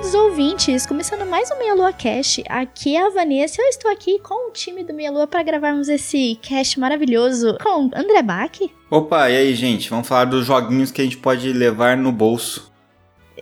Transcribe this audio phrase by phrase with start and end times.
[0.00, 0.86] Queridos ouvintes!
[0.86, 2.42] Começando mais um Meia Lua Cast.
[2.48, 3.60] Aqui é a Vanessa.
[3.60, 7.90] Eu estou aqui com o time do Meia Lua para gravarmos esse cast maravilhoso com
[7.94, 8.58] André Bach.
[8.90, 9.90] Opa, e aí, gente?
[9.90, 12.72] Vamos falar dos joguinhos que a gente pode levar no bolso.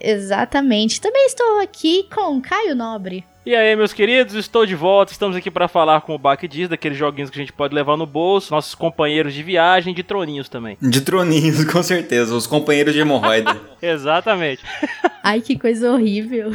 [0.01, 1.01] Exatamente.
[1.01, 3.25] Também estou aqui com Caio Nobre.
[3.49, 5.11] E aí, meus queridos, estou de volta.
[5.11, 7.97] Estamos aqui para falar com o Bach diz, daqueles joguinhos que a gente pode levar
[7.97, 10.77] no bolso, nossos companheiros de viagem, de troninhos também.
[10.83, 12.35] De troninhos, com certeza.
[12.35, 13.59] Os companheiros de hemorroida.
[13.81, 14.63] Exatamente.
[15.25, 16.51] Ai, que coisa horrível.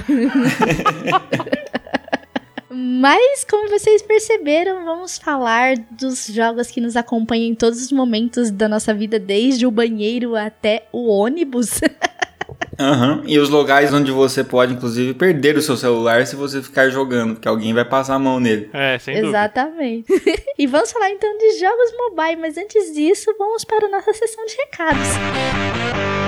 [2.70, 8.52] Mas, como vocês perceberam, vamos falar dos jogos que nos acompanham em todos os momentos
[8.52, 11.82] da nossa vida, desde o banheiro até o ônibus.
[12.80, 13.24] Aham, uhum.
[13.26, 17.36] e os lugares onde você pode, inclusive, perder o seu celular se você ficar jogando,
[17.36, 18.70] porque alguém vai passar a mão nele.
[18.74, 19.30] É, sem dúvida.
[19.30, 20.08] Exatamente.
[20.58, 24.46] e vamos falar então de jogos mobile, mas antes disso, vamos para a nossa sessão
[24.46, 26.23] de recados.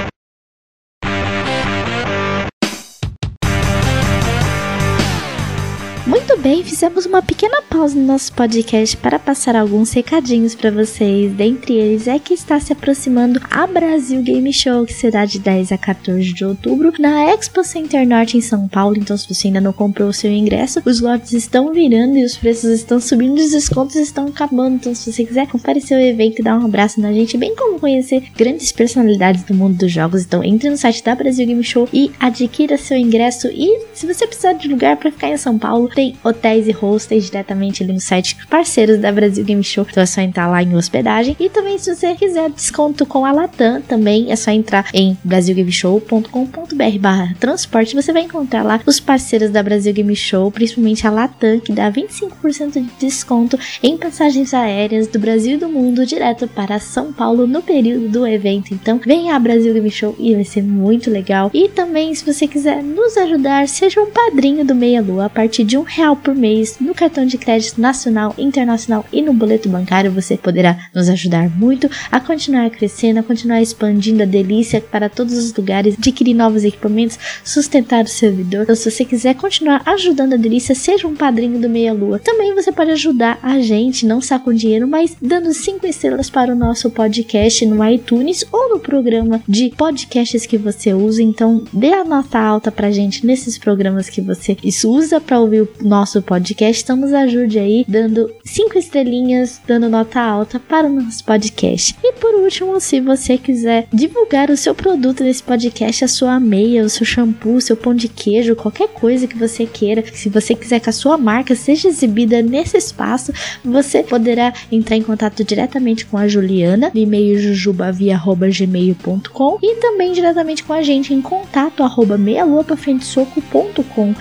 [6.27, 11.31] Muito bem, fizemos uma pequena pausa no nosso podcast para passar alguns recadinhos para vocês.
[11.31, 15.71] Dentre eles é que está se aproximando a Brasil Game Show, que será de 10
[15.71, 18.97] a 14 de outubro, na Expo Center Norte em São Paulo.
[18.97, 22.35] Então, se você ainda não comprou o seu ingresso, os lotes estão virando e os
[22.35, 24.77] preços estão subindo, os descontos estão acabando.
[24.77, 27.79] Então, se você quiser comparecer ao evento e dar um abraço na gente, bem como
[27.79, 31.87] conhecer grandes personalidades do mundo dos jogos, então entre no site da Brasil Game Show
[31.93, 33.47] e adquira seu ingresso.
[33.49, 37.25] E se você precisar de lugar para ficar em São Paulo, tem hotéis e hostels
[37.25, 39.85] diretamente ali no site parceiros da Brasil Game Show.
[39.89, 41.35] Então é só entrar lá em hospedagem.
[41.39, 46.99] E também, se você quiser desconto com a Latam, também é só entrar em brasilgameshow.com.br
[46.99, 47.95] barra transporte.
[47.95, 51.91] Você vai encontrar lá os parceiros da Brasil Game Show, principalmente a Latam, que dá
[51.91, 57.47] 25% de desconto em passagens aéreas do Brasil e do mundo direto para São Paulo
[57.47, 58.73] no período do evento.
[58.73, 61.49] Então, venha a Brasil Game Show e vai ser muito legal.
[61.53, 65.63] E também, se você quiser nos ajudar, seja um padrinho do Meia Lua a partir
[65.63, 70.11] de um real por mês no cartão de crédito nacional, internacional e no boleto bancário.
[70.11, 75.37] Você poderá nos ajudar muito a continuar crescendo, a continuar expandindo a delícia para todos
[75.37, 78.63] os lugares, adquirir novos equipamentos, sustentar o servidor.
[78.63, 82.19] Então, se você quiser continuar ajudando a delícia, seja um padrinho do Meia Lua.
[82.19, 86.51] Também você pode ajudar a gente, não só com dinheiro, mas dando cinco estrelas para
[86.51, 91.23] o nosso podcast no iTunes ou no programa de podcasts que você usa.
[91.23, 95.69] Então, dê a nota alta pra gente nesses programas que você usa para ouvir o
[95.81, 100.89] nosso nosso podcast, então nos ajude aí dando cinco estrelinhas, dando nota alta para o
[100.89, 101.95] nosso podcast.
[102.03, 106.83] E por último, se você quiser divulgar o seu produto nesse podcast, a sua meia,
[106.83, 110.53] o seu shampoo, o seu pão de queijo, qualquer coisa que você queira, se você
[110.53, 113.31] quiser que a sua marca seja exibida nesse espaço,
[113.63, 120.73] você poderá entrar em contato diretamente com a Juliana e-mail jujubavia@gmail.com e também diretamente com
[120.73, 122.19] a gente em contato arroba.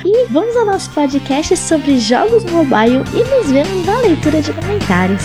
[0.04, 5.24] E vamos ao nosso podcast sobre jogos mobile e nos vemos na leitura de comentários.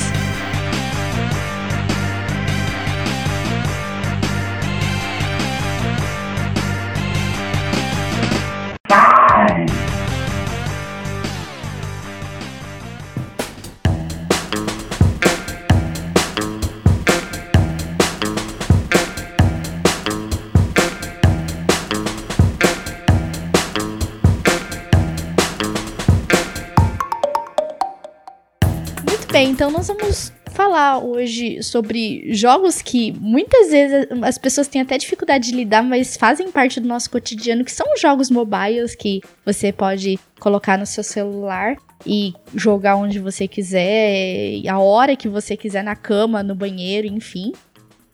[29.59, 35.49] Então nós vamos falar hoje sobre jogos que muitas vezes as pessoas têm até dificuldade
[35.49, 40.17] de lidar, mas fazem parte do nosso cotidiano, que são jogos mobiles que você pode
[40.39, 41.75] colocar no seu celular
[42.05, 47.51] e jogar onde você quiser, a hora que você quiser, na cama, no banheiro, enfim.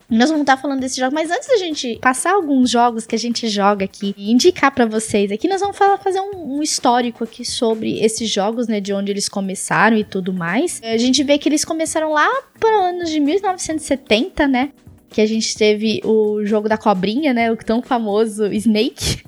[0.09, 3.19] Nós vamos estar falando desse jogo, mas antes da gente passar alguns jogos que a
[3.19, 7.23] gente joga aqui e indicar para vocês aqui, nós vamos falar, fazer um, um, histórico
[7.23, 10.79] aqui sobre esses jogos, né, de onde eles começaram e tudo mais.
[10.83, 12.29] A gente vê que eles começaram lá
[12.59, 14.69] para anos de 1970, né?
[15.09, 17.51] Que a gente teve o jogo da cobrinha, né?
[17.51, 19.23] O tão famoso Snake.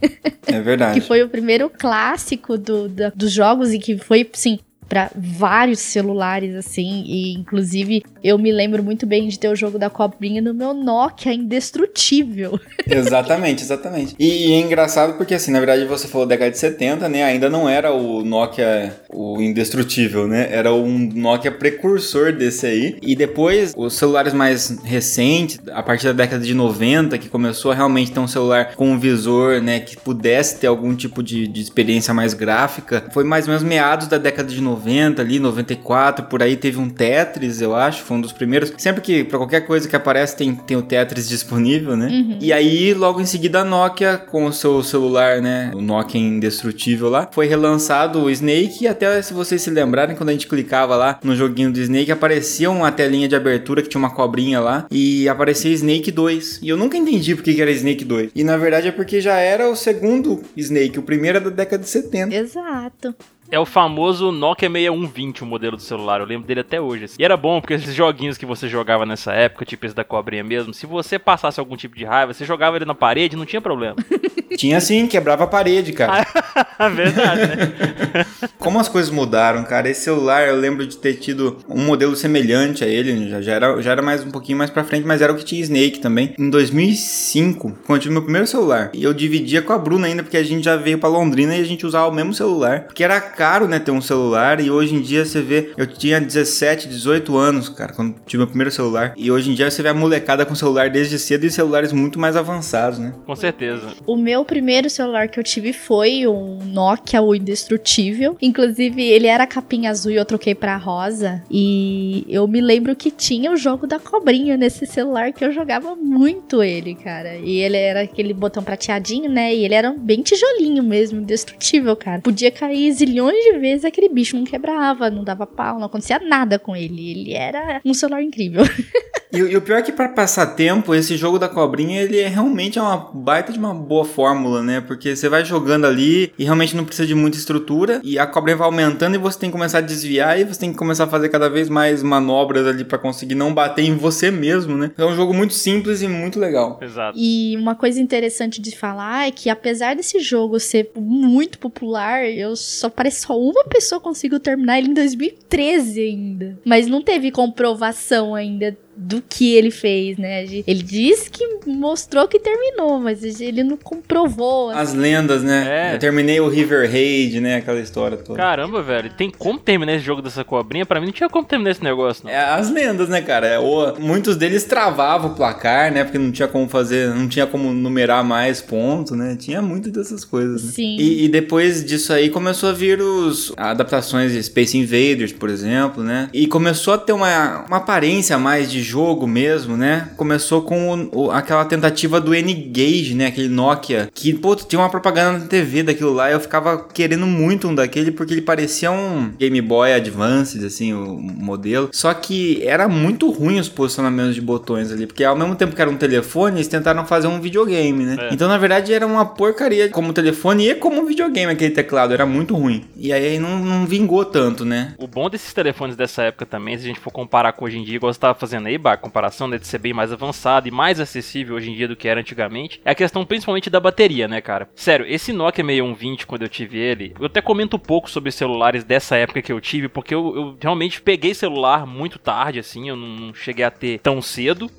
[0.45, 0.99] É verdade.
[0.99, 5.79] que foi o primeiro clássico do, do, dos jogos e que foi, sim, para vários
[5.79, 10.41] celulares, assim, e inclusive eu me lembro muito bem de ter o jogo da cobrinha
[10.41, 12.59] no meu Nokia indestrutível.
[12.89, 14.15] Exatamente, exatamente.
[14.17, 17.23] E, e, é engraçado porque, assim, na verdade você falou década de 70, né?
[17.23, 20.47] Ainda não era o Nokia o indestrutível, né?
[20.51, 22.97] Era um Nokia precursor desse aí.
[23.01, 27.75] E depois, os celulares mais recentes, a partir da década de 90, que começou a
[27.75, 29.79] realmente ter um celular com um visor, né?
[29.79, 34.07] Que pudesse ter algum tipo de, de experiência mais gráfica, foi mais ou menos meados
[34.07, 34.76] da década de 90,
[35.21, 38.73] ali, 94, por aí teve um Tetris, eu acho, foi um dos primeiros.
[38.77, 42.07] Sempre que, para qualquer coisa que aparece, tem, tem o Tetris disponível, né?
[42.07, 42.37] Uhum.
[42.41, 45.71] E aí, logo em seguida, a Nokia, com o seu celular, né?
[45.73, 48.83] O Nokia indestrutível lá, foi relançado o Snake.
[48.83, 52.11] E até se vocês se lembrarem, quando a gente clicava lá no joguinho do Snake,
[52.11, 54.85] aparecia uma telinha de abertura que tinha uma cobrinha lá.
[54.91, 56.59] E aparecia Snake 2.
[56.61, 58.31] E eu nunca entendi porque que era Snake 2.
[58.35, 61.83] E na verdade é porque já era o segundo Snake, o primeiro é da década
[61.83, 62.35] de 70.
[62.35, 63.15] Exato.
[63.49, 66.19] É o famoso Nokia 6120, o modelo do celular.
[66.19, 67.05] Eu lembro dele até hoje.
[67.05, 67.15] Assim.
[67.19, 70.43] E era bom, porque esses joguinhos que você jogava nessa época, tipo esse da cobrinha
[70.43, 73.61] mesmo, se você passasse algum tipo de raiva, você jogava ele na parede, não tinha
[73.61, 73.95] problema.
[74.57, 76.25] Tinha sim, quebrava a parede, cara.
[76.95, 78.25] Verdade, né?
[78.57, 79.87] Como as coisas mudaram, cara.
[79.87, 83.81] Esse celular, eu lembro de ter tido um modelo semelhante a ele, já, já, era,
[83.81, 86.33] já era mais um pouquinho mais pra frente, mas era o que tinha Snake também.
[86.39, 90.23] Em 2005, quando eu tive meu primeiro celular, e eu dividia com a Bruna ainda,
[90.23, 93.03] porque a gente já veio pra Londrina e a gente usava o mesmo celular, porque
[93.03, 94.59] era caro, né, ter um celular.
[94.59, 98.47] E hoje em dia você vê, eu tinha 17, 18 anos, cara, quando tive meu
[98.47, 99.13] primeiro celular.
[99.15, 102.19] E hoje em dia você vê a molecada com celular desde cedo e celulares muito
[102.19, 103.13] mais avançados, né?
[103.25, 103.93] Com certeza.
[104.07, 108.35] O meu primeiro celular que eu tive foi um Nokia, o indestrutível.
[108.41, 111.43] Inclusive, ele era capinha azul e eu troquei pra rosa.
[111.51, 115.95] E eu me lembro que tinha o jogo da cobrinha nesse celular que eu jogava
[115.95, 117.35] muito ele, cara.
[117.35, 119.53] E ele era aquele botão prateadinho, né?
[119.53, 122.21] E ele era bem tijolinho mesmo, indestrutível, cara.
[122.21, 126.19] Podia cair zilhões de vezes vezes aquele bicho não quebrava, não dava pau, não acontecia
[126.19, 127.11] nada com ele.
[127.11, 128.63] Ele era um celular incrível.
[129.31, 132.27] E, e, o pior é que para passar tempo, esse jogo da cobrinha, ele é
[132.27, 134.79] realmente é uma baita de uma boa fórmula, né?
[134.79, 138.55] Porque você vai jogando ali e realmente não precisa de muita estrutura e a cobrinha
[138.55, 141.07] vai aumentando e você tem que começar a desviar e você tem que começar a
[141.07, 144.91] fazer cada vez mais manobras ali para conseguir não bater em você mesmo, né?
[144.97, 146.79] É um jogo muito simples e muito legal.
[146.81, 147.17] Exato.
[147.19, 152.55] E uma coisa interessante de falar é que apesar desse jogo ser muito popular, eu
[152.55, 156.59] só parece só uma pessoa conseguiu terminar ele em 2013 ainda.
[156.65, 160.43] Mas não teve comprovação ainda do que ele fez, né?
[160.43, 164.71] Ele disse que mostrou que terminou, mas ele não comprovou.
[164.71, 164.79] Assim.
[164.79, 165.91] As lendas, né?
[165.91, 165.95] É.
[165.95, 167.57] Eu terminei o River Raid, né?
[167.57, 168.37] Aquela história toda.
[168.37, 169.11] Caramba, velho.
[169.11, 170.83] Tem como terminar esse jogo dessa cobrinha?
[170.83, 172.31] Pra mim não tinha como terminar esse negócio, não.
[172.31, 173.45] É as lendas, né, cara?
[173.45, 176.03] É, ou, muitos deles travavam o placar, né?
[176.03, 179.35] Porque não tinha como fazer, não tinha como numerar mais pontos, né?
[179.39, 180.71] Tinha muito dessas coisas, né?
[180.71, 180.97] Sim.
[180.97, 186.03] E, e depois disso aí começou a vir os adaptações de Space Invaders, por exemplo,
[186.03, 186.29] né?
[186.33, 190.09] E começou a ter uma, uma aparência mais de jogo mesmo, né?
[190.15, 193.27] Começou com o, o, aquela tentativa do N-Gage, né?
[193.27, 197.25] Aquele Nokia, que, pô, tinha uma propaganda na TV daquilo lá, e eu ficava querendo
[197.25, 201.89] muito um daquele, porque ele parecia um Game Boy Advance, assim, o modelo.
[201.91, 205.81] Só que era muito ruim os posicionamentos de botões ali, porque ao mesmo tempo que
[205.81, 208.17] era um telefone, eles tentaram fazer um videogame, né?
[208.19, 208.33] É.
[208.33, 212.55] Então, na verdade, era uma porcaria como telefone e como videogame aquele teclado, era muito
[212.55, 212.85] ruim.
[212.95, 214.93] E aí não, não vingou tanto, né?
[214.97, 217.83] O bom desses telefones dessa época também, se a gente for comparar com hoje em
[217.83, 220.71] dia, igual você tava fazendo aí, Bar, comparação né, de ser bem mais avançado e
[220.71, 224.27] mais acessível hoje em dia do que era antigamente, é a questão principalmente da bateria,
[224.27, 224.69] né, cara?
[224.75, 228.83] Sério, esse Nokia 6120, quando eu tive ele, eu até comento um pouco sobre celulares
[228.83, 232.95] dessa época que eu tive, porque eu, eu realmente peguei celular muito tarde, assim, eu
[232.95, 234.69] não, não cheguei a ter tão cedo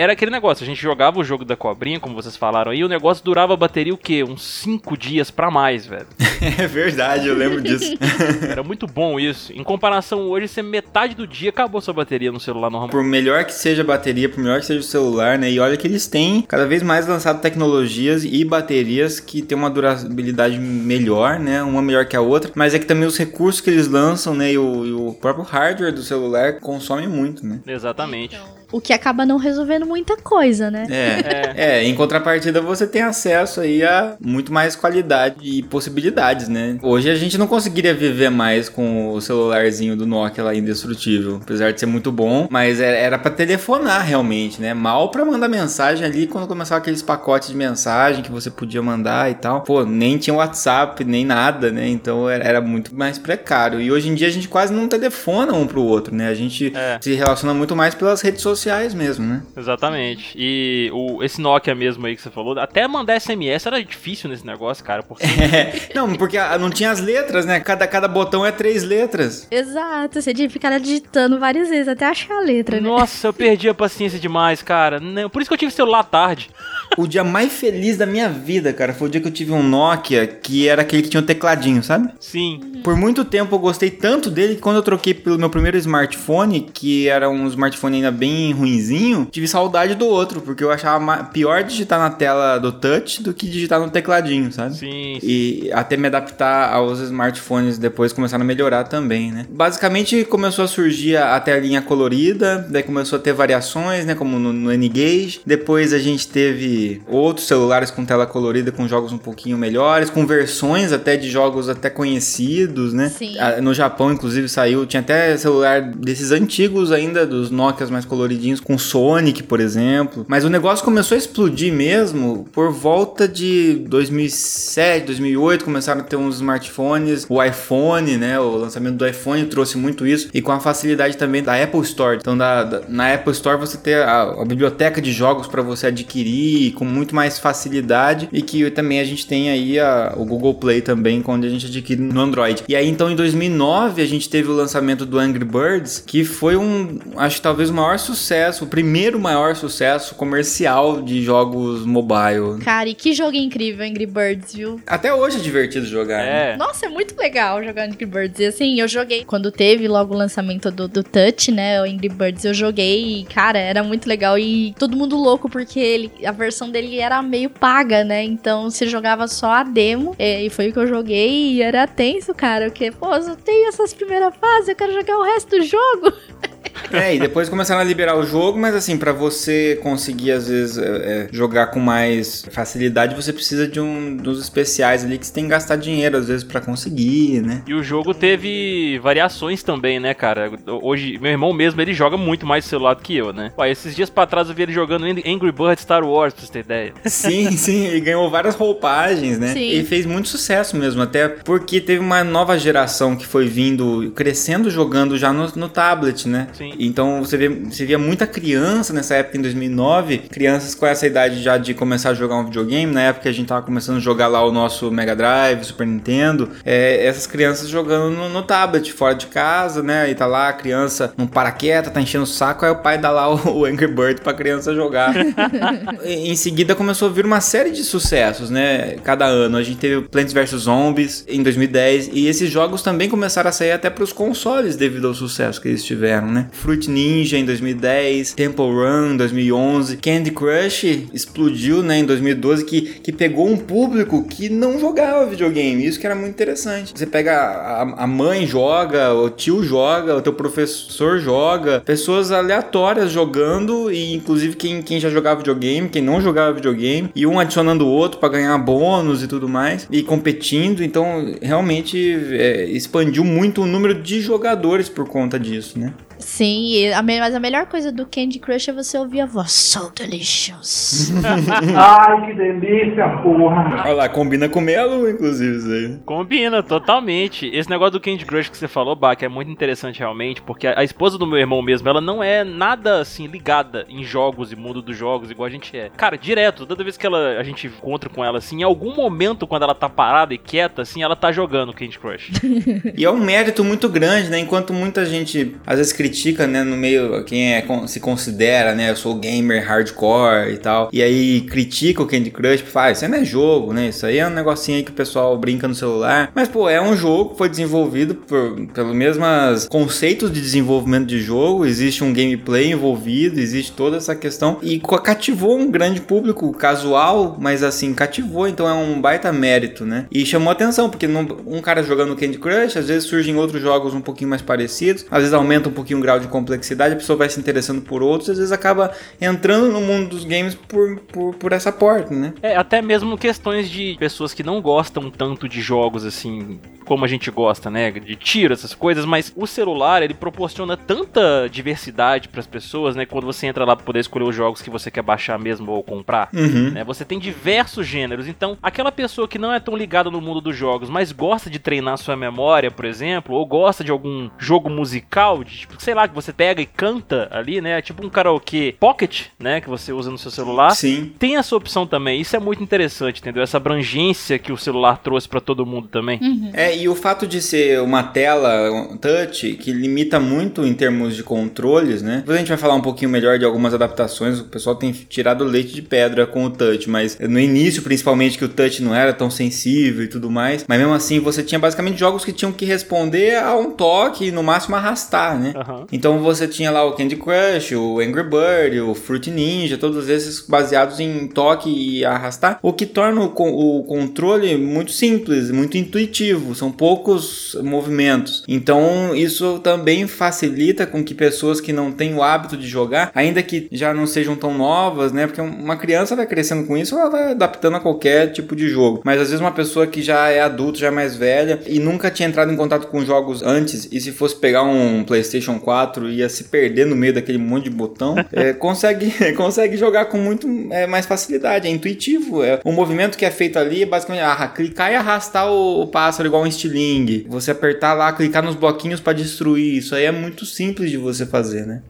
[0.00, 2.84] era aquele negócio, a gente jogava o jogo da cobrinha, como vocês falaram aí, e
[2.84, 4.24] o negócio durava a bateria o quê?
[4.24, 6.06] Uns 5 dias para mais, velho.
[6.58, 7.98] é verdade, eu lembro disso.
[8.48, 9.52] era muito bom isso.
[9.52, 12.88] Em comparação hoje, você metade do dia acabou sua bateria no celular normal.
[12.88, 15.50] Por melhor que seja a bateria, por melhor que seja o celular, né?
[15.50, 19.68] E olha que eles têm cada vez mais lançado tecnologias e baterias que têm uma
[19.68, 21.62] durabilidade melhor, né?
[21.62, 24.52] Uma melhor que a outra, mas é que também os recursos que eles lançam, né?
[24.52, 27.60] E o, e o próprio hardware do celular consome muito, né?
[27.66, 28.36] Exatamente.
[28.36, 28.59] Então...
[28.72, 30.86] O que acaba não resolvendo muita coisa, né?
[30.88, 31.80] É, é.
[31.80, 36.78] é, em contrapartida você tem acesso aí a muito mais qualidade e possibilidades, né?
[36.82, 41.72] Hoje a gente não conseguiria viver mais com o celularzinho do Nokia lá indestrutível, apesar
[41.72, 44.72] de ser muito bom, mas é, era para telefonar realmente, né?
[44.72, 49.30] Mal para mandar mensagem ali quando começava aqueles pacotes de mensagem que você podia mandar
[49.30, 49.62] e tal.
[49.62, 51.88] Pô, nem tinha WhatsApp, nem nada, né?
[51.88, 53.80] Então era muito mais precário.
[53.80, 56.28] E hoje em dia a gente quase não telefona um pro outro, né?
[56.28, 56.98] A gente é.
[57.00, 59.42] se relaciona muito mais pelas redes sociais sociais mesmo, né?
[59.56, 60.34] Exatamente.
[60.36, 64.46] E o, esse Nokia mesmo aí que você falou, até mandar SMS era difícil nesse
[64.46, 65.02] negócio, cara.
[65.02, 65.26] Porque...
[65.50, 67.58] É, não, porque não tinha as letras, né?
[67.60, 69.48] Cada, cada botão é três letras.
[69.50, 72.86] Exato, você tinha que ficar digitando várias vezes até achar a letra, né?
[72.86, 75.00] Nossa, eu perdi a paciência demais, cara.
[75.32, 76.50] Por isso que eu tive celular tarde.
[76.96, 79.62] O dia mais feliz da minha vida, cara, foi o dia que eu tive um
[79.62, 82.10] Nokia que era aquele que tinha um tecladinho, sabe?
[82.20, 82.60] Sim.
[82.84, 86.68] Por muito tempo eu gostei tanto dele que quando eu troquei pelo meu primeiro smartphone,
[86.72, 91.62] que era um smartphone ainda bem ruinzinho, tive saudade do outro, porque eu achava pior
[91.62, 94.76] digitar na tela do touch do que digitar no tecladinho, sabe?
[94.76, 95.18] Sim.
[95.22, 99.46] E até me adaptar aos smartphones depois começaram a melhorar também, né?
[99.50, 104.14] Basicamente começou a surgir a telinha colorida, daí começou a ter variações, né?
[104.14, 105.40] Como no, no N-Gage.
[105.44, 110.26] Depois a gente teve outros celulares com tela colorida com jogos um pouquinho melhores, com
[110.26, 113.08] versões até de jogos até conhecidos, né?
[113.08, 113.36] Sim.
[113.62, 118.04] No Japão, inclusive, saiu, tinha até celular desses antigos ainda, dos Nokias mais
[118.40, 120.24] coloridinhos, com Sonic, por exemplo.
[120.26, 126.16] Mas o negócio começou a explodir mesmo por volta de 2007, 2008, começaram a ter
[126.16, 128.40] uns smartphones, o iPhone, né?
[128.40, 132.16] O lançamento do iPhone trouxe muito isso, e com a facilidade também da Apple Store.
[132.16, 135.88] Então, da, da na Apple Store você tem a, a biblioteca de jogos para você
[135.88, 140.54] adquirir com muito mais facilidade, e que também a gente tem aí a, o Google
[140.54, 142.64] Play também, onde a gente adquire no Android.
[142.68, 146.56] E aí, então, em 2009, a gente teve o lançamento do Angry Birds, que foi
[146.56, 148.29] um, acho que talvez o maior sucesso,
[148.60, 152.62] o primeiro maior sucesso comercial de jogos mobile.
[152.62, 154.80] Cara, e que jogo incrível Angry Birds, viu?
[154.86, 156.20] Até hoje é divertido jogar.
[156.22, 156.52] É.
[156.52, 156.56] Né?
[156.56, 158.38] Nossa, é muito legal jogar Angry Birds.
[158.38, 161.80] E assim, eu joguei quando teve logo o lançamento do, do Touch, né?
[161.80, 164.38] O Angry Birds, eu joguei e, cara, era muito legal.
[164.38, 168.22] E todo mundo louco, porque ele, a versão dele era meio paga, né?
[168.22, 170.14] Então você jogava só a demo.
[170.18, 172.66] E foi o que eu joguei e era tenso, cara.
[172.66, 176.12] Porque, pô, eu tenho essas primeiras fases, eu quero jogar o resto do jogo.
[176.92, 180.78] É, e depois começaram a liberar o jogo, mas assim, para você conseguir às vezes
[180.78, 185.32] é, é, jogar com mais facilidade, você precisa de um dos especiais ali que você
[185.32, 187.62] tem que gastar dinheiro às vezes para conseguir, né?
[187.66, 190.50] E o jogo teve variações também, né, cara?
[190.82, 193.52] Hoje, meu irmão mesmo, ele joga muito mais celular do que eu, né?
[193.54, 196.52] Pô, esses dias pra trás eu vi ele jogando Angry Birds Star Wars, pra você
[196.52, 196.92] ter ideia.
[197.04, 199.52] Sim, sim, ele ganhou várias roupagens, né?
[199.52, 199.72] Sim.
[199.72, 204.70] E fez muito sucesso mesmo, até porque teve uma nova geração que foi vindo, crescendo
[204.70, 206.48] jogando já no, no tablet, né?
[206.52, 206.72] Sim.
[206.80, 211.42] Então você, vê, você via muita criança nessa época, em 2009, crianças com essa idade
[211.42, 212.92] já de começar a jogar um videogame.
[212.92, 216.50] Na época a gente tava começando a jogar lá o nosso Mega Drive, Super Nintendo.
[216.64, 220.10] É, essas crianças jogando no, no, tablet, fora de casa, né?
[220.10, 222.98] E tá lá a criança não para quieta, tá enchendo o saco, aí o pai
[222.98, 225.14] dá lá o, o Angry Bird pra criança jogar.
[226.04, 228.96] em seguida começou a vir uma série de sucessos, né?
[229.04, 229.56] Cada ano.
[229.56, 233.72] A gente teve Plants vs Zombies em 2010 e esses jogos também começaram a sair
[233.72, 236.48] até pros consoles devido ao sucesso que eles tiveram, né?
[236.70, 242.82] Fruit Ninja em 2010, Temple Run em 2011, Candy Crush explodiu, né, em 2012, que,
[242.82, 246.92] que pegou um público que não jogava videogame, isso que era muito interessante.
[246.94, 253.10] Você pega a, a mãe joga, o tio joga, o teu professor joga, pessoas aleatórias
[253.10, 257.84] jogando e inclusive quem, quem já jogava videogame, quem não jogava videogame, e um adicionando
[257.84, 261.98] o outro para ganhar bônus e tudo mais, e competindo, então realmente
[262.30, 265.92] é, expandiu muito o número de jogadores por conta disso, né?
[266.20, 269.90] Sim, a, mas a melhor coisa do Candy Crush é você ouvir a voz So
[269.94, 271.10] delicious.
[271.76, 273.82] Ai, que delícia, porra.
[273.84, 275.98] Olha lá, combina com Melo, inclusive, isso aí.
[276.04, 277.46] Combina, totalmente.
[277.52, 280.80] Esse negócio do Candy Crush que você falou, Bach, é muito interessante realmente, porque a,
[280.80, 284.56] a, esposa do meu irmão mesmo, ela não é nada, assim, ligada em jogos e
[284.56, 285.90] mundo dos jogos, igual a gente é.
[285.96, 289.46] Cara, direto, toda vez que ela, a gente encontra com ela, assim, em algum momento,
[289.46, 292.32] quando ela tá parada e quieta, assim, ela tá jogando Candy Crush.
[292.96, 294.38] e é um mérito muito grande, né?
[294.38, 296.09] Enquanto muita gente, às vezes, critica,
[296.46, 301.02] né, no meio, quem é, se considera, né, eu sou gamer hardcore e tal, e
[301.02, 304.26] aí critica o Candy Crush, fala, ah, isso não é jogo, né, isso aí é
[304.26, 307.48] um negocinho aí que o pessoal brinca no celular, mas, pô, é um jogo foi
[307.48, 313.96] desenvolvido por, pelos mesmos conceitos de desenvolvimento de jogo, existe um gameplay envolvido, existe toda
[313.96, 319.32] essa questão, e cativou um grande público casual, mas assim, cativou, então é um baita
[319.32, 323.60] mérito, né, e chamou atenção, porque um cara jogando Candy Crush, às vezes surgem outros
[323.60, 326.96] jogos um pouquinho mais parecidos, às vezes aumenta um pouquinho o grau de complexidade, a
[326.96, 328.90] pessoa vai se interessando por outros, às vezes acaba
[329.20, 332.32] entrando no mundo dos games por, por, por essa porta, né?
[332.42, 337.08] É, até mesmo questões de pessoas que não gostam tanto de jogos assim como a
[337.08, 337.90] gente gosta, né?
[337.92, 343.06] De tiro, essas coisas, mas o celular, ele proporciona tanta diversidade para as pessoas, né?
[343.06, 345.82] Quando você entra lá para poder escolher os jogos que você quer baixar mesmo ou
[345.84, 346.70] comprar, Uhum.
[346.72, 346.82] né?
[346.82, 348.26] Você tem diversos gêneros.
[348.26, 351.60] Então, aquela pessoa que não é tão ligada no mundo dos jogos, mas gosta de
[351.60, 356.06] treinar sua memória, por exemplo, ou gosta de algum jogo musical, de, tipo, sei lá,
[356.06, 357.82] que você pega e canta ali, né?
[357.82, 359.60] Tipo um karaokê pocket, né?
[359.60, 360.70] Que você usa no seu celular.
[360.70, 361.12] Sim.
[361.18, 362.20] Tem essa opção também.
[362.20, 363.42] Isso é muito interessante, entendeu?
[363.42, 366.20] Essa abrangência que o celular trouxe pra todo mundo também.
[366.52, 371.16] É, e o fato de ser uma tela um touch que limita muito em termos
[371.16, 372.18] de controles, né?
[372.18, 374.38] Depois a gente vai falar um pouquinho melhor de algumas adaptações.
[374.38, 378.44] O pessoal tem tirado leite de pedra com o touch, mas no início, principalmente, que
[378.44, 380.64] o touch não era tão sensível e tudo mais.
[380.68, 384.30] Mas mesmo assim, você tinha basicamente jogos que tinham que responder a um toque e
[384.30, 385.52] no máximo arrastar, né?
[385.92, 390.40] Então você tinha lá o Candy Crush, o Angry Bird, o Fruit Ninja, todos esses
[390.40, 396.54] baseados em toque e arrastar, o que torna o, o controle muito simples, muito intuitivo,
[396.54, 398.44] são poucos movimentos.
[398.46, 403.42] Então isso também facilita com que pessoas que não têm o hábito de jogar, ainda
[403.42, 405.26] que já não sejam tão novas, né?
[405.26, 409.00] Porque uma criança vai crescendo com isso, ela vai adaptando a qualquer tipo de jogo.
[409.04, 412.10] Mas às vezes uma pessoa que já é adulta, já é mais velha e nunca
[412.10, 415.69] tinha entrado em contato com jogos antes, e se fosse pegar um PlayStation 4
[416.08, 420.46] ia se perder no meio daquele monte de botão, é, consegue, consegue jogar com muito
[420.70, 421.66] é, mais facilidade.
[421.66, 422.42] É intuitivo.
[422.42, 425.86] É, o movimento que é feito ali é basicamente ah, clicar e arrastar o, o
[425.86, 427.26] pássaro igual um estilingue.
[427.28, 429.76] Você apertar lá, clicar nos bloquinhos para destruir.
[429.76, 431.82] Isso aí é muito simples de você fazer, né?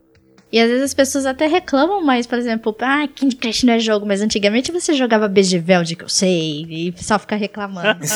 [0.52, 3.78] E às vezes as pessoas até reclamam mais, por exemplo, ah, Candy Crush não é
[3.78, 8.00] jogo, mas antigamente você jogava Beijeveld, que eu sei, e pessoal fica reclamando.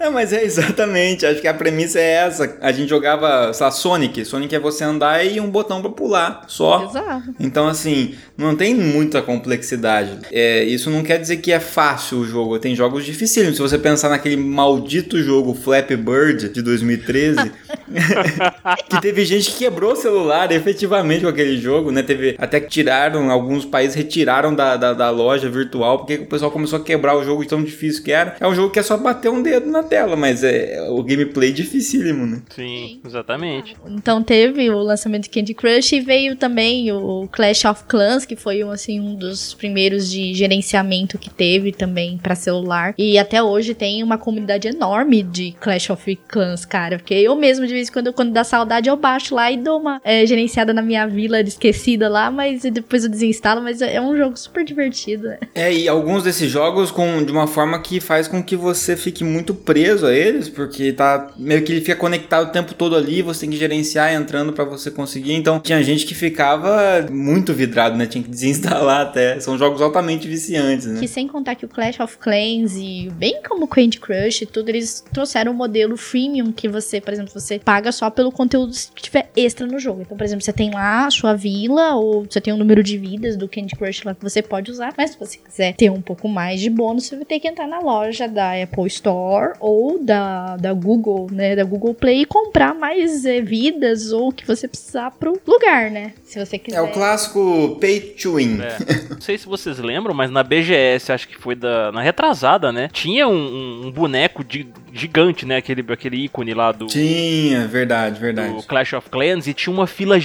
[0.00, 1.24] É, mas é exatamente.
[1.24, 2.58] Acho que a premissa é essa.
[2.60, 4.24] A gente jogava, sei lá, Sonic.
[4.24, 6.84] Sonic é você andar e um botão pra pular só.
[6.84, 7.34] Exato.
[7.38, 10.18] Então, assim, não tem muita complexidade.
[10.32, 12.58] É, isso não quer dizer que é fácil o jogo.
[12.58, 13.56] Tem jogos dificílimos.
[13.56, 17.52] Se você pensar naquele maldito jogo Flappy Bird de 2013,
[18.88, 22.02] que teve gente que quebrou o celular efetivamente com aquele jogo, né?
[22.02, 26.50] Teve até que tiraram, alguns países retiraram da, da, da loja virtual porque o pessoal
[26.50, 28.36] começou a quebrar o jogo de tão difícil que era.
[28.40, 31.52] É um jogo que é só bater um dedo na tela, mas é o gameplay
[31.52, 32.42] dificílimo, né?
[32.50, 33.76] Sim, exatamente.
[33.86, 38.36] Então teve o lançamento de Candy Crush e veio também o Clash of Clans, que
[38.36, 42.94] foi um, assim, um dos primeiros de gerenciamento que teve também pra celular.
[42.98, 46.98] E até hoje tem uma comunidade enorme de Clash of Clans, cara.
[46.98, 49.80] Porque eu mesmo, de vez em quando, quando dá saudade, eu baixo lá e dou
[49.80, 53.62] uma é, gerenciada na minha vila esquecida lá, mas depois eu desinstalo.
[53.62, 55.28] Mas é um jogo super divertido.
[55.28, 55.38] né?
[55.54, 59.24] É, e alguns desses jogos com, de uma forma que faz com que você fique
[59.24, 63.22] muito preso a eles, porque tá meio que ele fica conectado o tempo todo ali,
[63.22, 65.32] você tem que gerenciar entrando pra você conseguir.
[65.34, 68.06] Então tinha gente que ficava muito vidrado, né?
[68.06, 69.38] Tinha que desinstalar até.
[69.40, 71.00] São jogos altamente viciantes, né?
[71.00, 74.46] Que sem contar que o Clash of Clans e bem como o Candy Crush e
[74.46, 78.72] tudo, eles trouxeram o modelo freemium que você, por exemplo, você paga só pelo conteúdo
[78.94, 80.02] que tiver extra no jogo.
[80.02, 82.96] Então, por exemplo, você tem lá a sua vila ou você tem um número de
[82.96, 86.00] vidas do Candy Crush lá que você pode usar, mas se você quiser ter um
[86.00, 90.02] pouco mais de bônus, você vai ter que entrar na loja da Apple Store ou
[90.02, 94.46] da, da Google, né, da Google Play e comprar mais eh, vidas ou o que
[94.46, 96.12] você precisar pro lugar, né?
[96.24, 96.78] Se você quiser.
[96.78, 98.58] É o clássico pay to win.
[98.62, 99.12] É.
[99.14, 102.88] Não sei se vocês lembram, mas na BGS, acho que foi da, na retrasada, né?
[102.92, 105.56] Tinha um, um- boneco de- gigante, né?
[105.56, 108.66] Aquele, aquele ícone lá do, Tinha, verdade, do verdade.
[108.66, 110.18] Clash of Clans e tinha uma fila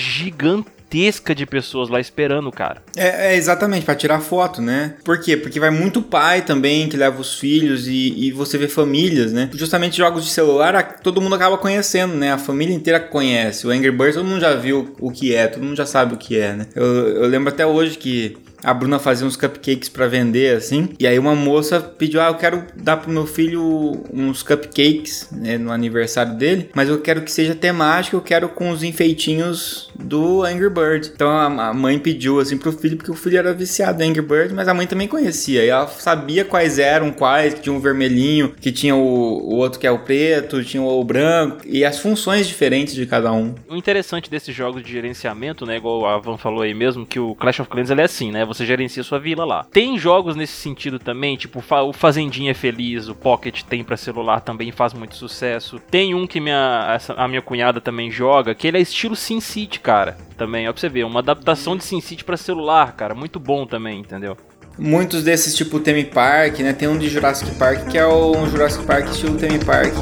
[0.89, 2.81] gigantesca de pessoas lá esperando, cara.
[2.95, 4.95] É, é exatamente, pra tirar foto, né?
[5.03, 5.37] Por quê?
[5.37, 9.49] Porque vai muito pai também que leva os filhos e, e você vê famílias, né?
[9.53, 12.33] Justamente jogos de celular, todo mundo acaba conhecendo, né?
[12.33, 13.67] A família inteira conhece.
[13.67, 16.17] O Angry Birds todo mundo já viu o que é, todo mundo já sabe o
[16.17, 16.65] que é, né?
[16.75, 20.89] Eu, eu lembro até hoje que a Bruna fazia uns cupcakes pra vender, assim.
[20.99, 25.57] E aí uma moça pediu, ah, eu quero dar pro meu filho uns cupcakes, né,
[25.57, 26.69] no aniversário dele.
[26.73, 31.11] Mas eu quero que seja temático, eu quero com os enfeitinhos do Angry Bird.
[31.13, 34.53] Então a, mãe pediu, assim, pro filho, porque o filho era viciado em Angry Bird,
[34.53, 35.63] mas a mãe também conhecia.
[35.63, 39.79] E ela sabia quais eram, quais, que tinha um vermelhinho, que tinha o, o outro
[39.79, 41.59] que é o preto, tinha o branco.
[41.65, 43.55] E as funções diferentes de cada um.
[43.69, 47.35] O interessante desses jogos de gerenciamento, né, igual a Van falou aí mesmo, que o
[47.35, 48.45] Clash of Clans ele é assim, né?
[48.49, 49.63] Você gerencia sua vila lá.
[49.71, 54.71] Tem jogos nesse sentido também, tipo o Fazendinha Feliz, o Pocket tem pra celular também
[54.71, 55.79] faz muito sucesso.
[55.91, 59.79] Tem um que minha, essa- a minha cunhada também joga, que ele é estilo SimCity,
[59.79, 60.17] cara.
[60.35, 63.99] Também, ó pra você ver, uma adaptação de SimCity pra celular, cara, muito bom também,
[63.99, 64.35] entendeu?
[64.77, 66.73] Muitos desses, tipo Theme Park, né?
[66.73, 69.93] Tem um de Jurassic Park que é o um Jurassic Park estilo Theme Park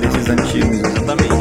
[0.00, 0.78] desses antigos.
[0.80, 1.37] Exatamente.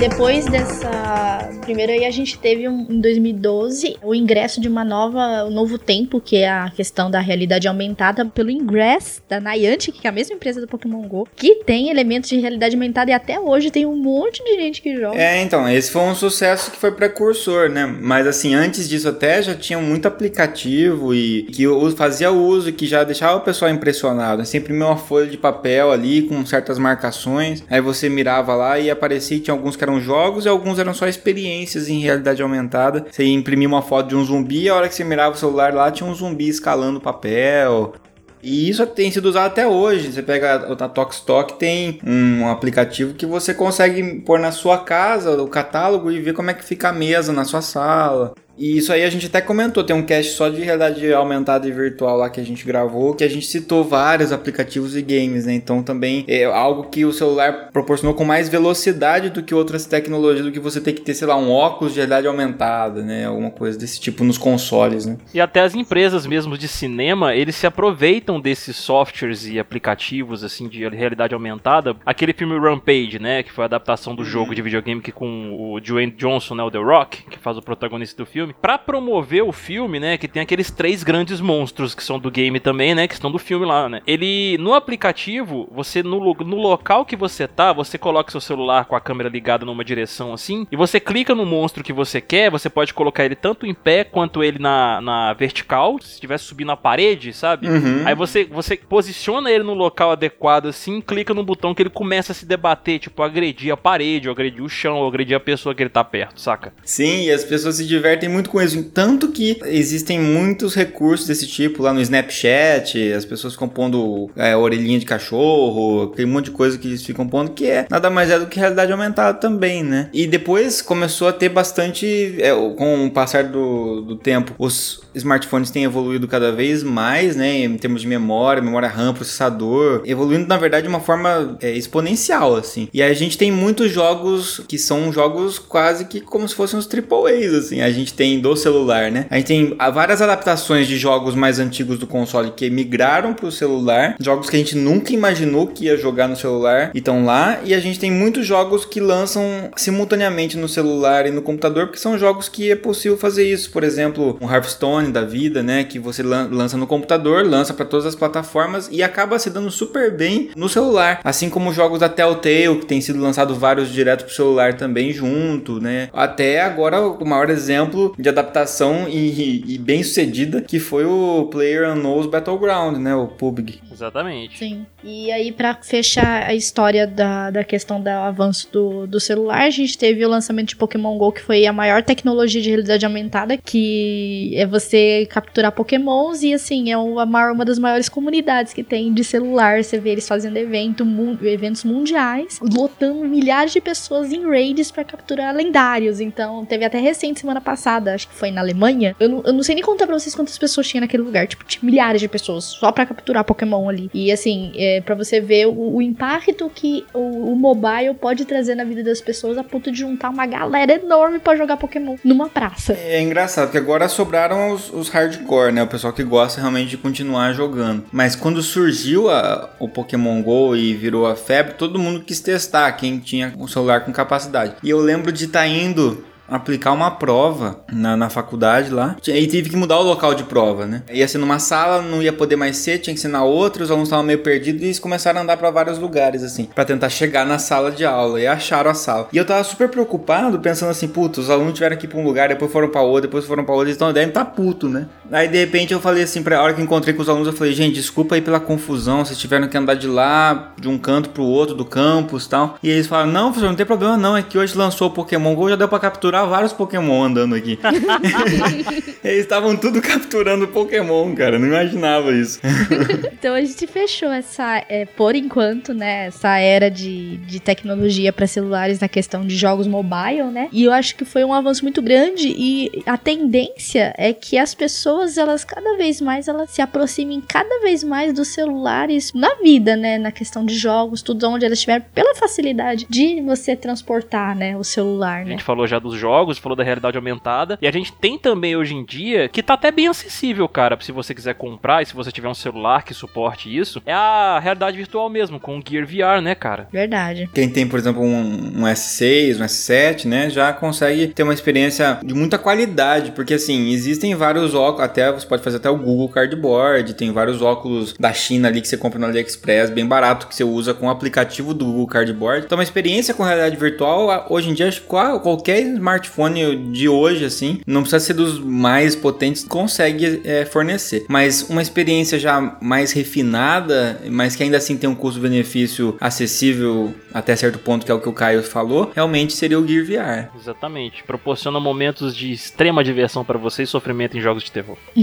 [0.00, 1.49] Depois dessa.
[1.60, 5.78] Primeiro aí a gente teve um, em 2012 o ingresso de uma nova, um novo
[5.78, 10.12] tempo, que é a questão da realidade aumentada pelo Ingress da Niantic, que é a
[10.12, 13.86] mesma empresa do Pokémon GO, que tem elementos de realidade aumentada e até hoje tem
[13.86, 15.20] um monte de gente que joga.
[15.20, 17.86] É, então, esse foi um sucesso que foi precursor, né?
[17.86, 21.64] Mas assim, antes disso até já tinha muito aplicativo e que
[21.96, 24.44] fazia uso que já deixava o pessoal impressionado.
[24.44, 28.90] Você imprimia uma folha de papel ali com certas marcações, aí você mirava lá e
[28.90, 33.06] aparecia tinha alguns que eram jogos e alguns eram só experiências em realidade aumentada.
[33.10, 35.74] Você imprimia uma foto de um zumbi e a hora que você mirava o celular
[35.74, 37.94] lá tinha um zumbi escalando papel.
[38.42, 40.12] E isso tem sido usado até hoje.
[40.12, 45.48] Você pega a Tokstok, tem um aplicativo que você consegue pôr na sua casa o
[45.48, 48.34] catálogo e ver como é que fica a mesa na sua sala.
[48.60, 51.72] E isso aí a gente até comentou, tem um cast só de realidade aumentada e
[51.72, 55.54] virtual lá que a gente gravou, que a gente citou vários aplicativos e games, né?
[55.54, 60.44] Então também é algo que o celular proporcionou com mais velocidade do que outras tecnologias,
[60.44, 63.24] do que você ter que ter, sei lá, um óculos de realidade aumentada, né?
[63.24, 65.16] Alguma coisa desse tipo nos consoles, né?
[65.32, 70.68] E até as empresas mesmo de cinema, eles se aproveitam desses softwares e aplicativos, assim,
[70.68, 71.96] de realidade aumentada.
[72.04, 73.42] Aquele filme Rampage, né?
[73.42, 76.62] Que foi a adaptação do jogo de videogame que com o Dwayne Johnson, né?
[76.62, 78.54] O The Rock, que faz o protagonista do filme filme.
[78.60, 82.60] Para promover o filme, né, que tem aqueles três grandes monstros que são do game
[82.60, 84.02] também, né, que estão do filme lá, né.
[84.06, 88.96] Ele no aplicativo, você no, no local que você tá, você coloca seu celular com
[88.96, 92.68] a câmera ligada numa direção assim, e você clica no monstro que você quer, você
[92.68, 96.76] pode colocar ele tanto em pé quanto ele na, na vertical, se estivesse subindo a
[96.76, 97.68] parede, sabe?
[97.68, 98.02] Uhum.
[98.06, 102.32] Aí você você posiciona ele no local adequado assim, clica no botão que ele começa
[102.32, 105.74] a se debater, tipo agredir a parede, ou agredir o chão, ou agredir a pessoa
[105.74, 106.72] que ele tá perto, saca?
[106.84, 108.82] Sim, e as pessoas se divertem muito com isso.
[108.84, 114.56] Tanto que existem muitos recursos desse tipo lá no Snapchat, as pessoas ficam pondo é,
[114.56, 118.10] orelhinha de cachorro, tem um monte de coisa que eles ficam pondo que é nada
[118.10, 120.08] mais é do que realidade aumentada também, né?
[120.12, 125.70] E depois começou a ter bastante, é, com o passar do, do tempo, os smartphones
[125.70, 127.64] têm evoluído cada vez mais, né?
[127.64, 132.56] Em termos de memória, memória RAM, processador, evoluindo na verdade de uma forma é, exponencial,
[132.56, 132.88] assim.
[132.92, 136.88] E a gente tem muitos jogos que são jogos quase que como se fossem os
[136.88, 137.80] AAAs, assim.
[137.80, 139.24] A gente tem do celular, né?
[139.30, 143.50] A gente tem várias adaptações de jogos mais antigos do console que migraram para o
[143.50, 147.60] celular, jogos que a gente nunca imaginou que ia jogar no celular e estão lá,
[147.64, 151.98] e a gente tem muitos jogos que lançam simultaneamente no celular e no computador, porque
[151.98, 155.98] são jogos que é possível fazer isso, por exemplo, um Hearthstone da vida, né, que
[155.98, 160.50] você lança no computador, lança para todas as plataformas e acaba se dando super bem
[160.54, 164.74] no celular, assim como jogos da Telltale que tem sido lançado vários direto pro celular
[164.74, 166.10] também junto, né?
[166.12, 171.90] Até agora o maior exemplo de adaptação e, e, bem sucedida, que foi o Player
[171.90, 173.14] Unknown's Battleground, né?
[173.14, 173.80] O PUBG.
[173.90, 174.58] Exatamente.
[174.58, 174.86] Sim.
[175.02, 179.70] E aí, para fechar a história da, da questão do avanço do, do celular, a
[179.70, 183.56] gente teve o lançamento de Pokémon GO, que foi a maior tecnologia de realidade aumentada,
[183.56, 189.12] que é você capturar Pokémons e, assim, é uma, uma das maiores comunidades que tem
[189.12, 189.82] de celular.
[189.82, 195.04] Você vê eles fazendo evento, mu eventos mundiais, lotando milhares de pessoas em raids para
[195.04, 196.20] capturar lendários.
[196.20, 199.16] Então, teve até recente, semana passada, acho que foi na Alemanha.
[199.18, 201.46] Eu não, eu não sei nem contar pra vocês quantas pessoas tinha naquele lugar.
[201.46, 204.10] Tipo, tinha milhares de pessoas só para capturar Pokémon ali.
[204.12, 208.44] E, assim, é, é, para você ver o, o, impacto que o, o, mobile pode
[208.44, 212.16] trazer na vida das pessoas a ponto de juntar uma galera enorme para jogar Pokémon
[212.24, 212.92] numa praça.
[212.94, 215.82] É engraçado, porque agora sobraram os, os, hardcore, né?
[215.82, 218.04] O pessoal que gosta realmente de continuar jogando.
[218.10, 222.90] Mas quando surgiu a, o Pokémon GO e virou a febre, todo mundo quis testar
[222.92, 224.74] quem tinha um celular com capacidade.
[224.82, 229.16] E eu lembro de estar tá indo aplicar uma prova na, na faculdade lá.
[229.26, 231.02] E tive que mudar o local de prova, né?
[231.12, 233.90] Ia ser numa sala, não ia poder mais ser, tinha que ser na outra, os
[233.90, 237.08] alunos estavam meio perdidos e eles começaram a andar para vários lugares, assim, para tentar
[237.08, 238.40] chegar na sala de aula.
[238.40, 239.28] E acharam a sala.
[239.32, 242.24] E eu tava super preocupado, pensando assim, puto, os alunos tiveram que ir pra um
[242.24, 245.06] lugar, depois foram pra outro, depois foram pra outro, estão devem tá puto, né?
[245.30, 247.72] Aí de repente eu falei assim, pra hora que encontrei com os alunos, eu falei,
[247.72, 251.44] gente, desculpa aí pela confusão, vocês tiveram que andar de lá, de um canto pro
[251.44, 252.78] outro do campus e tal.
[252.82, 255.54] E eles falaram, não, professor, não tem problema não, é que hoje lançou o Pokémon
[255.54, 257.78] GO, já deu pra capturar vários Pokémon andando aqui.
[259.22, 261.58] Eles estavam tudo capturando Pokémon, cara.
[261.58, 262.60] Não imaginava isso.
[263.32, 266.26] então a gente fechou essa, é, por enquanto, né?
[266.26, 270.68] Essa era de, de tecnologia para celulares na questão de jogos mobile, né?
[270.72, 274.74] E eu acho que foi um avanço muito grande e a tendência é que as
[274.74, 279.96] pessoas, elas cada vez mais, elas se aproximem cada vez mais dos celulares na vida,
[279.96, 280.18] né?
[280.18, 284.76] Na questão de jogos, tudo onde elas estiverem, pela facilidade de você transportar, né?
[284.76, 285.48] O celular, né?
[285.48, 287.76] A gente falou já dos jogos jogos, falou da realidade aumentada.
[287.82, 291.10] E a gente tem também hoje em dia, que tá até bem acessível, cara, se
[291.10, 294.96] você quiser comprar e se você tiver um celular que suporte isso, é a realidade
[294.96, 296.86] virtual mesmo, com o Gear VR, né, cara?
[296.92, 297.50] Verdade.
[297.52, 302.20] Quem tem, por exemplo, um, um S6, um S7, né, já consegue ter uma experiência
[302.22, 306.28] de muita qualidade, porque assim, existem vários óculos, até você pode fazer até o Google
[306.28, 310.54] Cardboard, tem vários óculos da China ali que você compra no AliExpress, bem barato, que
[310.54, 312.66] você usa com o aplicativo do Google Cardboard.
[312.66, 315.80] Então, uma experiência com realidade virtual, hoje em dia, acho que qualquer
[316.20, 321.24] smartphone de hoje, assim, não precisa ser dos mais potentes, consegue é, fornecer.
[321.28, 327.54] Mas uma experiência já mais refinada, mas que ainda assim tem um custo-benefício acessível até
[327.56, 330.56] certo ponto, que é o que o Caio falou, realmente seria o Gear VR.
[330.56, 331.22] Exatamente.
[331.24, 334.96] Proporciona momentos de extrema diversão para você e sofrimento em jogos de terror.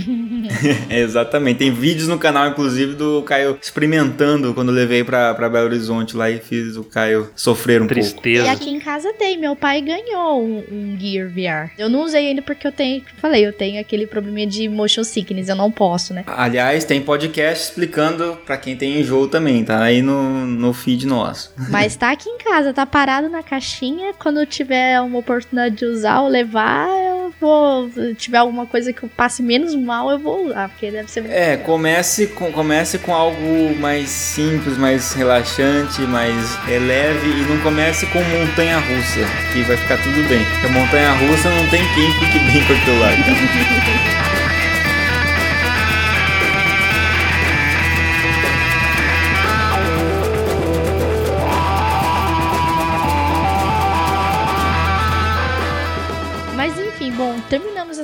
[0.90, 1.60] Exatamente.
[1.60, 6.16] Tem vídeos no canal, inclusive, do Caio experimentando quando eu levei pra, pra Belo Horizonte
[6.16, 8.14] lá e fiz o Caio sofrer um Tristeza.
[8.14, 8.28] pouco.
[8.30, 11.72] E aqui em casa tem, meu pai ganhou um, um Gear VR.
[11.78, 15.50] Eu não usei ainda porque eu tenho, falei, eu tenho aquele probleminha de motion sickness,
[15.50, 16.24] eu não posso, né?
[16.28, 21.54] Aliás, tem podcast explicando pra quem tem enjoo também, tá aí no, no feed nosso.
[21.70, 24.14] Mas tá aqui em casa, tá parado na caixinha.
[24.14, 26.88] Quando tiver uma oportunidade de usar ou levar,
[27.28, 27.90] eu vou.
[27.92, 31.22] Se tiver alguma coisa que eu passe menos mal, eu vou usar, porque deve ser
[31.22, 31.66] muito É, legal.
[31.66, 38.06] comece com, comece com algo mais simples, mais relaxante, mais é, leve e não comece
[38.08, 39.22] com montanha russa,
[39.54, 40.44] que vai ficar tudo bem.
[40.46, 43.12] Porque a montanha russa não tem quem fique bem com aquilo lá.
[43.14, 44.37] então.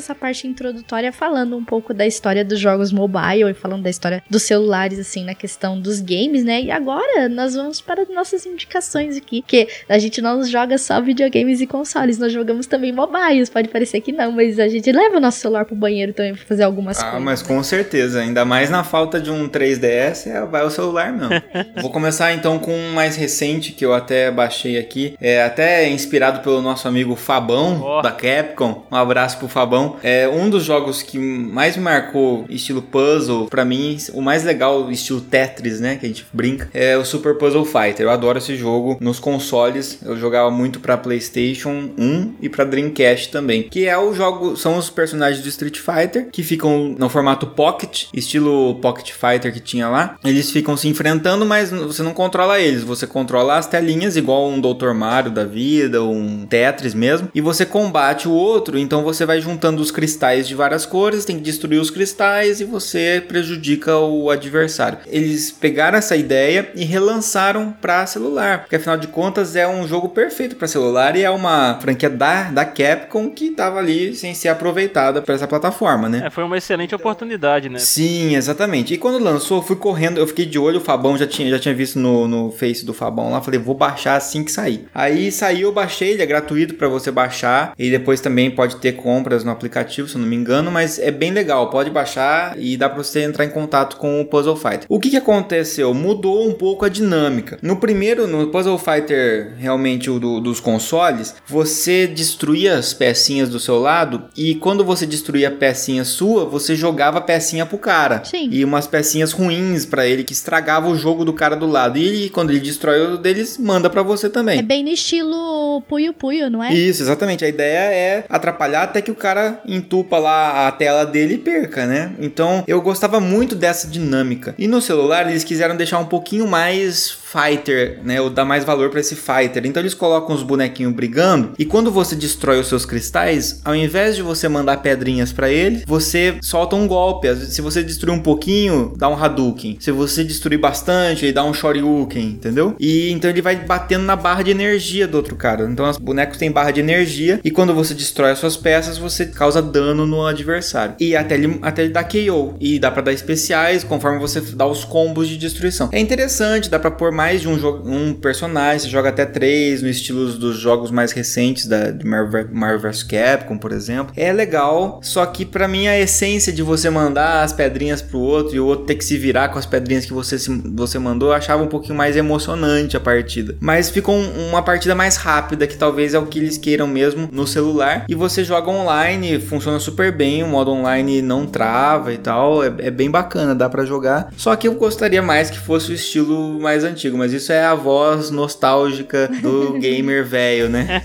[0.04, 4.22] Essa parte introdutória falando um pouco da história dos jogos mobile e falando da história
[4.30, 6.62] dos celulares, assim, na questão dos games, né?
[6.62, 11.62] E agora nós vamos para nossas indicações aqui, que a gente não joga só videogames
[11.62, 13.50] e consoles, nós jogamos também mobiles.
[13.50, 16.44] Pode parecer que não, mas a gente leva o nosso celular pro banheiro também pra
[16.46, 17.22] fazer algumas Ah, coisas.
[17.24, 21.30] mas com certeza, ainda mais na falta de um 3DS, é, vai o celular mesmo.
[21.82, 26.42] Vou começar então com um mais recente que eu até baixei aqui, é até inspirado
[26.42, 28.02] pelo nosso amigo Fabão Ó.
[28.02, 28.86] da Capcom.
[28.92, 29.93] Um abraço pro Fabão.
[30.02, 34.90] É um dos jogos que mais me marcou estilo puzzle, pra mim, o mais legal
[34.92, 38.02] estilo Tetris, né, que a gente brinca, é o Super Puzzle Fighter.
[38.06, 40.00] Eu adoro esse jogo nos consoles.
[40.04, 44.78] Eu jogava muito pra PlayStation 1 e pra Dreamcast também, que é o jogo são
[44.78, 49.90] os personagens do Street Fighter que ficam no formato Pocket, estilo Pocket Fighter que tinha
[49.90, 50.18] lá.
[50.24, 54.60] Eles ficam se enfrentando, mas você não controla eles, você controla as telinhas igual um
[54.60, 54.92] Dr.
[54.94, 59.83] Mario da vida, um Tetris mesmo, e você combate o outro, então você vai juntando
[59.84, 65.00] os cristais de várias cores, tem que destruir os cristais e você prejudica o adversário.
[65.06, 70.10] Eles pegaram essa ideia e relançaram para celular, porque afinal de contas é um jogo
[70.10, 74.50] perfeito para celular e é uma franquia da, da Capcom que tava ali sem ser
[74.50, 76.24] aproveitada para essa plataforma, né?
[76.26, 77.80] É, foi uma excelente oportunidade, né?
[77.80, 78.94] Sim, exatamente.
[78.94, 81.60] E quando lançou, eu fui correndo, eu fiquei de olho, o Fabão já tinha, já
[81.60, 84.86] tinha visto no, no Face do Fabão lá, falei, vou baixar assim que sair.
[84.94, 88.94] Aí saiu, eu baixei, ele é gratuito para você baixar, e depois também pode ter
[88.94, 92.78] compras no aplicativo, se eu não me engano, mas é bem legal, pode baixar e
[92.78, 94.86] dá pra você entrar em contato com o Puzzle Fighter.
[94.90, 95.94] O que que aconteceu?
[95.94, 97.58] Mudou um pouco a dinâmica.
[97.62, 103.60] No primeiro, no Puzzle Fighter, realmente o do- dos consoles, você destruía as pecinhas do
[103.60, 108.24] seu lado, e quando você destruía a pecinha sua, você jogava a pecinha pro cara.
[108.24, 108.50] Sim.
[108.52, 111.98] E umas pecinhas ruins pra ele que estragava o jogo do cara do lado.
[111.98, 114.60] E ele, quando ele destrói o deles, manda pra você também.
[114.60, 115.36] É bem no estilo
[115.82, 116.74] Puyo Puyo, não é?
[116.74, 117.44] Isso, exatamente.
[117.46, 121.86] A ideia é atrapalhar até que o cara entupa lá a tela dele e perca,
[121.86, 122.12] né?
[122.20, 124.56] Então eu gostava muito dessa dinâmica.
[124.58, 128.22] E no celular eles quiseram deixar um pouquinho mais fighter, né?
[128.22, 129.66] Ou dar mais valor pra esse fighter.
[129.66, 134.16] Então eles colocam os bonequinhos brigando e quando você destrói os seus cristais, ao invés
[134.16, 137.34] de você mandar pedrinhas pra ele, você solta um golpe.
[137.36, 139.78] Se você destruir um pouquinho, dá um Hadouken.
[139.80, 142.76] Se você destruir bastante, ele dá um Shoryuken, entendeu?
[142.80, 145.64] E então ele vai batendo na barra de energia do outro cara.
[145.64, 149.26] Então os bonecos têm barra de energia e quando você destrói as suas peças, você
[149.26, 150.96] causa dano no adversário.
[151.00, 152.56] E até ele, até ele dar KO.
[152.60, 155.90] E dá pra dar especiais conforme você dá os combos de destruição.
[155.92, 157.56] É interessante, dá pra pôr mais de um,
[157.86, 162.48] um personagem, você joga até três no estilo dos jogos mais recentes da de Marvel,
[162.52, 164.14] Marvel vs Capcom, por exemplo.
[164.16, 168.56] É legal, só que pra mim a essência de você mandar as pedrinhas pro outro
[168.56, 171.30] e o outro ter que se virar com as pedrinhas que você, se- você mandou,
[171.30, 173.56] eu achava um pouquinho mais emocionante a partida.
[173.60, 177.30] Mas ficou um- uma partida mais rápida, que talvez é o que eles queiram mesmo
[177.32, 178.06] no celular.
[178.10, 182.68] E você joga online, funciona super bem, o modo online não trava e tal, é,
[182.80, 184.32] é bem bacana, dá pra jogar.
[184.38, 187.13] Só que eu gostaria mais que fosse o estilo mais antigo.
[187.14, 191.02] Antigo, mas isso é a voz nostálgica do gamer velho, né?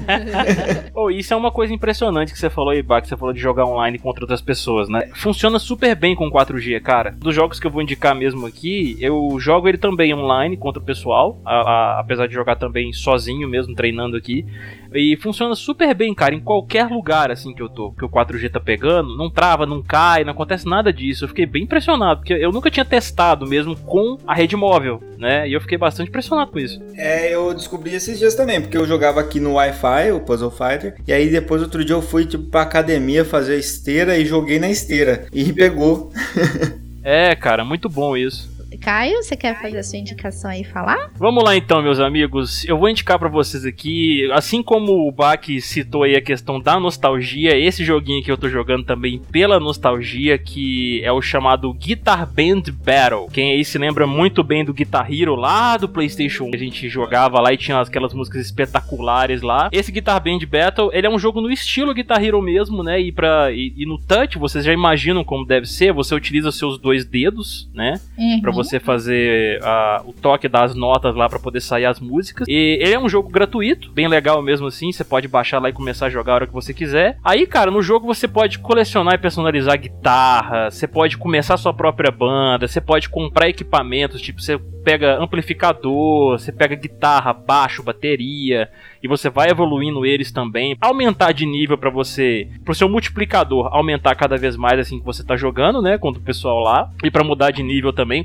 [0.95, 3.41] oh, isso é uma coisa impressionante que você falou aí, Bach, que você falou de
[3.41, 5.11] jogar online contra outras pessoas, né?
[5.15, 7.11] Funciona super bem com 4G, cara.
[7.13, 10.85] Dos jogos que eu vou indicar mesmo aqui, eu jogo ele também online contra o
[10.85, 14.47] pessoal, a, a, apesar de jogar também sozinho mesmo, treinando aqui.
[14.95, 18.51] E funciona super bem, cara, em qualquer lugar assim que eu tô, que o 4G
[18.51, 21.25] tá pegando, não trava, não cai, não acontece nada disso.
[21.25, 25.49] Eu fiquei bem impressionado, porque eu nunca tinha testado mesmo com a rede móvel, né?
[25.49, 26.81] E eu fiquei bastante impressionado com isso.
[26.95, 30.97] É, eu descobri esses dias também, porque eu jogava aqui no Wi-Fi, o Puzzle Fighter,
[31.07, 34.71] e aí depois outro dia eu fui tipo pra academia fazer esteira e joguei na
[34.71, 36.13] esteira e pegou.
[37.03, 38.58] é, cara, muito bom isso.
[38.81, 41.11] Caio, você quer fazer a sua indicação aí e falar?
[41.17, 42.65] Vamos lá então, meus amigos.
[42.65, 46.79] Eu vou indicar para vocês aqui, assim como o Bach citou aí a questão da
[46.79, 52.27] nostalgia, esse joguinho que eu tô jogando também pela nostalgia, que é o chamado Guitar
[52.27, 53.29] Band Battle.
[53.33, 56.89] Quem aí se lembra muito bem do Guitar Hero lá do PlayStation 1, a gente
[56.89, 59.69] jogava lá e tinha aquelas músicas espetaculares lá.
[59.73, 63.01] Esse Guitar Band Battle, ele é um jogo no estilo Guitar Hero mesmo, né?
[63.01, 66.79] E, pra, e, e no touch, vocês já imaginam como deve ser, você utiliza seus
[66.79, 68.01] dois dedos, né?
[68.17, 68.41] Uhum.
[68.41, 72.47] Pra você fazer uh, o toque das notas lá para poder sair as músicas.
[72.49, 74.93] E ele é um jogo gratuito, bem legal mesmo assim.
[74.93, 77.19] Você pode baixar lá e começar a jogar a hora que você quiser.
[77.25, 82.11] Aí, cara, no jogo você pode colecionar e personalizar guitarra, você pode começar sua própria
[82.11, 88.71] banda, você pode comprar equipamentos, tipo, você pega amplificador, você pega guitarra, baixo, bateria,
[89.03, 90.75] e você vai evoluindo eles também.
[90.81, 95.23] Aumentar de nível para você, pro seu multiplicador aumentar cada vez mais assim que você
[95.23, 98.25] tá jogando, né, contra o pessoal lá, e para mudar de nível também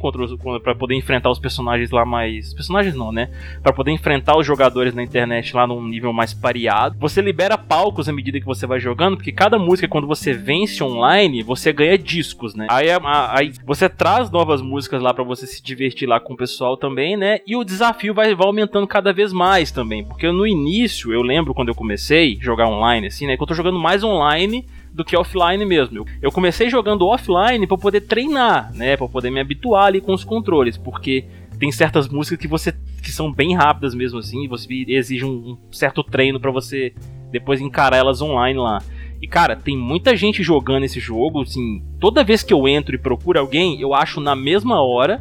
[0.63, 3.29] para poder enfrentar os personagens lá mais, personagens não, né,
[3.61, 6.95] para poder enfrentar os jogadores na internet lá num nível mais pareado.
[6.97, 10.81] Você libera palcos à medida que você vai jogando, porque cada música quando você vence
[10.81, 12.67] online, você ganha discos, né?
[12.69, 12.87] Aí,
[13.31, 16.77] aí você traz novas músicas lá para você se divertir lá com o pessoal pessoal
[16.77, 17.39] também, né?
[17.47, 20.03] E o desafio vai, vai aumentando cada vez mais também.
[20.03, 23.35] Porque no início, eu lembro quando eu comecei a jogar online, assim, né?
[23.35, 26.05] Que eu tô jogando mais online do que offline mesmo.
[26.21, 28.95] Eu comecei jogando offline para poder treinar, né?
[28.95, 31.25] Para poder me habituar ali com os controles, porque
[31.57, 35.57] tem certas músicas que você que são bem rápidas mesmo assim, você exige um, um
[35.73, 36.93] certo treino para você
[37.31, 38.81] depois encarar elas online lá.
[39.21, 42.97] E cara, tem muita gente jogando esse jogo, assim, toda vez que eu entro e
[42.97, 45.19] procuro alguém, eu acho na mesma hora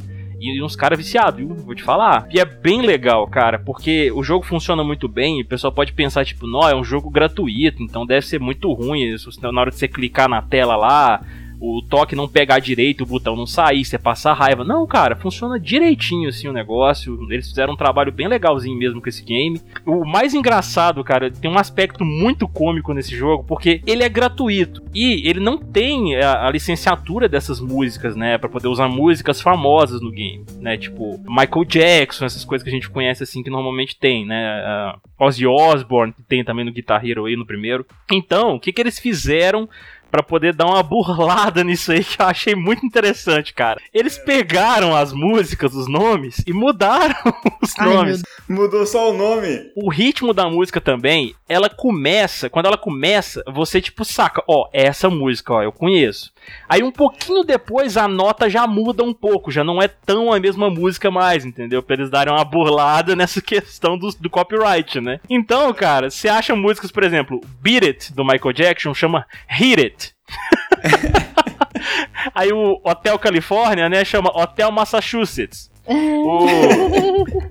[0.51, 1.55] e uns caras viciados, viu?
[1.55, 2.27] Vou te falar.
[2.31, 5.39] E é bem legal, cara, porque o jogo funciona muito bem.
[5.39, 8.73] E o pessoal pode pensar, tipo, não, é um jogo gratuito, então deve ser muito
[8.73, 9.03] ruim.
[9.03, 11.21] Isso, na hora de você clicar na tela lá,
[11.65, 14.65] o toque não pegar direito, o botão não sair, você passar raiva.
[14.65, 17.17] Não, cara, funciona direitinho assim o negócio.
[17.31, 19.61] Eles fizeram um trabalho bem legalzinho mesmo com esse game.
[19.87, 24.83] O mais engraçado, cara, tem um aspecto muito cômico nesse jogo, porque ele é gratuito
[24.93, 30.01] e ele não tem a, a licenciatura dessas músicas, né, para poder usar músicas famosas
[30.01, 33.97] no game, né, tipo Michael Jackson, essas coisas que a gente conhece assim que normalmente
[33.97, 37.87] tem, né, uh, Ozzy Osbourne, que tem também no Guitar Hero aí no primeiro.
[38.11, 39.69] Então, o que que eles fizeram
[40.13, 43.81] para poder dar uma burlada nisso aí que eu achei muito interessante, cara.
[43.95, 47.17] Eles pegaram as músicas, os nomes e mudaram
[47.63, 48.23] os Ai, nomes.
[48.47, 49.73] Mudou só o nome.
[49.75, 55.09] O ritmo da música também, ela começa, quando ela começa, você tipo saca, ó, essa
[55.09, 56.31] música, ó, eu conheço.
[56.69, 60.41] Aí um pouquinho depois a nota já muda um pouco, já não é tão a
[60.41, 61.83] mesma música mais, entendeu?
[61.83, 65.21] Pra eles darem uma burlada nessa questão do, do copyright, né?
[65.31, 70.02] Então, cara, você acha músicas, por exemplo, Beat It do Michael Jackson chama Hit It.
[72.35, 75.71] Aí o Hotel Califórnia, né, chama Hotel Massachusetts.
[75.85, 76.47] O,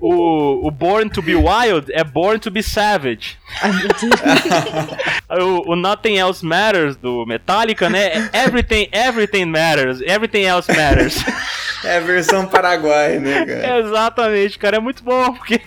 [0.00, 3.38] o, o, Born to be Wild é Born to be Savage.
[5.28, 8.30] o, o, Nothing Else Matters do Metallica, né?
[8.32, 10.00] É everything, everything matters.
[10.00, 11.22] Everything else matters.
[11.84, 13.78] É a versão paraguai, né, cara?
[13.80, 14.78] Exatamente, cara.
[14.78, 15.60] É muito bom, porque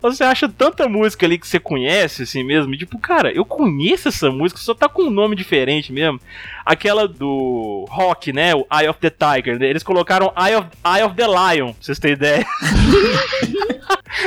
[0.00, 2.72] você acha tanta música ali que você conhece, assim mesmo.
[2.74, 6.20] E, tipo, cara, eu conheço essa música, só tá com um nome diferente mesmo.
[6.64, 8.54] Aquela do rock, né?
[8.54, 9.58] O Eye of the Tiger.
[9.58, 9.68] Né?
[9.68, 12.46] Eles colocaram Eye of, Eye of the Lion, pra vocês terem ideia.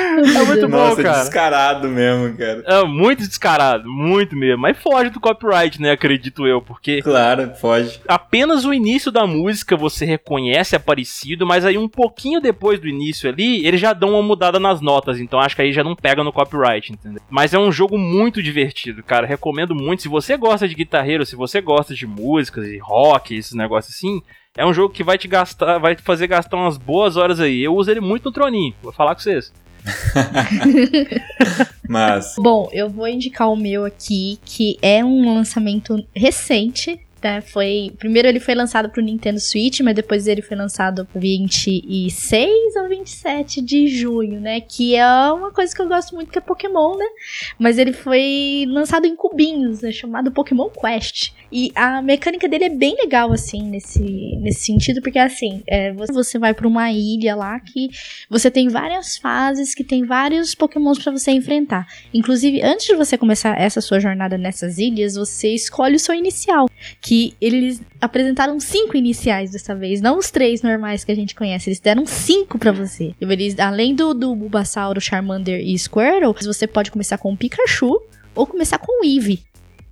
[0.02, 1.20] é muito Nossa, bom, cara.
[1.20, 2.64] descarado mesmo, cara.
[2.66, 4.62] É muito descarado, muito mesmo.
[4.62, 5.92] Mas foge do copyright, né?
[5.92, 7.02] Acredito eu, porque.
[7.02, 8.00] Claro, foge.
[8.08, 12.88] Apenas o início da música você reconhece é parecido, mas aí um pouquinho depois do
[12.88, 15.20] início ali, eles já dão uma mudada nas notas.
[15.20, 17.22] Então acho que aí já não pega no copyright, entendeu?
[17.30, 19.28] Mas é um jogo muito divertido, cara.
[19.28, 20.02] Recomendo muito.
[20.02, 24.22] Se você gosta de guitarreiro, se você gosta de músicas e rock, esses negócios assim.
[24.58, 27.64] É um jogo que vai te gastar, vai te fazer gastar umas boas horas aí.
[27.64, 29.54] Eu uso ele muito no troninho, vou falar com vocês.
[31.88, 32.36] Mas.
[32.38, 37.42] Bom, eu vou indicar o meu aqui, que é um lançamento recente Né?
[37.42, 42.90] Foi, primeiro ele foi lançado pro Nintendo Switch, mas depois ele foi lançado 26 ou
[42.90, 44.62] 27 de junho, né?
[44.62, 47.06] Que é uma coisa que eu gosto muito, que é Pokémon, né?
[47.60, 49.92] Mas ele foi lançado em cubinhos, né?
[49.92, 51.34] Chamado Pokémon Quest.
[51.52, 54.02] E a mecânica dele é bem legal, assim, nesse,
[54.40, 57.90] nesse sentido, porque assim, é, você vai para uma ilha lá que
[58.30, 61.86] você tem várias fases, que tem vários Pokémons para você enfrentar.
[62.14, 66.70] Inclusive, antes de você começar essa sua jornada nessas ilhas, você escolhe o seu inicial.
[67.02, 67.11] Que
[67.42, 71.70] eles apresentaram cinco iniciais dessa vez, não os três normais que a gente conhece.
[71.70, 73.14] Eles deram cinco para você.
[73.20, 78.02] Eles, além do, do Bulbasauro, Charmander e Squirtle, você pode começar com o Pikachu
[78.34, 79.44] ou começar com o Eevee.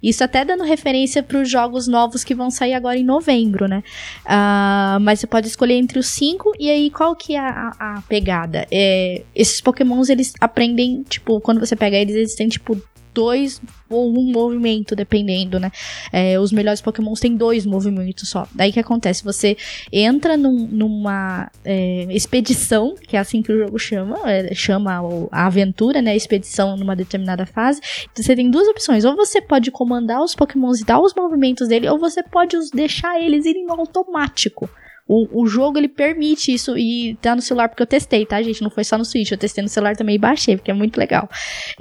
[0.02, 3.84] Isso até dando referência para os jogos novos que vão sair agora em novembro, né?
[4.26, 6.54] Uh, mas você pode escolher entre os cinco.
[6.58, 8.66] E aí, qual que é a, a pegada?
[8.72, 12.82] É, esses pokémons, eles aprendem, tipo, quando você pega eles, eles têm, tipo,
[13.14, 15.72] dois ou um movimento, dependendo, né?
[16.12, 18.47] É, os melhores pokémons têm dois movimentos só.
[18.53, 19.24] Daí que acontece?
[19.24, 19.57] Você
[19.91, 25.01] entra num, numa é, expedição, que é assim que o jogo chama, é, chama
[25.32, 26.16] a aventura, né?
[26.16, 27.82] Expedição numa determinada fase.
[28.16, 29.05] Você tem duas opções.
[29.05, 33.20] Ou você pode comandar os pokémons e dar os movimentos dele, ou você pode deixar
[33.20, 34.70] eles irem no automático.
[35.10, 38.62] O, o jogo ele permite isso e tá no celular porque eu testei, tá, gente?
[38.62, 40.97] Não foi só no Switch, eu testei no celular também e baixei, porque é muito
[40.97, 41.28] legal.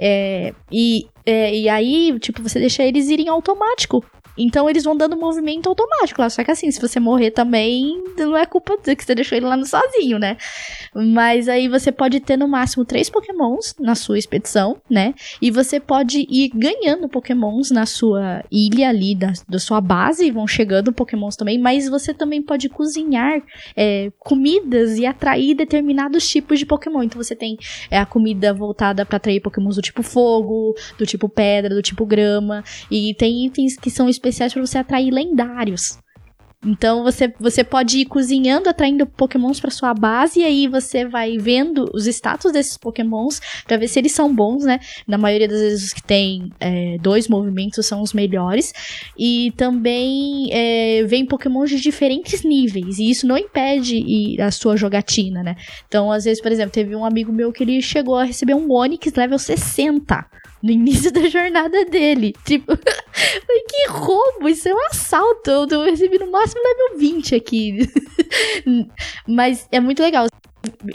[0.00, 4.02] É, e, é, e aí, tipo, você deixa eles irem automático.
[4.38, 6.30] Então eles vão dando movimento automático lá.
[6.30, 9.56] Só que assim, se você morrer também, não é culpa que você deixou ele lá
[9.56, 10.36] no sozinho, né?
[10.94, 15.14] Mas aí você pode ter no máximo três pokémons na sua expedição, né?
[15.42, 20.46] E você pode ir ganhando pokémons na sua ilha ali, da, da sua base, vão
[20.46, 23.42] chegando pokémons também, mas você também pode cozinhar
[23.76, 27.02] é, comidas e atrair determinados tipos de pokémon.
[27.02, 27.58] Então você tem
[27.90, 32.06] é, a comida voltada para atrair pokémons do tipo fogo, do tipo pedra, do tipo
[32.06, 35.98] grama, e tem itens que são específicos especiais para você atrair lendários.
[36.66, 41.38] Então você, você pode ir cozinhando, atraindo pokémons para sua base, e aí você vai
[41.38, 44.80] vendo os status desses pokémons para ver se eles são bons, né?
[45.06, 48.72] Na maioria das vezes os que tem é, dois movimentos são os melhores.
[49.16, 55.44] E também é, vem pokémons de diferentes níveis, e isso não impede a sua jogatina,
[55.44, 55.54] né?
[55.86, 58.70] Então, às vezes, por exemplo, teve um amigo meu que ele chegou a receber um
[58.72, 60.26] Onix level 60
[60.62, 62.34] no início da jornada dele.
[62.44, 65.50] Tipo, que roubo, isso é um assalto.
[65.50, 67.78] Eu recebi no máximo level 20 aqui.
[69.26, 70.26] Mas é muito legal.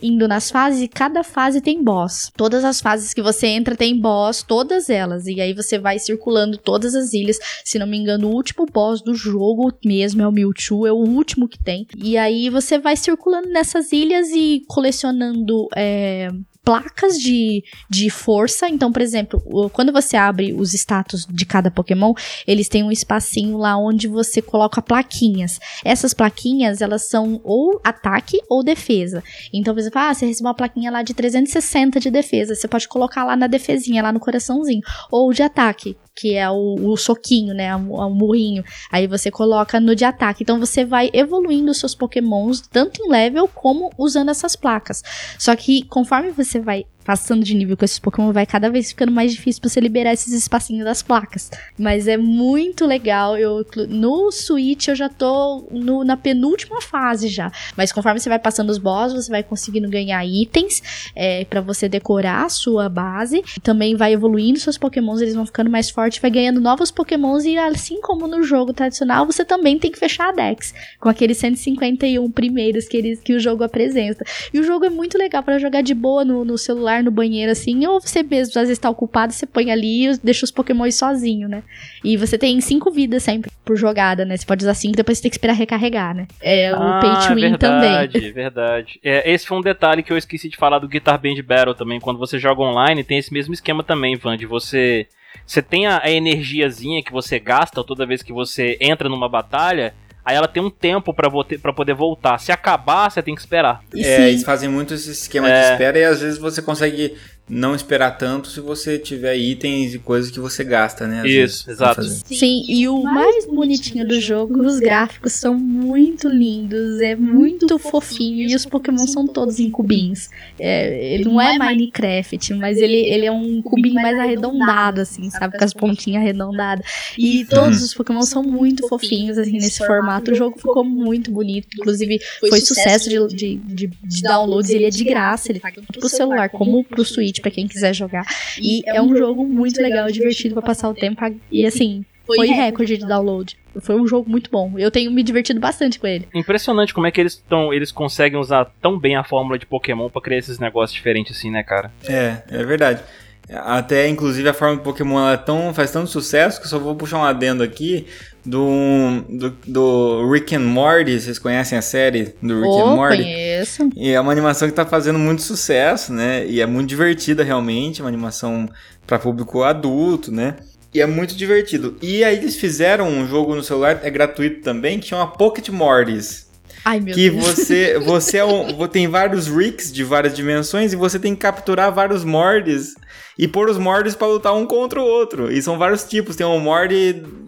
[0.03, 2.31] Indo nas fases, cada fase tem boss.
[2.35, 5.25] Todas as fases que você entra tem boss, todas elas.
[5.25, 7.39] E aí você vai circulando todas as ilhas.
[7.63, 10.97] Se não me engano, o último boss do jogo mesmo é o Mewtwo, é o
[10.97, 11.87] último que tem.
[11.95, 16.29] E aí você vai circulando nessas ilhas e colecionando é,
[16.63, 18.69] placas de, de força.
[18.69, 19.41] Então, por exemplo,
[19.71, 22.13] quando você abre os status de cada Pokémon,
[22.47, 25.59] eles têm um espacinho lá onde você coloca plaquinhas.
[25.83, 29.23] Essas plaquinhas, elas são ou ataque ou defesa.
[29.53, 32.55] Então, por exemplo, ah, você recebeu uma plaquinha lá de 360 de defesa.
[32.55, 34.81] Você pode colocar lá na defesinha, lá no coraçãozinho.
[35.11, 37.75] Ou de ataque que é o, o soquinho, né?
[37.75, 38.63] O, o murrinho.
[38.91, 40.43] Aí você coloca no de ataque.
[40.43, 45.01] Então você vai evoluindo os seus pokémons, tanto em level como usando essas placas.
[45.37, 49.11] Só que conforme você vai passando de nível com esses Pokémon, vai cada vez ficando
[49.11, 51.51] mais difícil pra você liberar esses espacinhos das placas.
[51.77, 53.37] Mas é muito legal.
[53.37, 57.51] Eu, no Switch eu já tô no, na penúltima fase já.
[57.75, 61.89] Mas conforme você vai passando os bosses, você vai conseguindo ganhar itens é, para você
[61.89, 63.43] decorar a sua base.
[63.61, 67.43] Também vai evoluindo seus Pokémons, eles vão ficando mais fortes, vai ganhando novos Pokémons.
[67.45, 71.37] E assim como no jogo tradicional, você também tem que fechar a Dex com aqueles
[71.37, 74.23] 151 primeiros que, eles, que o jogo apresenta.
[74.53, 77.11] E o jogo é muito legal para jogar de boa no, no celular celular no
[77.11, 80.51] banheiro assim, ou você mesmo às vezes tá ocupado, você põe ali e deixa os
[80.51, 81.63] pokémons sozinho, né?
[82.03, 84.37] E você tem cinco vidas sempre por jogada, né?
[84.37, 86.27] Você pode usar cinco, depois você tem que esperar recarregar, né?
[86.41, 87.91] É ah, o pay to win verdade, também.
[87.91, 88.99] Verdade, verdade.
[89.03, 91.99] É, esse foi um detalhe que eu esqueci de falar do Guitar Band Battle também.
[91.99, 95.07] Quando você joga online, tem esse mesmo esquema também, Van, de você...
[95.45, 99.93] Você tem a, a energiazinha que você gasta toda vez que você entra numa batalha,
[100.25, 102.39] Aí ela tem um tempo para poder voltar.
[102.39, 103.83] Se acabar, você tem que esperar.
[103.93, 105.61] É, eles fazem muito esse esquema é.
[105.61, 107.17] de espera e às vezes você consegue
[107.49, 111.27] não esperar tanto se você tiver itens e coisas que você gasta, né?
[111.27, 112.01] Isso, exato.
[112.01, 118.49] Sim, e o mais bonitinho do jogo, os gráficos são muito lindos, é muito fofinho
[118.49, 120.29] e os Pokémon são todos em cubinhos.
[120.57, 125.57] É, ele não é Minecraft, mas ele, ele é um cubinho mais arredondado, assim, sabe?
[125.57, 126.85] Com as pontinhas arredondadas.
[127.17, 130.31] E todos os Pokémon são muito fofinhos, assim, nesse formato.
[130.31, 134.89] O jogo ficou muito bonito, inclusive foi sucesso de, de, de, de downloads, ele é
[134.89, 138.25] de graça, ele tá tanto pro celular como pro Switch Switch para quem quiser jogar.
[138.61, 141.21] E é um jogo muito legal, divertido para passar o tempo.
[141.51, 143.57] E assim, foi recorde de download.
[143.81, 144.73] foi um jogo muito bom.
[144.77, 146.27] Eu tenho me divertido bastante com ele.
[146.33, 150.09] Impressionante como é que eles estão, eles conseguem usar tão bem a fórmula de Pokémon
[150.09, 151.91] pra criar esses negócios diferentes assim, né, cara?
[152.07, 153.01] É, é verdade.
[153.49, 156.79] Até, inclusive, a forma do Pokémon ela é tão, faz tanto sucesso que eu só
[156.79, 158.07] vou puxar um adendo aqui
[158.45, 161.19] do, do, do Rick and Morty.
[161.19, 163.23] Vocês conhecem a série do Rick oh, and Morty?
[163.23, 163.89] conheço.
[163.95, 166.45] E é uma animação que tá fazendo muito sucesso, né?
[166.47, 168.69] E é muito divertida realmente, uma animação
[169.05, 170.55] para público adulto, né?
[170.93, 171.97] E é muito divertido.
[172.01, 176.42] E aí eles fizeram um jogo no celular, é gratuito também, que chama Pocket Mortys.
[176.85, 177.45] Ai, meu que Deus.
[177.45, 181.91] você você é um, tem vários Ricks de várias dimensões e você tem que capturar
[181.91, 182.95] vários Mordes
[183.37, 185.51] e pôr os Mordes pra lutar um contra o outro.
[185.51, 186.35] E são vários tipos.
[186.35, 186.93] Tem um Mord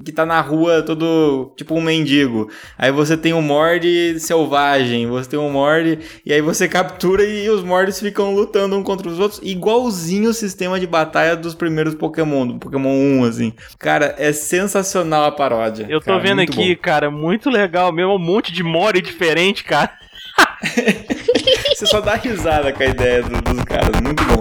[0.03, 2.49] que tá na rua todo tipo um mendigo.
[2.77, 7.49] Aí você tem um Mord selvagem, você tem um Mord e aí você captura e
[7.49, 11.95] os Mordes ficam lutando um contra os outros, igualzinho o sistema de batalha dos primeiros
[11.95, 13.53] Pokémon, do Pokémon 1 assim.
[13.79, 15.88] Cara, é sensacional a paródia.
[15.89, 16.81] Eu tô cara, vendo aqui, bom.
[16.81, 19.24] cara, muito legal mesmo, um monte de Mori diferente,
[19.63, 19.91] cara.
[21.76, 24.39] Você só dá risada com a ideia do- dos caras, muito bom.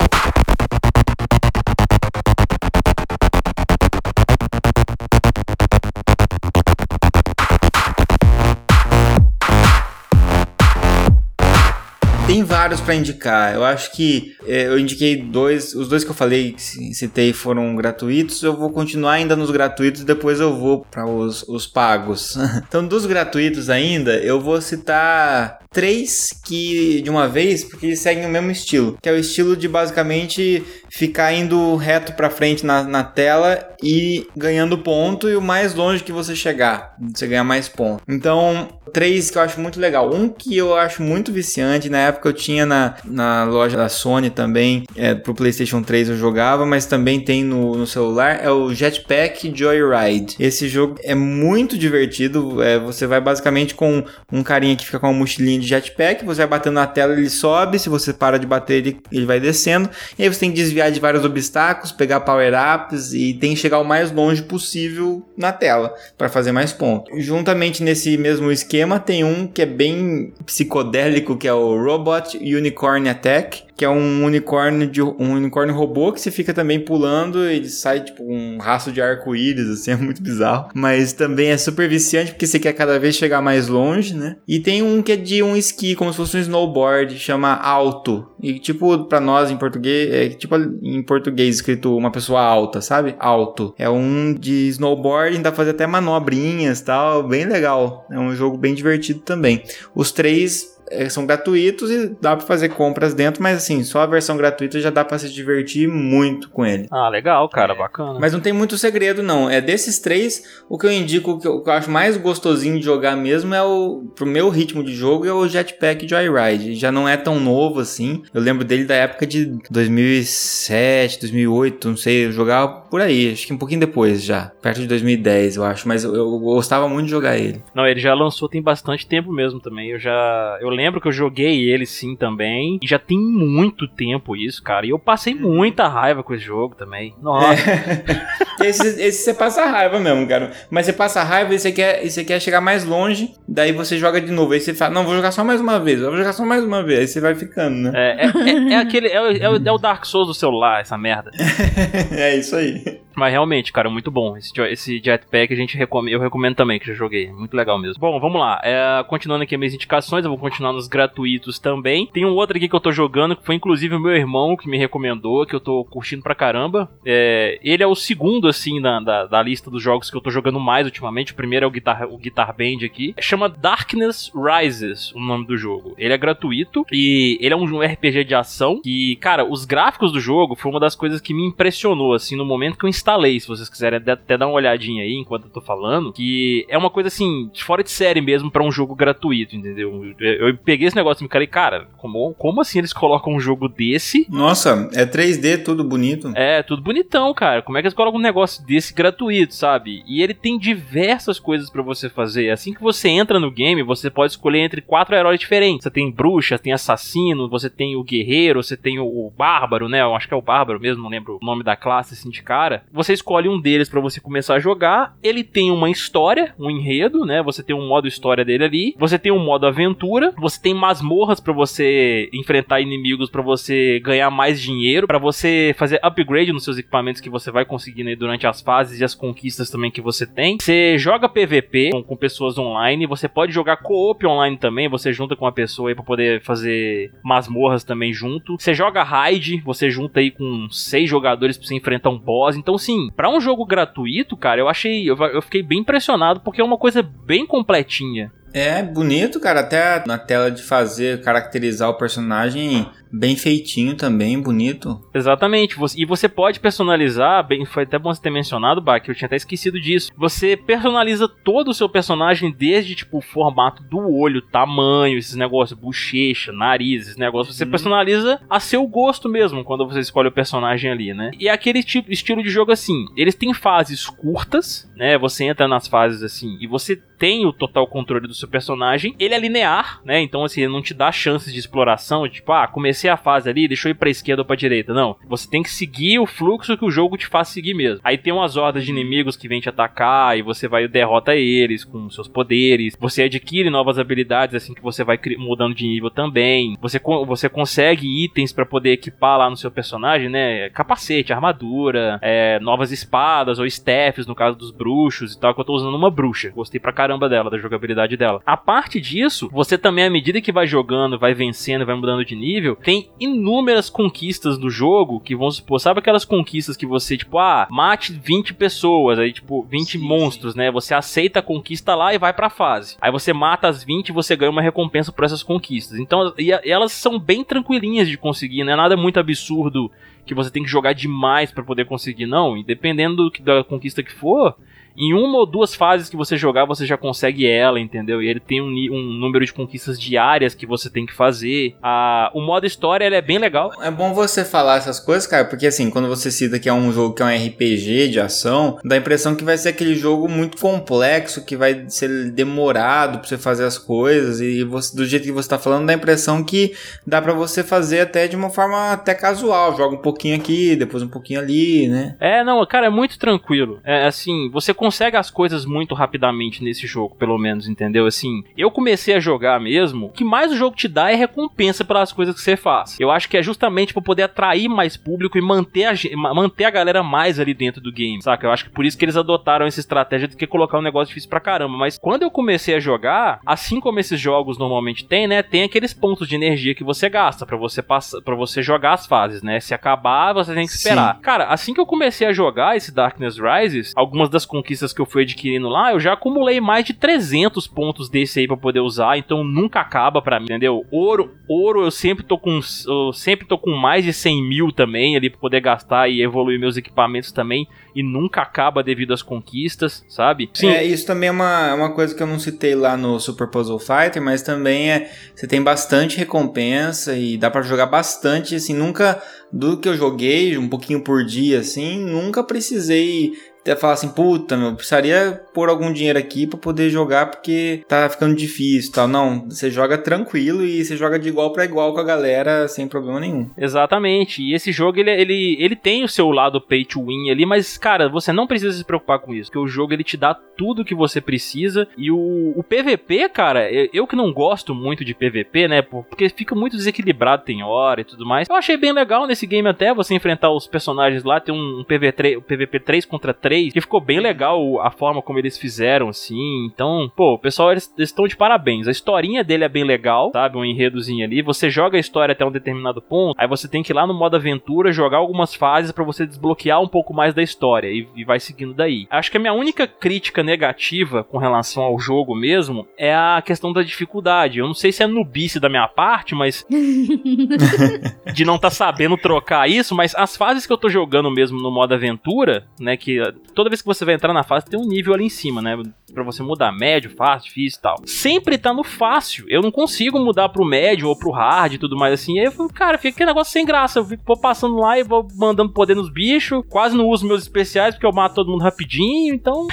[12.26, 13.54] Tem vários pra indicar.
[13.54, 17.34] Eu acho que é, eu indiquei dois, os dois que eu falei, que ci- citei,
[17.34, 18.42] foram gratuitos.
[18.42, 22.34] Eu vou continuar ainda nos gratuitos, depois eu vou para os, os pagos.
[22.66, 28.24] então, dos gratuitos ainda, eu vou citar três que de uma vez, porque eles seguem
[28.24, 32.84] o mesmo estilo, que é o estilo de basicamente ficar indo reto pra frente na,
[32.84, 37.68] na tela e ganhando ponto e o mais longe que você chegar, você ganha mais
[37.68, 38.02] ponto.
[38.08, 40.14] Então, três que eu acho muito legal.
[40.14, 44.30] Um que eu acho muito viciante, na época eu tinha na, na loja da Sony
[44.30, 48.72] também, é, pro PlayStation 3 eu jogava, mas também tem no, no celular, é o
[48.72, 50.36] Jetpack Joyride.
[50.38, 55.08] Esse jogo é muito divertido, é, você vai basicamente com um carinha que fica com
[55.08, 58.46] uma mochilinha de jetpack, você vai batendo na tela, ele sobe, se você para de
[58.46, 59.88] bater, ele, ele vai descendo,
[60.18, 63.78] e aí você tem que desviar de vários obstáculos, pegar power-ups e tem que chegar
[63.78, 67.24] o mais longe possível na tela para fazer mais pontos.
[67.24, 73.08] Juntamente nesse mesmo esquema tem um que é bem psicodélico, que é o Robot Unicorn
[73.08, 77.68] Attack, que é um unicórnio de um unicórnio robô que você fica também pulando, ele
[77.68, 80.68] sai tipo um rastro de arco-íris, assim, é muito bizarro.
[80.74, 84.36] Mas também é super viciante porque você quer cada vez chegar mais longe, né?
[84.46, 88.28] E tem um que é de um esqui, como se fosse um snowboard, chama alto.
[88.40, 93.14] E tipo, pra nós em português, é tipo em português escrito uma pessoa alta, sabe?
[93.18, 93.74] Alto.
[93.78, 98.06] É um de snowboard, dá pra fazer até manobrinhas e tal, bem legal.
[98.10, 99.62] É um jogo bem divertido também.
[99.94, 100.73] Os três
[101.08, 104.90] são gratuitos e dá pra fazer compras dentro, mas assim, só a versão gratuita já
[104.90, 106.86] dá pra se divertir muito com ele.
[106.90, 108.18] Ah, legal, cara, bacana.
[108.20, 109.48] Mas não tem muito segredo, não.
[109.48, 112.84] É desses três, o que eu indico, que eu, que eu acho mais gostosinho de
[112.84, 114.04] jogar mesmo é o.
[114.14, 116.74] Pro meu ritmo de jogo, é o Jetpack Joyride.
[116.74, 118.22] Já não é tão novo assim.
[118.32, 122.26] Eu lembro dele da época de 2007, 2008, não sei.
[122.26, 124.52] Eu jogava por aí, acho que um pouquinho depois já.
[124.62, 125.86] Perto de 2010, eu acho.
[125.88, 127.62] Mas eu, eu gostava muito de jogar ele.
[127.74, 129.90] Não, ele já lançou tem bastante tempo mesmo também.
[129.90, 130.58] Eu já.
[130.60, 132.78] Eu lembro que eu joguei ele sim também.
[132.82, 134.84] E já tem muito tempo isso, cara.
[134.86, 137.14] E eu passei muita raiva com esse jogo também.
[137.22, 137.62] Nossa.
[138.64, 140.52] esse, esse você passa raiva mesmo, cara.
[140.70, 143.98] Mas você passa raiva e você quer, e você quer chegar mais longe, daí você
[143.98, 144.52] joga de novo.
[144.52, 146.64] Aí você fala, não, vou jogar só mais uma vez, eu vou jogar só mais
[146.64, 147.00] uma vez.
[147.00, 147.92] Aí você vai ficando, né?
[147.94, 149.08] É, é, é- é aquele.
[149.08, 151.30] É, o- é o- é o Dark Souls do celular, essa merda.
[152.16, 153.00] É, isso aí.
[153.16, 154.36] Mas realmente, cara, muito bom.
[154.36, 157.30] Esse, esse jetpack a gente recome- eu recomendo também, que já joguei.
[157.32, 158.00] Muito legal mesmo.
[158.00, 158.60] Bom, vamos lá.
[158.62, 162.06] É, continuando aqui as minhas indicações, eu vou continuar nos gratuitos também.
[162.12, 164.68] Tem um outro aqui que eu tô jogando, que foi inclusive o meu irmão que
[164.68, 166.90] me recomendou, que eu tô curtindo pra caramba.
[167.04, 170.30] É, ele é o segundo, assim, da, da, da lista dos jogos que eu tô
[170.30, 171.32] jogando mais ultimamente.
[171.32, 173.14] O primeiro é o Guitar, o Guitar Band aqui.
[173.20, 175.94] Chama Darkness Rises, o nome do jogo.
[175.98, 178.80] Ele é gratuito e ele é um RPG de ação.
[178.84, 182.44] E, cara, os gráficos do jogo foi uma das coisas que me impressionou, assim, no
[182.44, 183.38] momento que eu instalei.
[183.38, 186.88] Se vocês quiserem até- dar uma olhadinha aí enquanto eu tô falando, que é uma
[186.90, 190.14] coisa assim, de fora de série mesmo pra um jogo gratuito, entendeu?
[190.18, 193.40] Eu, eu peguei esse negócio e me falei, cara, como, como assim eles colocam um
[193.40, 194.26] jogo desse?
[194.30, 196.32] Nossa, é 3D, tudo bonito.
[196.34, 197.60] É, tudo bonitão, cara.
[197.62, 200.02] Como é que eles colocam um negócio desse gratuito, sabe?
[200.06, 202.50] E ele tem diversas coisas pra você fazer.
[202.50, 205.84] Assim que você entra no game, você pode escolher entre quatro heróis diferentes.
[205.84, 210.00] Você tem bruxa, tem assassino, você tem o guerreiro, você tem o, o bárbaro, né?
[210.00, 212.42] Eu acho que é o bárbaro mesmo, não lembro o nome da classe assim de
[212.42, 212.84] cara.
[212.94, 215.16] Você escolhe um deles para você começar a jogar.
[215.20, 217.42] Ele tem uma história, um enredo, né?
[217.42, 218.94] Você tem um modo história dele ali.
[218.96, 220.32] Você tem um modo aventura.
[220.38, 225.98] Você tem masmorras para você enfrentar inimigos, para você ganhar mais dinheiro, para você fazer
[226.04, 229.68] upgrade nos seus equipamentos que você vai conseguindo aí durante as fases e as conquistas
[229.68, 230.58] também que você tem.
[230.60, 233.08] Você joga PVP com, com pessoas online.
[233.08, 234.88] Você pode jogar co-op online também.
[234.88, 238.56] Você junta com uma pessoa aí para poder fazer masmorras também junto.
[238.56, 242.54] Você joga raid, você junta aí com seis jogadores pra você enfrentar um boss.
[242.54, 245.08] Então, sim, para um jogo gratuito, cara, eu achei.
[245.08, 248.30] Eu, eu fiquei bem impressionado porque é uma coisa bem completinha.
[248.52, 249.60] É bonito, cara.
[249.60, 255.00] Até na tela de fazer, caracterizar o personagem bem feitinho também, bonito.
[255.14, 255.76] Exatamente.
[255.96, 259.36] E você pode personalizar, bem, foi até bom você ter mencionado, Bach, eu tinha até
[259.36, 260.10] esquecido disso.
[260.16, 265.78] Você personaliza todo o seu personagem desde tipo o formato do olho, tamanho, esses negócios,
[265.78, 267.56] bochecha, nariz, esses negócios.
[267.56, 267.70] Você uhum.
[267.70, 271.30] personaliza a seu gosto mesmo quando você escolhe o personagem ali, né?
[271.38, 275.16] E é aquele tipo, estilo de jogo assim, eles têm fases curtas, né?
[275.18, 279.14] Você entra nas fases assim e você tem o total controle do seu personagem.
[279.18, 280.20] Ele é linear, né?
[280.20, 283.50] Então assim, ele não te dá chances de exploração, tipo, ah, comecei comecei a fase
[283.50, 284.94] ali, deixa eu ir pra esquerda ou pra direita.
[284.94, 285.16] Não.
[285.26, 288.00] Você tem que seguir o fluxo que o jogo te faz seguir mesmo.
[288.02, 291.84] Aí tem umas hordas de inimigos que vêm te atacar e você vai derrota eles
[291.84, 292.96] com seus poderes.
[292.98, 296.76] Você adquire novas habilidades assim que você vai mudando de nível também.
[296.80, 300.70] Você, você consegue itens para poder equipar lá no seu personagem, né?
[300.70, 305.64] Capacete, armadura, é, novas espadas ou staffs, no caso dos bruxos e tal, que eu
[305.64, 306.50] tô usando uma bruxa.
[306.50, 308.40] Gostei pra caramba dela, da jogabilidade dela.
[308.46, 312.34] A parte disso, você também, à medida que vai jogando, vai vencendo, vai mudando de
[312.34, 317.38] nível, tem inúmeras conquistas do jogo que vão supor, sabe aquelas conquistas que você, tipo,
[317.38, 320.58] ah, mate 20 pessoas, aí, tipo, 20 sim, monstros, sim.
[320.58, 320.70] né?
[320.70, 322.96] Você aceita a conquista lá e vai pra fase.
[323.00, 325.98] Aí você mata as 20 e você ganha uma recompensa por essas conquistas.
[325.98, 329.90] Então, e, e elas são bem tranquilinhas de conseguir, não é nada muito absurdo
[330.26, 332.56] que você tem que jogar demais para poder conseguir, não.
[332.56, 334.56] E dependendo do, da conquista que for,
[334.96, 338.22] em uma ou duas fases que você jogar, você já consegue ela, entendeu?
[338.22, 341.76] E ele tem um, um número de conquistas diárias que você tem que fazer.
[341.82, 343.70] A, o modo história ele é bem legal.
[343.80, 346.92] É bom você falar essas coisas, cara, porque assim, quando você cita que é um
[346.92, 350.28] jogo que é um RPG de ação, dá a impressão que vai ser aquele jogo
[350.28, 354.40] muito complexo, que vai ser demorado pra você fazer as coisas.
[354.40, 356.74] E você, do jeito que você tá falando, dá a impressão que
[357.06, 359.76] dá para você fazer até de uma forma até casual.
[359.76, 362.16] Joga um pouquinho aqui, depois um pouquinho ali, né?
[362.20, 363.80] É, não, cara, é muito tranquilo.
[363.84, 368.04] É assim, você consegue as coisas muito rapidamente nesse jogo, pelo menos, entendeu?
[368.04, 371.82] Assim, eu comecei a jogar mesmo, o que mais o jogo te dá é recompensa
[371.82, 373.00] pelas coisas que você faz.
[373.00, 375.94] Eu acho que é justamente para poder atrair mais público e manter a,
[376.34, 378.46] manter a galera mais ali dentro do game, saca?
[378.46, 381.08] Eu acho que por isso que eles adotaram essa estratégia do que colocar um negócio
[381.08, 381.78] difícil pra caramba.
[381.78, 385.42] Mas quando eu comecei a jogar, assim como esses jogos normalmente tem, né?
[385.42, 389.06] Tem aqueles pontos de energia que você gasta para você passar, para você jogar as
[389.06, 389.60] fases, né?
[389.60, 391.14] Se acabar, você tem que esperar.
[391.14, 391.22] Sim.
[391.22, 395.00] Cara, assim que eu comecei a jogar esse Darkness Rises, algumas das conquistas conquistas que
[395.00, 398.80] eu fui adquirindo lá, eu já acumulei mais de 300 pontos desse aí para poder
[398.80, 400.84] usar, então nunca acaba para mim, entendeu?
[400.90, 405.16] Ouro, ouro eu sempre tô com eu sempre tô com mais de 100 mil também
[405.16, 410.04] ali para poder gastar e evoluir meus equipamentos também e nunca acaba devido às conquistas,
[410.08, 410.50] sabe?
[410.52, 410.68] Sim.
[410.68, 413.48] É, isso também é uma, é uma coisa que eu não citei lá no Super
[413.48, 418.74] Puzzle Fighter, mas também é você tem bastante recompensa e dá para jogar bastante, assim,
[418.74, 419.22] nunca
[419.52, 423.32] do que eu joguei, um pouquinho por dia assim, nunca precisei
[423.64, 428.08] até falar assim, puta, meu, precisaria pôr algum dinheiro aqui para poder jogar porque tá
[428.10, 429.08] ficando difícil tal.
[429.08, 432.86] Não, você joga tranquilo e você joga de igual para igual com a galera sem
[432.86, 433.48] problema nenhum.
[433.56, 434.42] Exatamente.
[434.42, 437.78] E esse jogo, ele, ele, ele tem o seu lado pay to win ali, mas,
[437.78, 440.84] cara, você não precisa se preocupar com isso, porque o jogo, ele te dá tudo
[440.84, 445.68] que você precisa e o, o PVP, cara, eu que não gosto muito de PVP,
[445.68, 448.46] né, porque fica muito desequilibrado, tem hora e tudo mais.
[448.48, 451.84] Eu achei bem legal nesse game até você enfrentar os personagens lá, tem um, um
[451.84, 456.08] PV3, PVP 3 contra 3 3, que ficou bem legal a forma como eles fizeram,
[456.08, 456.66] assim.
[456.66, 458.88] Então, pô, o pessoal, eles estão de parabéns.
[458.88, 460.58] A historinha dele é bem legal, sabe?
[460.58, 461.40] Um enredozinho ali.
[461.42, 464.14] Você joga a história até um determinado ponto, aí você tem que ir lá no
[464.14, 468.24] modo aventura, jogar algumas fases para você desbloquear um pouco mais da história e, e
[468.24, 469.06] vai seguindo daí.
[469.08, 473.72] Acho que a minha única crítica negativa com relação ao jogo mesmo é a questão
[473.72, 474.58] da dificuldade.
[474.58, 476.66] Eu não sei se é nubice da minha parte, mas.
[478.34, 481.60] de não estar tá sabendo trocar isso, mas as fases que eu tô jogando mesmo
[481.60, 482.96] no modo aventura, né?
[482.96, 483.20] Que
[483.54, 485.76] toda vez que você vai entrar na fase tem um nível ali em cima, né?
[486.12, 487.96] Pra você mudar médio, fácil, difícil e tal.
[488.06, 489.46] Sempre tá no fácil.
[489.48, 492.38] Eu não consigo mudar pro médio ou pro hard e tudo mais assim.
[492.38, 493.98] Aí eu falo, cara, fica aquele negócio sem graça.
[493.98, 496.62] Eu fico passando lá e vou mandando poder nos bichos.
[496.68, 499.66] Quase não uso meus especiais porque eu mato todo mundo rapidinho, então.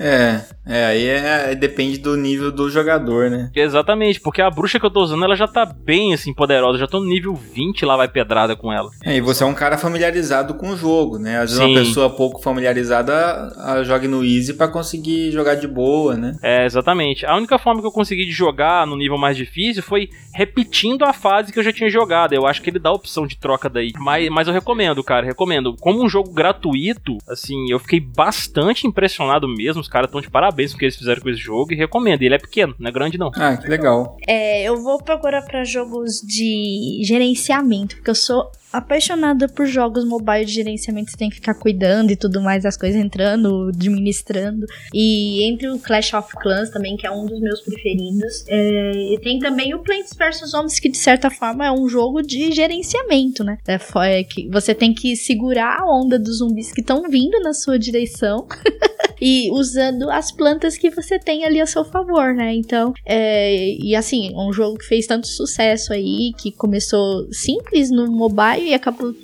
[0.00, 0.44] é.
[0.66, 3.50] É, aí é, depende do nível do jogador, né?
[3.54, 6.78] Exatamente, porque a bruxa que eu tô usando, ela já tá bem, assim, poderosa.
[6.78, 8.90] Já tô no nível 20, lá vai pedrada com ela.
[9.04, 11.38] É, e você é um cara familiarizado com o jogo, né?
[11.38, 11.72] Às vezes Sim.
[11.72, 13.12] uma pessoa pouco familiarizada
[13.56, 16.36] a, joga no easy pra conseguir jogar de boa, né?
[16.42, 17.26] É, exatamente.
[17.26, 21.12] A única forma que eu consegui de jogar no nível mais difícil foi repetindo a
[21.12, 22.32] fase que eu já tinha jogado.
[22.32, 23.92] Eu acho que ele dá a opção de troca daí.
[23.98, 25.76] Mas, mas eu recomendo, cara, recomendo.
[25.80, 29.80] Como um jogo gratuito, assim, eu fiquei bastante impressionado mesmo.
[29.80, 32.22] Os caras estão de parabéns com o que eles fizeram com esse jogo e recomendo.
[32.22, 33.30] Ele é pequeno, não é grande não.
[33.34, 34.16] Ah, que legal.
[34.26, 40.44] É, eu vou procurar pra jogos de gerenciamento, porque eu sou apaixonada por jogos mobile
[40.44, 44.66] de gerenciamento, você tem que ficar cuidando e tudo mais, as coisas entrando, administrando.
[44.92, 48.44] E entre o Clash of Clans também, que é um dos meus preferidos.
[48.48, 52.22] É, e tem também o Plants vs Zombies, que de certa forma é um jogo
[52.22, 53.58] de gerenciamento, né?
[53.66, 53.78] É,
[54.20, 57.78] é que você tem que segurar a onda dos zumbis que estão vindo na sua
[57.78, 58.46] direção.
[59.24, 62.52] E usando as plantas que você tem ali a seu favor, né?
[62.56, 68.10] Então, é, e assim, um jogo que fez tanto sucesso aí, que começou simples no
[68.10, 69.14] mobile e acabou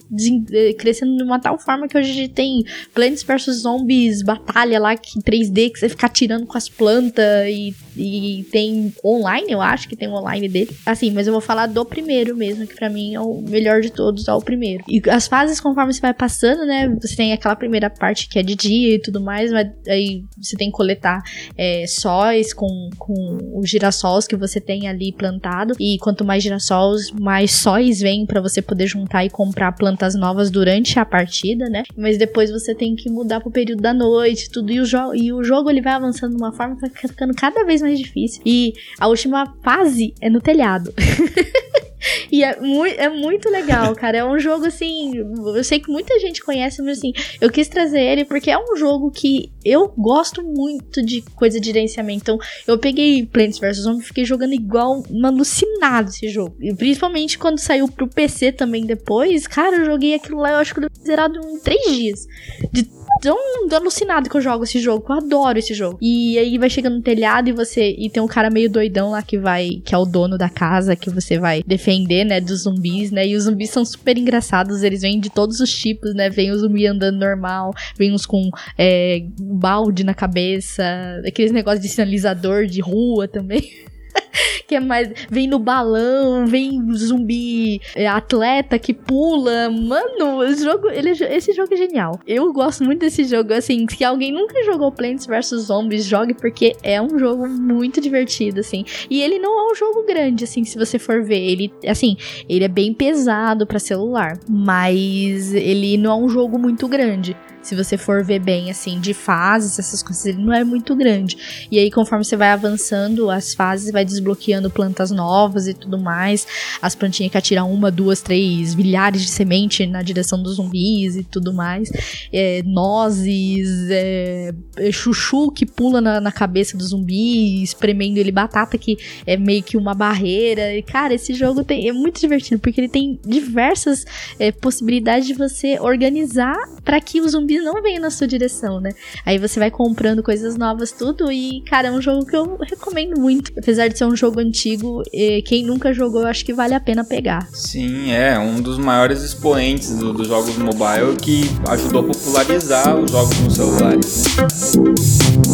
[0.52, 2.64] eh, crescendo de uma tal forma que hoje a gente tem
[2.94, 7.74] Plants vs Zombies, batalha lá que 3D, que você fica atirando com as plantas e,
[7.96, 10.70] e tem online, eu acho que tem online dele.
[10.84, 13.90] Assim, mas eu vou falar do primeiro mesmo, que pra mim é o melhor de
[13.90, 14.84] todos, é o primeiro.
[14.88, 16.88] E as fases, conforme você vai passando, né?
[17.00, 20.56] Você tem aquela primeira parte que é de dia e tudo mais, mas aí você
[20.56, 21.22] tem que coletar
[21.56, 25.74] é, sóis com, com os girassóis que você tem ali plantado.
[25.78, 30.50] E quanto mais girassóis, mais sóis vem pra você poder juntar e comprar plantas novas
[30.50, 31.84] durante a partida, né?
[31.96, 34.72] Mas depois você tem que mudar pro período da noite, tudo.
[34.72, 37.34] E o, jo e o jogo ele vai avançando de uma forma que vai ficando
[37.34, 38.42] cada vez mais difícil.
[38.44, 40.92] E a última fase é no telhado.
[42.30, 44.18] E é, mui- é muito legal, cara.
[44.18, 45.12] É um jogo assim.
[45.16, 48.76] Eu sei que muita gente conhece, mas assim, eu quis trazer ele porque é um
[48.76, 52.20] jogo que eu gosto muito de coisa de gerenciamento.
[52.22, 56.54] Então, eu peguei Plants vs Zombies e fiquei jogando igual um alucinado esse jogo.
[56.60, 60.74] E principalmente quando saiu pro PC também depois, cara, eu joguei aquilo lá, eu acho
[60.74, 62.26] que eu zerado em três dias.
[62.72, 62.82] De
[63.20, 63.36] tão
[63.72, 65.98] alucinado que eu jogo esse jogo, eu adoro esse jogo.
[66.00, 67.94] E aí vai chegando no telhado e você.
[67.98, 69.80] E tem um cara meio doidão lá que vai.
[69.84, 72.40] que é o dono da casa, que você vai defender, né?
[72.40, 73.26] Dos zumbis, né?
[73.26, 76.30] E os zumbis são super engraçados, eles vêm de todos os tipos, né?
[76.30, 80.84] Vem o zumbi andando normal, vem uns com é, balde na cabeça,
[81.26, 83.70] aqueles negócios de sinalizador de rua também.
[84.66, 85.08] que é mais.
[85.30, 89.70] Vem no balão, vem zumbi é, atleta que pula.
[89.70, 92.18] Mano, o jogo, ele, é- esse jogo é genial.
[92.26, 93.52] Eu gosto muito desse jogo.
[93.52, 98.60] Assim, se alguém nunca jogou Plants vs Zombies, jogue porque é um jogo muito divertido,
[98.60, 98.84] assim.
[99.08, 101.38] E ele não é um jogo grande, assim, se você for ver.
[101.38, 102.16] Ele, assim,
[102.48, 107.36] ele é bem pesado pra celular, mas ele não é um jogo muito grande.
[107.62, 111.66] Se você for ver bem, assim, de fases, essas coisas, ele não é muito grande.
[111.70, 116.46] E aí, conforme você vai avançando as fases, vai desbloqueando plantas novas e tudo mais.
[116.80, 121.24] As plantinhas que atiram uma, duas, três, milhares de semente na direção dos zumbis e
[121.24, 121.90] tudo mais.
[122.32, 128.78] É, nozes, é, é, chuchu que pula na, na cabeça do zumbi, espremendo ele, batata
[128.78, 128.96] que
[129.26, 130.74] é meio que uma barreira.
[130.74, 134.04] E, cara, esse jogo tem, é muito divertido, porque ele tem diversas
[134.38, 138.90] é, possibilidades de você organizar para que os zumbis não venham na sua direção, né?
[139.24, 143.20] Aí você vai comprando coisas novas, tudo, e, cara, é um jogo que eu recomendo
[143.20, 143.52] muito.
[143.58, 145.02] Apesar de ser um jogo antigo,
[145.44, 147.48] quem nunca jogou, eu acho que vale a pena pegar.
[147.52, 153.10] Sim, é um dos maiores expoentes do- dos jogos mobile que ajudou a popularizar os
[153.10, 154.24] jogos nos celulares.
[154.36, 155.48] né?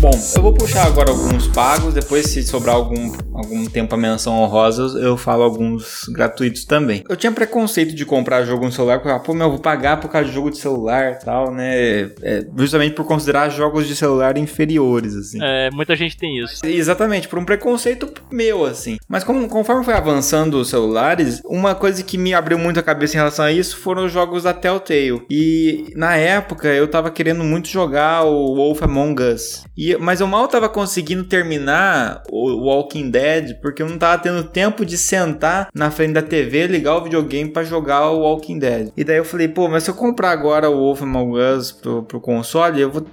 [0.00, 4.32] Bom, eu vou puxar agora alguns pagos, depois se sobrar algum, algum tempo a menção
[4.40, 7.04] honrosa, eu- falo alguns gratuitos também.
[7.06, 10.00] Eu tinha preconceito de comprar jogo no celular, porque, ah, pô, meu, eu vou pagar
[10.00, 12.10] por causa de jogo de celular e tal, né?
[12.22, 15.38] É, justamente por considerar jogos de celular inferiores, assim.
[15.42, 16.64] É, muita gente tem isso.
[16.64, 18.96] Exatamente, por um preconceito meu, assim.
[19.06, 23.16] Mas como- conforme foi avançando os celulares, uma coisa que me abriu muito a cabeça
[23.16, 25.20] em relação a isso foram os jogos da Telltale.
[25.30, 29.64] E na época eu tava querendo muito jogar o Wolf Among Us.
[29.76, 34.44] E, mas eu mal tava conseguindo terminar o Walking Dead porque eu não tava tendo
[34.44, 38.92] tempo de sentar na frente da TV, ligar o videogame pra jogar o Walking Dead.
[38.96, 42.02] E daí eu falei, pô, mas se eu comprar agora o Wolf Among Us pro,
[42.02, 43.06] pro console, eu vou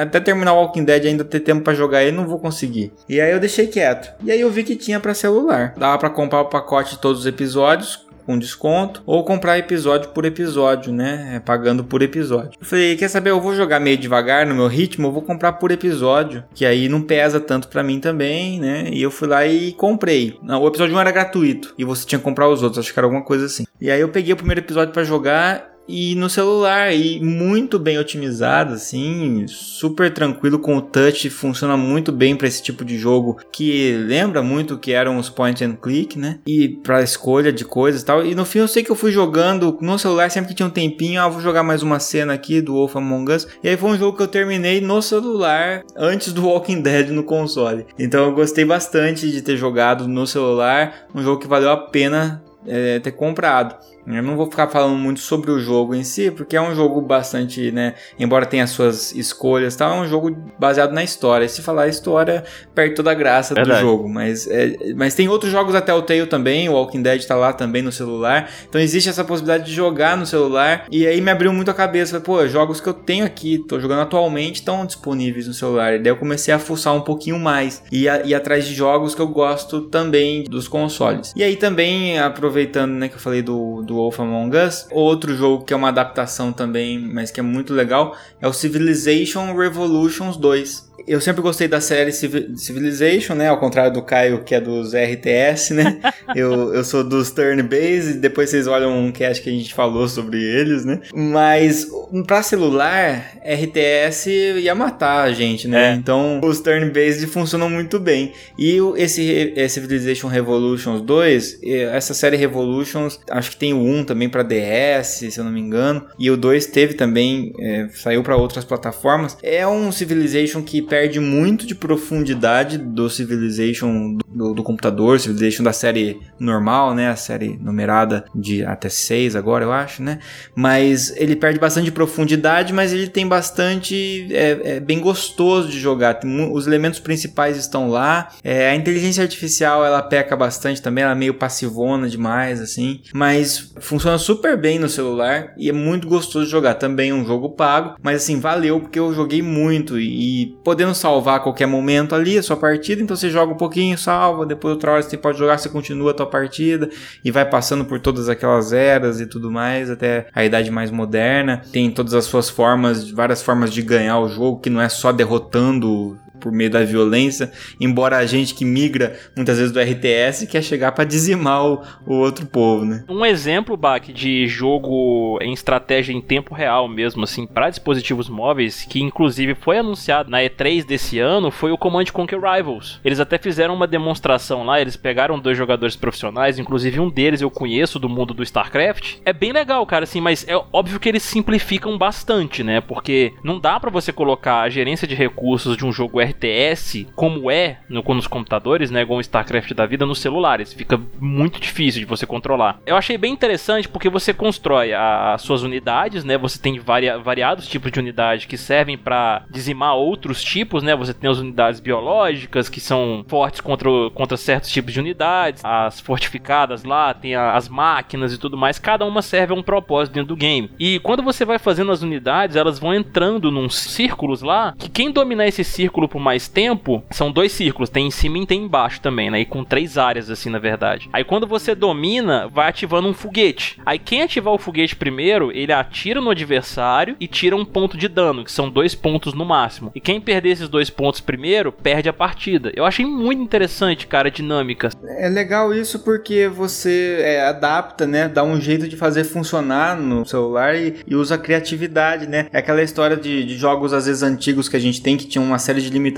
[0.00, 2.92] até terminar o Walking Dead ainda ter tempo pra jogar ele, não vou conseguir.
[3.08, 4.12] E aí eu deixei quieto.
[4.22, 5.74] E aí eu vi que tinha pra celular.
[5.76, 10.24] Dava pra comprar o pacote de todos os episódios com desconto, ou comprar episódio por
[10.24, 11.34] episódio, né?
[11.34, 12.58] É, pagando por episódio.
[12.60, 13.30] Eu falei, quer saber?
[13.30, 16.88] Eu vou jogar meio devagar no meu ritmo, eu vou comprar por episódio, que aí
[16.88, 18.88] não pesa tanto para mim também, né?
[18.92, 20.38] E eu fui lá e comprei.
[20.42, 23.06] O episódio 1 era gratuito e você tinha que comprar os outros, acho que era
[23.06, 23.64] alguma coisa assim.
[23.80, 27.98] E aí eu peguei o primeiro episódio para jogar e no celular e muito bem
[27.98, 33.38] otimizado assim, super tranquilo com o touch, funciona muito bem para esse tipo de jogo
[33.52, 36.40] que lembra muito que eram os point and click, né?
[36.46, 38.24] E para escolha de coisas e tal.
[38.24, 40.70] E no fim eu sei que eu fui jogando no celular sempre que tinha um
[40.70, 43.46] tempinho, ah, vou jogar mais uma cena aqui do Wolf Among Us.
[43.62, 47.24] E aí foi um jogo que eu terminei no celular antes do Walking Dead no
[47.24, 47.86] console.
[47.98, 52.42] Então eu gostei bastante de ter jogado no celular, um jogo que valeu a pena
[52.66, 53.76] é, ter comprado.
[54.06, 57.00] Eu não vou ficar falando muito sobre o jogo em si, porque é um jogo
[57.00, 57.94] bastante, né?
[58.18, 61.48] Embora tenha suas escolhas, tal, é um jogo baseado na história.
[61.48, 62.44] Se falar história,
[62.74, 63.80] perde toda a graça Verdade.
[63.80, 64.08] do jogo.
[64.08, 67.52] Mas, é, mas tem outros jogos até o Telltale também, o Walking Dead tá lá
[67.52, 68.50] também no celular.
[68.68, 70.86] Então existe essa possibilidade de jogar no celular.
[70.90, 72.20] E aí me abriu muito a cabeça.
[72.20, 75.94] Pô, jogos que eu tenho aqui, tô jogando atualmente, estão disponíveis no celular.
[75.94, 77.82] E daí eu comecei a fuçar um pouquinho mais.
[77.90, 81.32] E ir atrás de jogos que eu gosto também dos consoles.
[81.34, 84.86] E aí também, aproveitando, né, que eu falei do, do do Wolf Among Us.
[84.90, 89.56] Outro jogo que é uma adaptação também, mas que é muito legal, é o Civilization
[89.56, 93.48] Revolutions 2 eu sempre gostei da série Civilization, né?
[93.48, 96.00] Ao contrário do Caio, que é dos RTS, né?
[96.34, 100.42] eu, eu sou dos turn-based, depois vocês olham um cast que a gente falou sobre
[100.42, 101.00] eles, né?
[101.14, 101.86] Mas
[102.26, 104.26] pra celular, RTS
[104.60, 105.92] ia matar a gente, né?
[105.92, 105.94] É.
[105.94, 108.32] Então, os turn-based funcionam muito bem.
[108.58, 111.60] E esse Civilization Revolutions 2,
[111.92, 115.60] essa série Revolutions, acho que tem o 1 também para DS, se eu não me
[115.60, 116.06] engano.
[116.18, 119.36] E o 2 teve também, é, saiu para outras plataformas.
[119.42, 125.72] É um Civilization que perde muito de profundidade do Civilization do, do, computador, Civilization da
[125.72, 127.08] série normal, né?
[127.08, 130.20] A série numerada de até 6 agora, eu acho, né?
[130.54, 134.28] Mas ele perde bastante de profundidade, mas ele tem bastante.
[134.30, 136.14] É, é bem gostoso de jogar.
[136.14, 138.28] Tem, os elementos principais estão lá.
[138.44, 143.00] É, a inteligência artificial ela peca bastante também, ela é meio passivona demais, assim.
[143.12, 146.74] Mas funciona super bem no celular e é muito gostoso de jogar.
[146.74, 150.46] Também um jogo pago, mas assim, valeu porque eu joguei muito e, e
[150.84, 154.44] podendo salvar a qualquer momento ali a sua partida, então você joga um pouquinho, salva,
[154.44, 156.90] depois outra hora você pode jogar, você continua a tua partida
[157.24, 161.62] e vai passando por todas aquelas eras e tudo mais, até a idade mais moderna.
[161.72, 165.10] Tem todas as suas formas, várias formas de ganhar o jogo, que não é só
[165.10, 170.62] derrotando por meio da violência, embora a gente que migra muitas vezes do RTS quer
[170.62, 173.02] chegar para dizimar o, o, outro povo, né?
[173.08, 178.84] Um exemplo, Bach, de jogo em estratégia em tempo real mesmo, assim, para dispositivos móveis,
[178.84, 183.00] que inclusive foi anunciado na E3 desse ano, foi o Command Conquer Rivals.
[183.02, 187.50] Eles até fizeram uma demonstração lá, eles pegaram dois jogadores profissionais, inclusive um deles eu
[187.50, 189.16] conheço do mundo do StarCraft.
[189.24, 192.82] É bem legal, cara, assim, mas é óbvio que eles simplificam bastante, né?
[192.82, 197.50] Porque não dá para você colocar a gerência de recursos de um jogo RTS, como
[197.50, 200.72] é no, nos computadores, né, igual o StarCraft da vida, nos celulares.
[200.72, 202.80] Fica muito difícil de você controlar.
[202.86, 206.36] Eu achei bem interessante porque você constrói as suas unidades, né?
[206.38, 210.94] Você tem varia, variados tipos de unidade que servem para dizimar outros tipos, né?
[210.96, 216.00] Você tem as unidades biológicas que são fortes contra, contra certos tipos de unidades, as
[216.00, 218.78] fortificadas lá, tem a, as máquinas e tudo mais.
[218.78, 220.70] Cada uma serve a um propósito dentro do game.
[220.78, 225.10] E quando você vai fazendo as unidades, elas vão entrando num círculos lá que quem
[225.10, 229.00] dominar esse círculo por mais tempo, são dois círculos, tem em cima e tem embaixo
[229.00, 229.40] também, né?
[229.40, 231.08] E com três áreas, assim, na verdade.
[231.12, 233.78] Aí quando você domina, vai ativando um foguete.
[233.84, 238.08] Aí quem ativar o foguete primeiro, ele atira no adversário e tira um ponto de
[238.08, 239.92] dano, que são dois pontos no máximo.
[239.94, 242.72] E quem perder esses dois pontos primeiro, perde a partida.
[242.74, 244.88] Eu achei muito interessante, cara, a dinâmica.
[245.18, 248.28] É legal isso porque você é, adapta, né?
[248.28, 252.46] Dá um jeito de fazer funcionar no celular e, e usa criatividade, né?
[252.50, 255.44] É aquela história de, de jogos, às vezes, antigos que a gente tem que tinham
[255.44, 256.13] uma série de limitações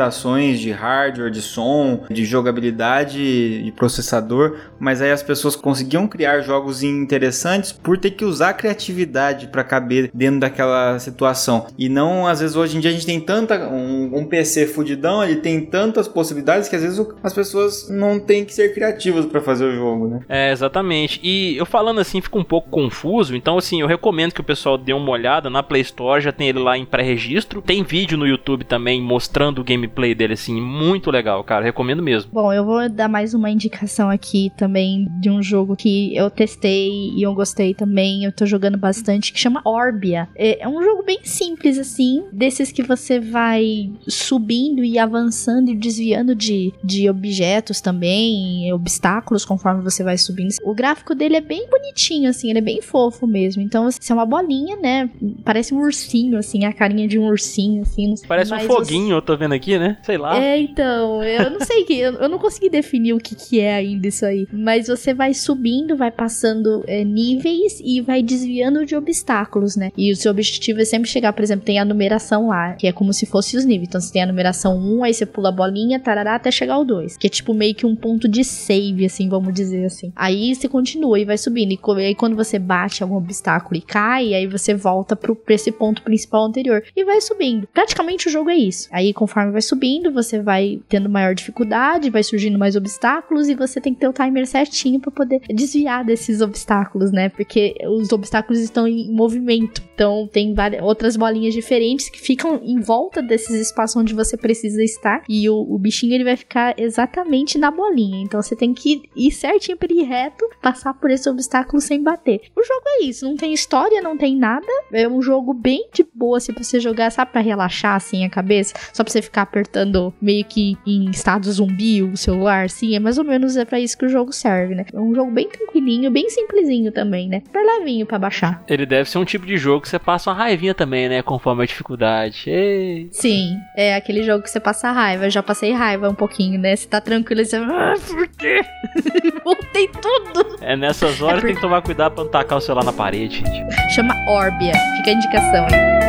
[0.59, 6.83] de hardware, de som, de jogabilidade, de processador, mas aí as pessoas conseguiam criar jogos
[6.83, 11.67] interessantes por ter que usar a criatividade para caber dentro daquela situação.
[11.79, 13.69] E não, às vezes, hoje em dia a gente tem tanta.
[13.69, 18.45] Um, um PC fudidão, ele tem tantas possibilidades que às vezes as pessoas não têm
[18.45, 20.21] que ser criativas para fazer o jogo, né?
[20.29, 21.21] É, exatamente.
[21.23, 24.79] E eu falando assim, fica um pouco confuso, então assim, eu recomendo que o pessoal
[24.79, 27.63] dê uma olhada na Play Store, já tem ele lá em pré-registro.
[27.63, 31.65] Tem vídeo no YouTube também mostrando o game gameplay dele, assim, muito legal, cara.
[31.65, 32.31] Recomendo mesmo.
[32.33, 37.11] Bom, eu vou dar mais uma indicação aqui também de um jogo que eu testei
[37.15, 38.25] e eu gostei também.
[38.25, 40.29] Eu tô jogando bastante, que chama Orbia.
[40.35, 45.77] É, é um jogo bem simples, assim, desses que você vai subindo e avançando e
[45.77, 50.55] desviando de, de objetos também, obstáculos conforme você vai subindo.
[50.65, 53.63] O gráfico dele é bem bonitinho, assim, ele é bem fofo mesmo.
[53.63, 55.11] Então, você é uma bolinha, né?
[55.45, 58.15] Parece um ursinho, assim, a carinha de um ursinho, assim.
[58.27, 59.97] Parece um foguinho, eu tô vendo aqui, né?
[60.03, 60.43] Sei lá.
[60.43, 64.07] É, então, eu não sei que, eu não consegui definir o que, que é ainda
[64.07, 64.47] isso aí.
[64.53, 69.91] Mas você vai subindo, vai passando é, níveis e vai desviando de obstáculos, né?
[69.97, 72.93] E o seu objetivo é sempre chegar, por exemplo, tem a numeração lá, que é
[72.93, 73.89] como se fosse os níveis.
[73.89, 76.85] Então você tem a numeração 1, aí você pula a bolinha, tarará, até chegar ao
[76.85, 77.17] 2.
[77.17, 80.13] Que é tipo meio que um ponto de save, assim, vamos dizer assim.
[80.15, 81.73] Aí você continua e vai subindo.
[81.73, 85.73] E aí quando você bate algum obstáculo e cai, aí você volta pro, pra esse
[85.73, 86.83] ponto principal anterior.
[86.95, 87.69] E vai subindo.
[87.73, 88.89] Praticamente o jogo é isso.
[88.93, 93.81] Aí conforme vai subindo, você vai tendo maior dificuldade, vai surgindo mais obstáculos e você
[93.81, 97.31] tem que ter o timer certinho para poder desviar desses obstáculos, né?
[97.31, 99.83] Porque os obstáculos estão em movimento.
[99.95, 104.83] Então tem várias outras bolinhas diferentes que ficam em volta desses espaços onde você precisa
[104.83, 108.23] estar e o, o bichinho ele vai ficar exatamente na bolinha.
[108.23, 112.43] Então você tem que ir certinho para ir reto, passar por esse obstáculo sem bater.
[112.55, 114.67] O jogo é isso, não tem história, não tem nada.
[114.93, 118.31] É um jogo bem de boa assim pra você jogar, sabe, para relaxar assim a
[118.31, 123.01] cabeça, só para você ficar apertando meio que em estado zumbi o celular, assim, é
[123.01, 124.85] mais ou menos é para isso que o jogo serve, né?
[124.93, 127.43] É um jogo bem tranquilinho, bem simplesinho também, né?
[127.47, 128.63] Super levinho para baixar.
[128.69, 131.23] Ele deve ser um tipo de jogo que você passa uma raivinha também, né?
[131.23, 132.45] Conforme a dificuldade.
[132.51, 133.09] Ei.
[133.13, 135.27] Sim, é aquele jogo que você passa raiva.
[135.27, 136.75] Eu já passei raiva um pouquinho, né?
[136.75, 137.57] Você tá tranquilo e você.
[137.57, 138.65] Ah, por quê?
[139.45, 140.57] Voltei tudo.
[140.61, 141.47] É nessas horas é por...
[141.47, 143.95] tem que tomar cuidado pra não tacar o celular na parede, gente.
[143.95, 144.73] Chama Orbia.
[144.97, 146.06] Fica a indicação aí.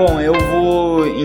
[0.00, 0.39] Bom, eu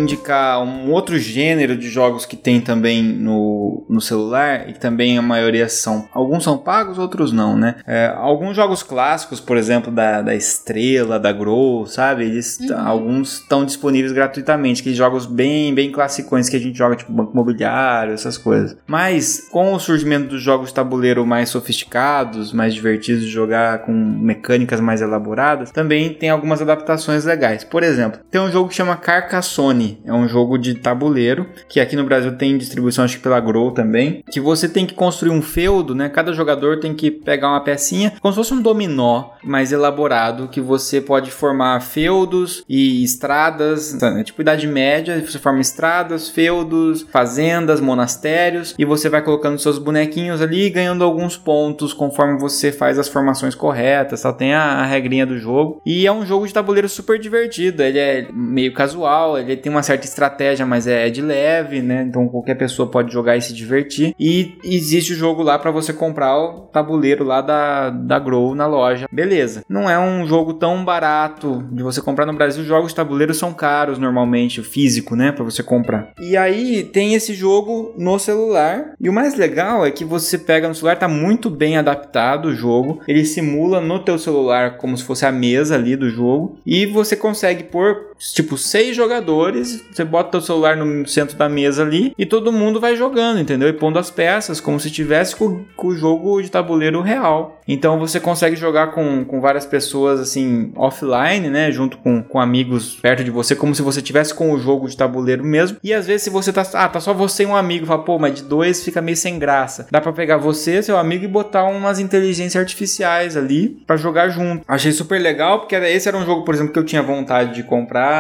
[0.06, 5.22] indicar um outro gênero de jogos que tem também no, no celular e também a
[5.22, 6.08] maioria são.
[6.12, 7.76] Alguns são pagos, outros não, né?
[7.88, 12.26] É, alguns jogos clássicos, por exemplo, da, da Estrela, da Grow, sabe?
[12.26, 12.76] Eles, uhum.
[12.78, 17.32] Alguns estão disponíveis gratuitamente, que jogos bem, bem classicões que a gente joga, tipo Banco
[17.32, 18.76] Imobiliário, essas coisas.
[18.86, 23.92] Mas com o surgimento dos jogos de tabuleiro mais sofisticados, mais divertidos de jogar, com
[23.92, 27.64] mecânicas mais elaboradas, também tem algumas adaptações legais.
[27.64, 29.95] Por exemplo, tem um jogo jogo que chama Carcassonne.
[30.04, 33.72] É um jogo de tabuleiro, que aqui no Brasil tem distribuição, acho que pela Grow
[33.72, 34.24] também.
[34.30, 36.10] Que você tem que construir um feudo, né?
[36.10, 40.62] Cada jogador tem que pegar uma pecinha, como se fosse um dominó mais elaborado, que
[40.62, 44.02] você pode formar feudos e estradas.
[44.02, 49.78] É tipo Idade Média, você forma estradas, feudos, fazendas, monastérios, e você vai colocando seus
[49.78, 54.22] bonequinhos ali, ganhando alguns pontos conforme você faz as formações corretas.
[54.22, 55.82] Só tem a, a regrinha do jogo.
[55.86, 57.84] E é um jogo de tabuleiro super divertido.
[57.84, 62.06] Ele é meio casual, ele tem uma certa estratégia, mas é, de leve, né?
[62.08, 64.16] Então qualquer pessoa pode jogar e se divertir.
[64.20, 68.68] E existe o jogo lá para você comprar o tabuleiro lá da, da Grow na
[68.68, 69.08] loja.
[69.12, 69.64] Beleza.
[69.70, 72.64] Não é um jogo tão barato de você comprar no Brasil.
[72.64, 75.32] Jogos de tabuleiro são caros normalmente, físico, né?
[75.32, 76.12] Para você comprar.
[76.20, 78.94] E aí tem esse jogo no celular.
[79.00, 82.56] E o mais legal é que você pega no celular, tá muito bem adaptado o
[82.56, 83.02] jogo.
[83.08, 86.58] Ele simula no teu celular como se fosse a mesa ali do jogo.
[86.66, 91.84] E você consegue pôr tipo seis jogadores, você bota o celular no centro da mesa
[91.84, 93.70] ali e todo mundo vai jogando, entendeu?
[93.70, 97.62] E pondo as peças como se tivesse com, com o jogo de tabuleiro real.
[97.68, 101.72] Então você consegue jogar com, com várias pessoas assim offline, né?
[101.72, 104.96] Junto com, com amigos perto de você, como se você tivesse com o jogo de
[104.96, 105.78] tabuleiro mesmo.
[105.84, 108.20] E às vezes se você tá, ah, tá só você e um amigo, fala, pô,
[108.20, 109.88] mas de dois fica meio sem graça.
[109.92, 114.64] Dá para pegar você, seu amigo e botar umas inteligências artificiais ali para jogar junto.
[114.68, 117.64] Achei super legal porque esse era um jogo, por exemplo, que eu tinha vontade de
[117.64, 118.15] comprar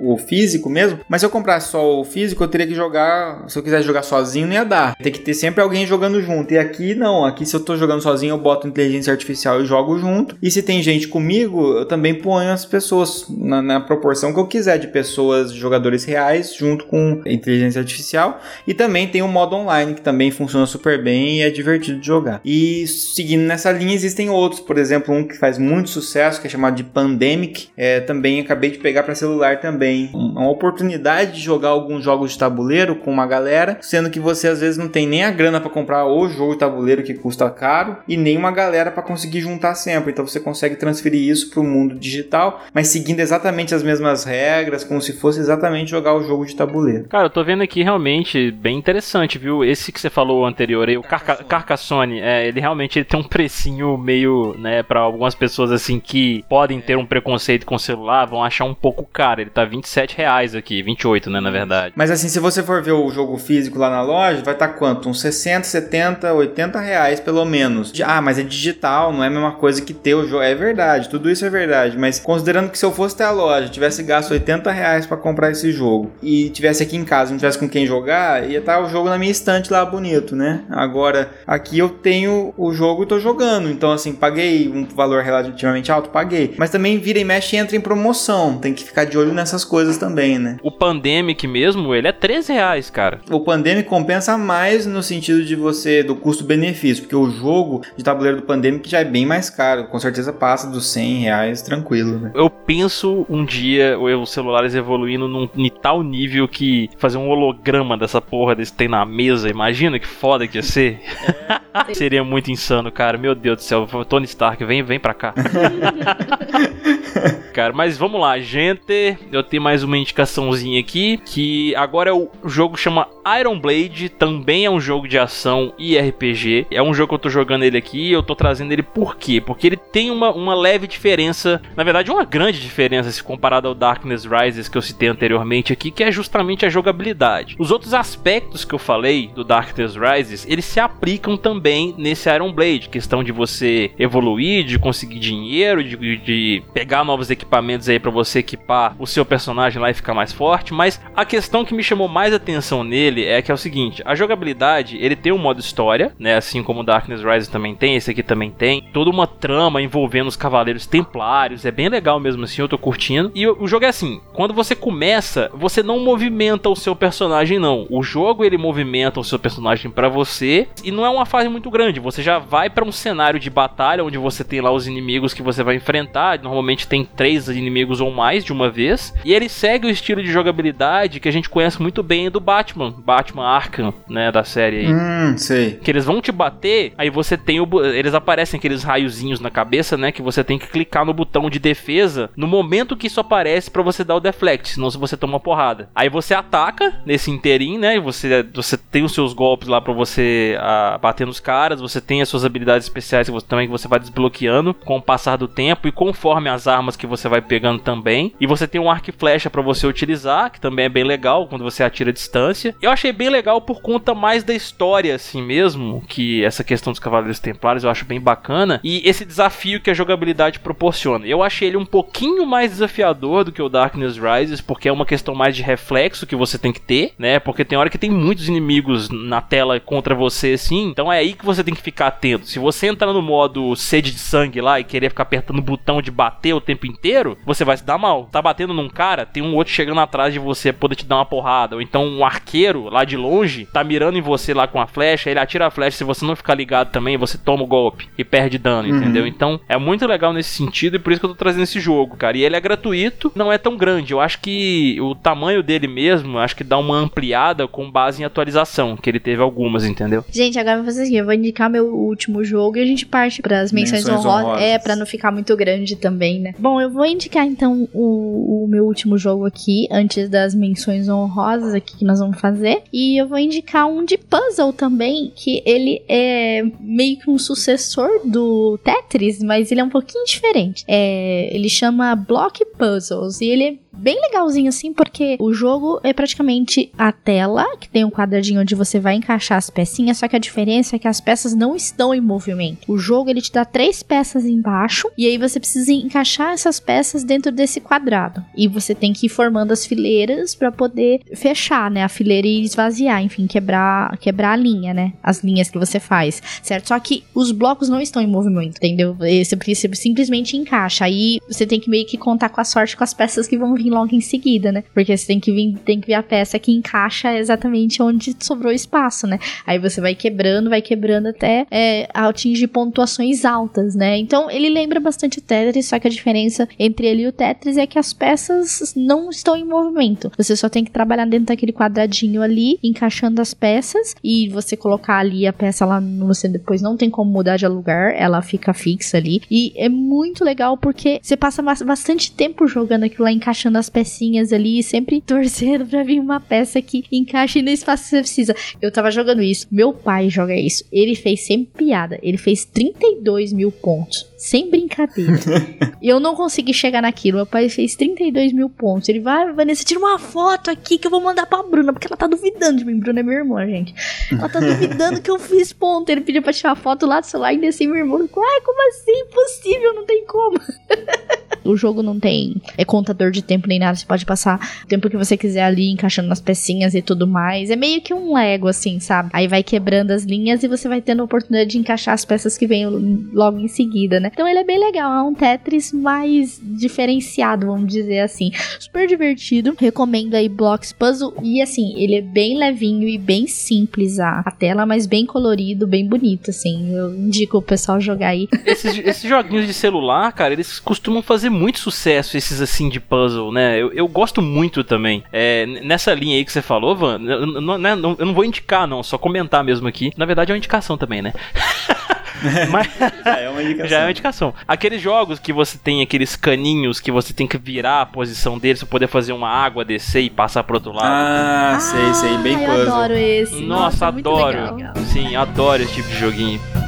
[0.00, 3.58] o físico mesmo, mas se eu comprasse só o físico, eu teria que jogar, se
[3.58, 4.96] eu quisesse jogar sozinho, não ia dar.
[4.96, 6.52] Tem que ter sempre alguém jogando junto.
[6.52, 9.98] E aqui não, aqui se eu tô jogando sozinho, eu boto inteligência artificial e jogo
[9.98, 10.36] junto.
[10.42, 14.46] E se tem gente comigo, eu também ponho as pessoas na, na proporção que eu
[14.46, 18.40] quiser de pessoas, jogadores reais, junto com inteligência artificial.
[18.66, 22.06] E também tem o modo online, que também funciona super bem e é divertido de
[22.06, 22.40] jogar.
[22.44, 26.50] E seguindo nessa linha, existem outros, por exemplo, um que faz muito sucesso, que é
[26.50, 27.68] chamado de Pandemic.
[27.76, 30.10] É, também acabei de pegar para ser celular também.
[30.12, 34.60] Uma oportunidade de jogar alguns jogos de tabuleiro com uma galera, sendo que você às
[34.60, 37.98] vezes não tem nem a grana para comprar o jogo de tabuleiro que custa caro
[38.06, 40.12] e nem uma galera para conseguir juntar sempre.
[40.12, 44.84] Então você consegue transferir isso para o mundo digital, mas seguindo exatamente as mesmas regras,
[44.84, 47.08] como se fosse exatamente jogar o jogo de tabuleiro.
[47.08, 49.64] Cara, eu tô vendo aqui realmente bem interessante, viu?
[49.64, 53.24] Esse que você falou anterior aí, o Carca Carcassonne, é, ele realmente ele tem um
[53.24, 58.26] precinho meio, né, para algumas pessoas assim que podem ter um preconceito com o celular,
[58.26, 59.40] vão achar um pouco caro.
[59.40, 61.94] Ele tá 27 reais aqui, 28, né, na verdade.
[61.96, 64.74] Mas assim, se você for ver o jogo físico lá na loja, vai estar tá
[64.74, 65.08] quanto?
[65.08, 67.92] Uns 60, 70, 80 reais pelo menos.
[68.04, 70.42] Ah, mas é digital, não é a mesma coisa que ter o jogo.
[70.42, 71.96] É verdade, tudo isso é verdade.
[71.96, 75.50] Mas considerando que se eu fosse ter a loja, tivesse gasto 80 reais para comprar
[75.50, 78.84] esse jogo e tivesse aqui em casa, não tivesse com quem jogar, ia estar tá
[78.84, 80.64] o jogo na minha estante lá bonito, né?
[80.68, 83.70] Agora, aqui eu tenho o jogo e tô jogando.
[83.70, 86.54] Então, assim, paguei um valor relativamente alto, paguei.
[86.58, 88.58] Mas também vira e mexe e entra em promoção.
[88.58, 90.56] Tem que ficar de olho nessas coisas também, né?
[90.62, 93.20] O Pandemic mesmo, ele é 13 reais, cara.
[93.30, 98.38] O Pandemic compensa mais no sentido de você, do custo-benefício, porque o jogo de tabuleiro
[98.38, 99.86] do Pandemic já é bem mais caro.
[99.88, 102.32] Com certeza passa dos 100 reais tranquilo, né?
[102.34, 107.96] Eu penso um dia os celulares evoluindo num, em tal nível que fazer um holograma
[107.96, 111.00] dessa porra desse tem na mesa, imagina que foda que ia ser.
[111.92, 113.18] Seria muito insano, cara.
[113.18, 113.86] Meu Deus do céu.
[114.08, 115.34] Tony Stark, vem, vem pra cá.
[117.52, 119.16] cara, mas vamos lá, gente.
[119.32, 121.18] Eu tenho mais uma indicaçãozinha aqui.
[121.18, 123.08] Que agora é o jogo chama
[123.38, 124.08] Iron Blade.
[124.08, 126.66] Também é um jogo de ação e RPG.
[126.70, 128.12] É um jogo que eu tô jogando ele aqui.
[128.12, 129.40] Eu tô trazendo ele por quê?
[129.40, 131.60] Porque ele tem uma, uma leve diferença.
[131.76, 135.90] Na verdade, uma grande diferença se comparado ao Darkness Rises que eu citei anteriormente aqui.
[135.90, 137.56] Que é justamente a jogabilidade.
[137.58, 142.52] Os outros aspectos que eu falei do Darkness Rises, eles se aplicam também nesse Iron
[142.52, 142.88] Blade.
[142.88, 148.40] Questão de você evoluir, de conseguir dinheiro, de, de pegar novos equipamentos aí para você
[148.40, 150.74] equipar o seu personagem lá e ficar mais forte.
[150.74, 154.14] Mas a questão que me chamou mais atenção nele é que é o seguinte: a
[154.14, 156.36] jogabilidade ele tem um modo história, né?
[156.36, 158.82] Assim como o Darkness Rises também tem, esse aqui também tem.
[158.92, 161.64] Toda uma trama envolvendo os Cavaleiros Templários.
[161.64, 163.30] É bem legal mesmo assim, eu tô curtindo.
[163.34, 167.58] E o, o jogo é assim: quando você começa, você não movimenta o seu personagem,
[167.58, 167.86] não.
[167.88, 171.70] O jogo ele movimenta o seu personagem para você e não é uma fase muito
[171.70, 172.00] grande.
[172.00, 175.42] Você já vai para um cenário de batalha onde você tem lá os inimigos que
[175.42, 176.40] você vai enfrentar.
[176.42, 179.14] Normalmente tem três inimigos ou mais de uma vez.
[179.24, 182.94] E ele segue o estilo de jogabilidade que a gente conhece muito bem do Batman,
[182.98, 184.92] Batman Arkham, né, da série aí.
[184.92, 185.72] Hum, sei.
[185.82, 189.96] Que eles vão te bater, aí você tem o eles aparecem aqueles raiozinhos na cabeça,
[189.96, 193.70] né, que você tem que clicar no botão de defesa no momento que isso aparece
[193.70, 195.88] para você dar o deflect, senão você toma porrada.
[195.94, 199.92] Aí você ataca nesse inteirinho, né, e você você tem os seus golpes lá para
[199.92, 203.72] você a, bater nos caras, você tem as suas habilidades especiais que você, também que
[203.72, 207.40] você vai desbloqueando com o passar do tempo e conforme as armas que você vai
[207.40, 208.32] pegando também.
[208.40, 211.46] E você tem um arco e flecha para você utilizar, que também é bem legal
[211.46, 212.74] quando você atira a distância.
[212.80, 217.00] Eu achei bem legal por conta mais da história assim mesmo, que essa questão dos
[217.00, 221.26] Cavaleiros Templários eu acho bem bacana e esse desafio que a jogabilidade proporciona.
[221.26, 225.06] Eu achei ele um pouquinho mais desafiador do que o Darkness Rises, porque é uma
[225.06, 227.38] questão mais de reflexo que você tem que ter, né?
[227.38, 231.34] Porque tem hora que tem muitos inimigos na tela contra você assim, então é aí
[231.34, 232.46] que você tem que ficar atento.
[232.46, 236.02] Se você entrar no modo sede de sangue lá e querer ficar apertando o botão
[236.02, 238.28] de bater o tempo inteiro, você vai se dar mal.
[238.30, 241.24] Tá batendo num cara, tem um outro chegando atrás de você poder te dar uma
[241.24, 241.76] porrada.
[241.76, 245.30] Ou então um arqueiro lá de longe tá mirando em você lá com a flecha,
[245.30, 245.96] ele atira a flecha.
[245.96, 248.96] Se você não ficar ligado também, você toma o golpe e perde dano, uhum.
[248.96, 249.26] entendeu?
[249.26, 252.16] Então é muito legal nesse sentido e por isso que eu tô trazendo esse jogo,
[252.16, 252.36] cara.
[252.36, 254.12] E ele é gratuito, não é tão grande.
[254.12, 258.24] Eu acho que o tamanho dele mesmo, acho que dá uma ampliada com base em
[258.24, 260.24] atualização, que ele teve algumas, entendeu?
[260.30, 263.06] Gente, agora eu vou fazer assim, eu vou indicar meu último jogo e a gente
[263.06, 264.44] parte para as menções, menções honrosas.
[264.44, 264.62] honrosas.
[264.62, 266.54] É, para não ficar muito grande também, né?
[266.58, 271.74] Bom, eu vou indicar então o, o, meu último jogo aqui, antes das menções honrosas
[271.74, 272.82] aqui que nós vamos fazer.
[272.92, 278.08] E eu vou indicar um de puzzle também, que ele é meio que um sucessor
[278.24, 280.84] do Tetris, mas ele é um pouquinho diferente.
[280.88, 286.12] É, ele chama Block Puzzles e ele é bem legalzinho assim, porque o jogo é
[286.12, 290.36] praticamente a tela, que tem um quadradinho onde você vai encaixar as pecinhas, só que
[290.36, 292.80] a diferença é que as peças não estão em movimento.
[292.88, 297.24] O jogo ele te dá três peças embaixo e aí você precisa encaixar essas peças
[297.24, 298.44] dentro desse quadrado.
[298.56, 302.62] E você tem que ir formando as fileiras para poder fechar, né, a fileira e
[302.62, 306.88] esvaziar, enfim, quebrar, quebrar a linha, né, as linhas que você faz, certo?
[306.88, 309.14] Só que os blocos não estão em movimento, entendeu?
[309.14, 311.04] Você, você simplesmente encaixa.
[311.04, 313.74] Aí você tem que meio que contar com a sorte com as peças que vão
[313.74, 314.84] vir vir logo em seguida, né?
[314.92, 318.72] Porque você tem que vir, tem que ver a peça que encaixa exatamente onde sobrou
[318.72, 319.38] espaço, né?
[319.66, 324.18] Aí você vai quebrando, vai quebrando até é, atingir pontuações altas, né?
[324.18, 327.76] Então ele lembra bastante o Tetris, só que a diferença entre ele e o Tetris
[327.76, 330.30] é que as peças não estão em movimento.
[330.36, 335.18] Você só tem que trabalhar dentro daquele quadradinho ali, encaixando as peças e você colocar
[335.18, 339.16] ali a peça lá, você depois não tem como mudar de lugar, ela fica fixa
[339.16, 339.42] ali.
[339.50, 344.52] E é muito legal porque você passa bastante tempo jogando aquilo lá, encaixando as pecinhas
[344.52, 348.56] ali, sempre torcendo pra vir uma peça que encaixe no espaço que você precisa.
[348.80, 350.84] Eu tava jogando isso, meu pai joga isso.
[350.92, 354.26] Ele fez sem piada, ele fez 32 mil pontos.
[354.36, 355.40] Sem brincadeira.
[356.02, 357.38] eu não consegui chegar naquilo.
[357.38, 359.08] Meu pai fez 32 mil pontos.
[359.08, 362.16] Ele vai, Vanessa, tira uma foto aqui que eu vou mandar pra Bruna, porque ela
[362.16, 362.98] tá duvidando de mim.
[362.98, 363.94] Bruna é minha irmã, gente.
[364.30, 366.10] Ela tá duvidando que eu fiz ponto.
[366.10, 368.20] Ele pediu pra tirar foto lá do celular e descer meu irmão.
[368.20, 369.12] Ai, como assim?
[369.12, 370.60] Impossível, não tem como.
[371.64, 373.96] o jogo não tem é contador de tempo nem nada.
[373.96, 377.70] Você pode passar o tempo que você quiser ali, encaixando nas pecinhas e tudo mais.
[377.70, 379.30] É meio que um Lego, assim, sabe?
[379.32, 382.56] Aí vai quebrando as linhas e você vai tendo a oportunidade de encaixar as peças
[382.56, 382.86] que vêm
[383.32, 384.25] logo em seguida, né?
[384.32, 385.12] Então ele é bem legal.
[385.12, 388.50] É um Tetris mais diferenciado, vamos dizer assim.
[388.78, 389.74] Super divertido.
[389.78, 391.34] Recomendo aí Blocks Puzzle.
[391.42, 395.86] E assim, ele é bem levinho e bem simples a, a tela, mas bem colorido,
[395.86, 396.94] bem bonito, assim.
[396.94, 398.48] Eu indico o pessoal jogar aí.
[398.66, 403.52] Esses, esses joguinhos de celular, cara, eles costumam fazer muito sucesso, esses assim de puzzle,
[403.52, 403.80] né?
[403.80, 405.22] Eu, eu gosto muito também.
[405.32, 409.02] É, nessa linha aí que você falou, Van, eu, né, eu não vou indicar, não,
[409.02, 410.12] só comentar mesmo aqui.
[410.16, 411.32] Na verdade é uma indicação também, né?
[412.70, 412.88] Mas...
[413.24, 413.88] já é uma indicação.
[413.88, 414.54] Já é uma indicação.
[414.66, 418.80] Aqueles jogos que você tem aqueles caninhos que você tem que virar a posição deles
[418.80, 421.06] pra poder fazer uma água descer e passar pro outro lado.
[421.06, 422.74] Ah, ah sei, sei, bem puzzle.
[422.74, 423.60] Eu adoro esse.
[423.62, 424.76] Nossa, Nossa adoro.
[425.12, 426.85] Sim, adoro esse tipo de joguinho.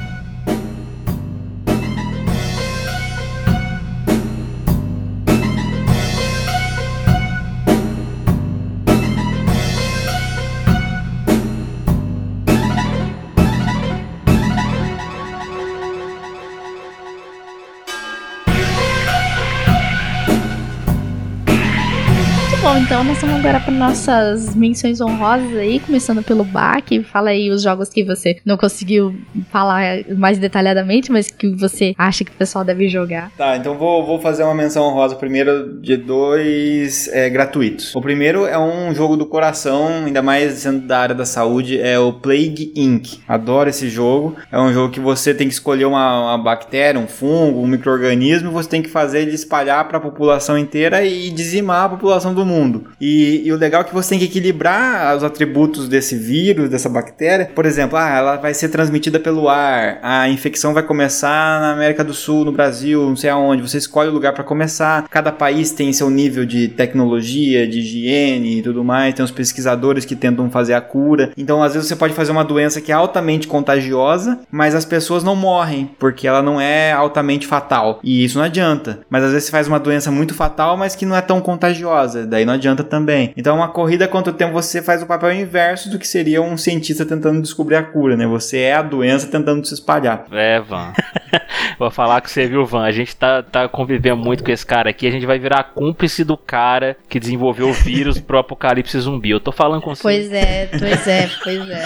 [22.89, 26.86] Então nós vamos agora para nossas menções honrosas aí, começando pelo Bach.
[27.12, 29.15] Fala aí os jogos que você não conseguiu
[29.52, 33.31] falar mais detalhadamente, mas que você acha que o pessoal deve jogar.
[33.36, 37.94] Tá, então vou, vou fazer uma menção honrosa primeiro de dois é, gratuitos.
[37.94, 41.98] O primeiro é um jogo do coração, ainda mais sendo da área da saúde, é
[41.98, 43.19] o Plague Inc.
[43.28, 44.35] Adoro esse jogo.
[44.51, 48.51] É um jogo que você tem que escolher uma, uma bactéria, um fungo, um microorganismo,
[48.51, 52.47] você tem que fazer ele espalhar para a população inteira e dizimar a população do
[52.47, 52.91] mundo mundo.
[53.01, 56.89] E, e, o legal é que você tem que equilibrar os atributos desse vírus, dessa
[56.89, 57.51] bactéria.
[57.55, 62.05] Por exemplo, ah, ela vai ser transmitida pelo ar, a infecção vai começar na América
[62.05, 63.63] do Sul, no Brasil, não sei aonde.
[63.63, 65.07] Você escolhe o lugar para começar.
[65.09, 69.15] Cada país tem seu nível de tecnologia, de higiene e tudo mais.
[69.15, 71.33] Tem os pesquisadores que tentam fazer a cura.
[71.37, 75.25] Então, às vezes, você pode fazer uma doença que é altamente contagiosa, mas as pessoas
[75.25, 78.01] não morrem, porque ela não é altamente fatal.
[78.03, 79.01] E isso não adianta.
[79.11, 82.27] Mas às vezes você faz uma doença muito fatal, mas que não é tão contagiosa.
[82.27, 83.32] Daí não adianta adianta também.
[83.36, 86.57] Então, uma corrida contra o tempo você faz o papel inverso do que seria um
[86.57, 88.27] cientista tentando descobrir a cura, né?
[88.27, 90.27] Você é a doença tentando se espalhar.
[90.31, 90.93] É, Van.
[91.78, 92.82] Vou falar que você viu, Van.
[92.82, 95.07] A gente tá, tá convivendo muito com esse cara aqui.
[95.07, 99.31] A gente vai virar cúmplice do cara que desenvolveu o vírus pro apocalipse zumbi.
[99.31, 100.03] Eu tô falando com você.
[100.03, 101.85] Pois é, pois é, pois é.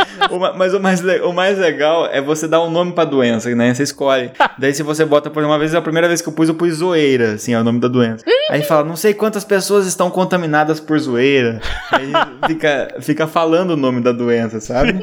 [0.56, 3.74] Mas o mais, o mais legal é você dar um nome pra doença, né?
[3.74, 4.30] Você escolhe.
[4.58, 6.76] Daí, se você bota, por uma vez, a primeira vez que eu pus, eu pus
[6.76, 8.24] zoeira, assim, é o nome da doença.
[8.50, 11.60] Aí fala, não sei quantas pessoas estão contaminadas por zoeira.
[11.90, 12.12] Aí
[12.46, 14.94] fica, fica falando o nome da doença, sabe?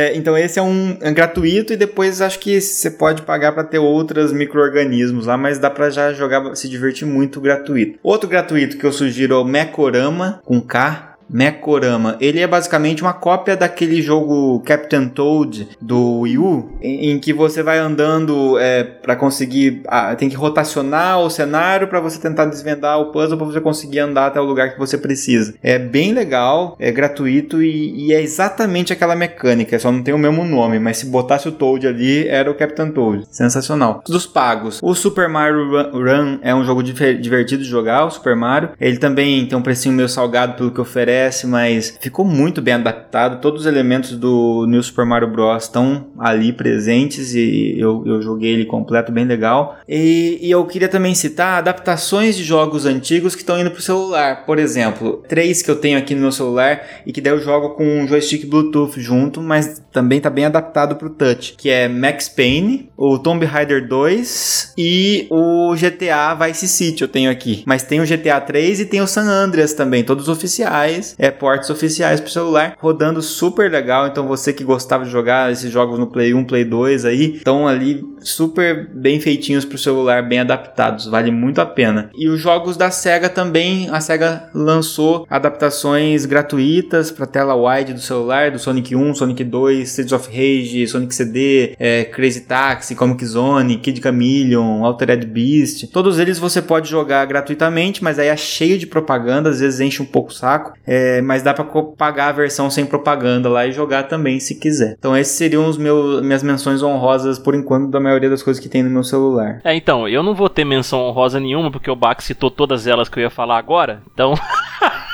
[0.00, 3.64] É, então esse é um é gratuito e depois acho que você pode pagar para
[3.64, 7.98] ter outros micro-organismos lá, mas dá para já jogar, se divertir muito gratuito.
[8.00, 12.16] Outro gratuito que eu sugiro é o Mecorama com K, Mekorama.
[12.20, 17.32] Ele é basicamente uma cópia daquele jogo Captain Toad do Wii U, em, em que
[17.32, 19.82] você vai andando é, para conseguir.
[19.86, 24.00] Ah, tem que rotacionar o cenário para você tentar desvendar o puzzle para você conseguir
[24.00, 25.54] andar até o lugar que você precisa.
[25.62, 30.18] É bem legal, é gratuito e, e, é exatamente aquela mecânica, só não tem o
[30.18, 33.24] mesmo nome, mas se botasse o Toad ali, era o Captain Toad.
[33.30, 34.02] Sensacional.
[34.06, 34.80] Dos pagos.
[34.82, 38.70] O Super Mario Run é um jogo divertido de jogar, o Super Mario.
[38.80, 42.74] Ele também tem um precinho meio salgado pelo que oferece 3DS, mas ficou muito bem
[42.74, 43.40] adaptado.
[43.40, 45.64] Todos os elementos do New Super Mario Bros.
[45.64, 49.78] estão ali presentes e eu, eu joguei ele completo, bem legal.
[49.88, 54.44] E, e eu queria também citar adaptações de jogos antigos que estão indo pro celular.
[54.46, 57.70] Por exemplo, três que eu tenho aqui no meu celular e que daí eu jogo
[57.70, 62.28] com um joystick Bluetooth junto, mas também tá bem adaptado pro touch, que é Max
[62.28, 67.62] Payne, o Tomb Raider 2 e o GTA Vice City eu tenho aqui.
[67.66, 71.70] Mas tem o GTA 3 e tem o San Andreas também, todos oficiais, é ports
[71.70, 74.06] oficiais pro celular, rodando super legal.
[74.06, 77.66] Então você que gostava de jogar esses jogos no Play 1, Play 2 aí, estão
[77.66, 82.10] ali super bem feitinhos pro celular, bem adaptados, vale muito a pena.
[82.14, 88.00] E os jogos da Sega também, a Sega lançou adaptações gratuitas para tela wide do
[88.00, 93.24] celular, do Sonic 1, Sonic 2, Streets of Rage, Sonic CD, é, Crazy Taxi, Comic
[93.24, 95.88] Zone, Kid Chameleon, Altered Beast.
[95.92, 100.02] Todos eles você pode jogar gratuitamente, mas aí é cheio de propaganda, às vezes enche
[100.02, 101.64] um pouco o saco, é, mas dá para
[101.96, 104.96] pagar a versão sem propaganda lá e jogar também se quiser.
[104.98, 108.68] Então esses seriam os meus minhas menções honrosas por enquanto da maioria das coisas que
[108.68, 109.60] tem no meu celular.
[109.64, 113.08] É, então, eu não vou ter menção honrosa nenhuma porque o Bach citou todas elas
[113.08, 114.02] que eu ia falar agora.
[114.12, 114.34] Então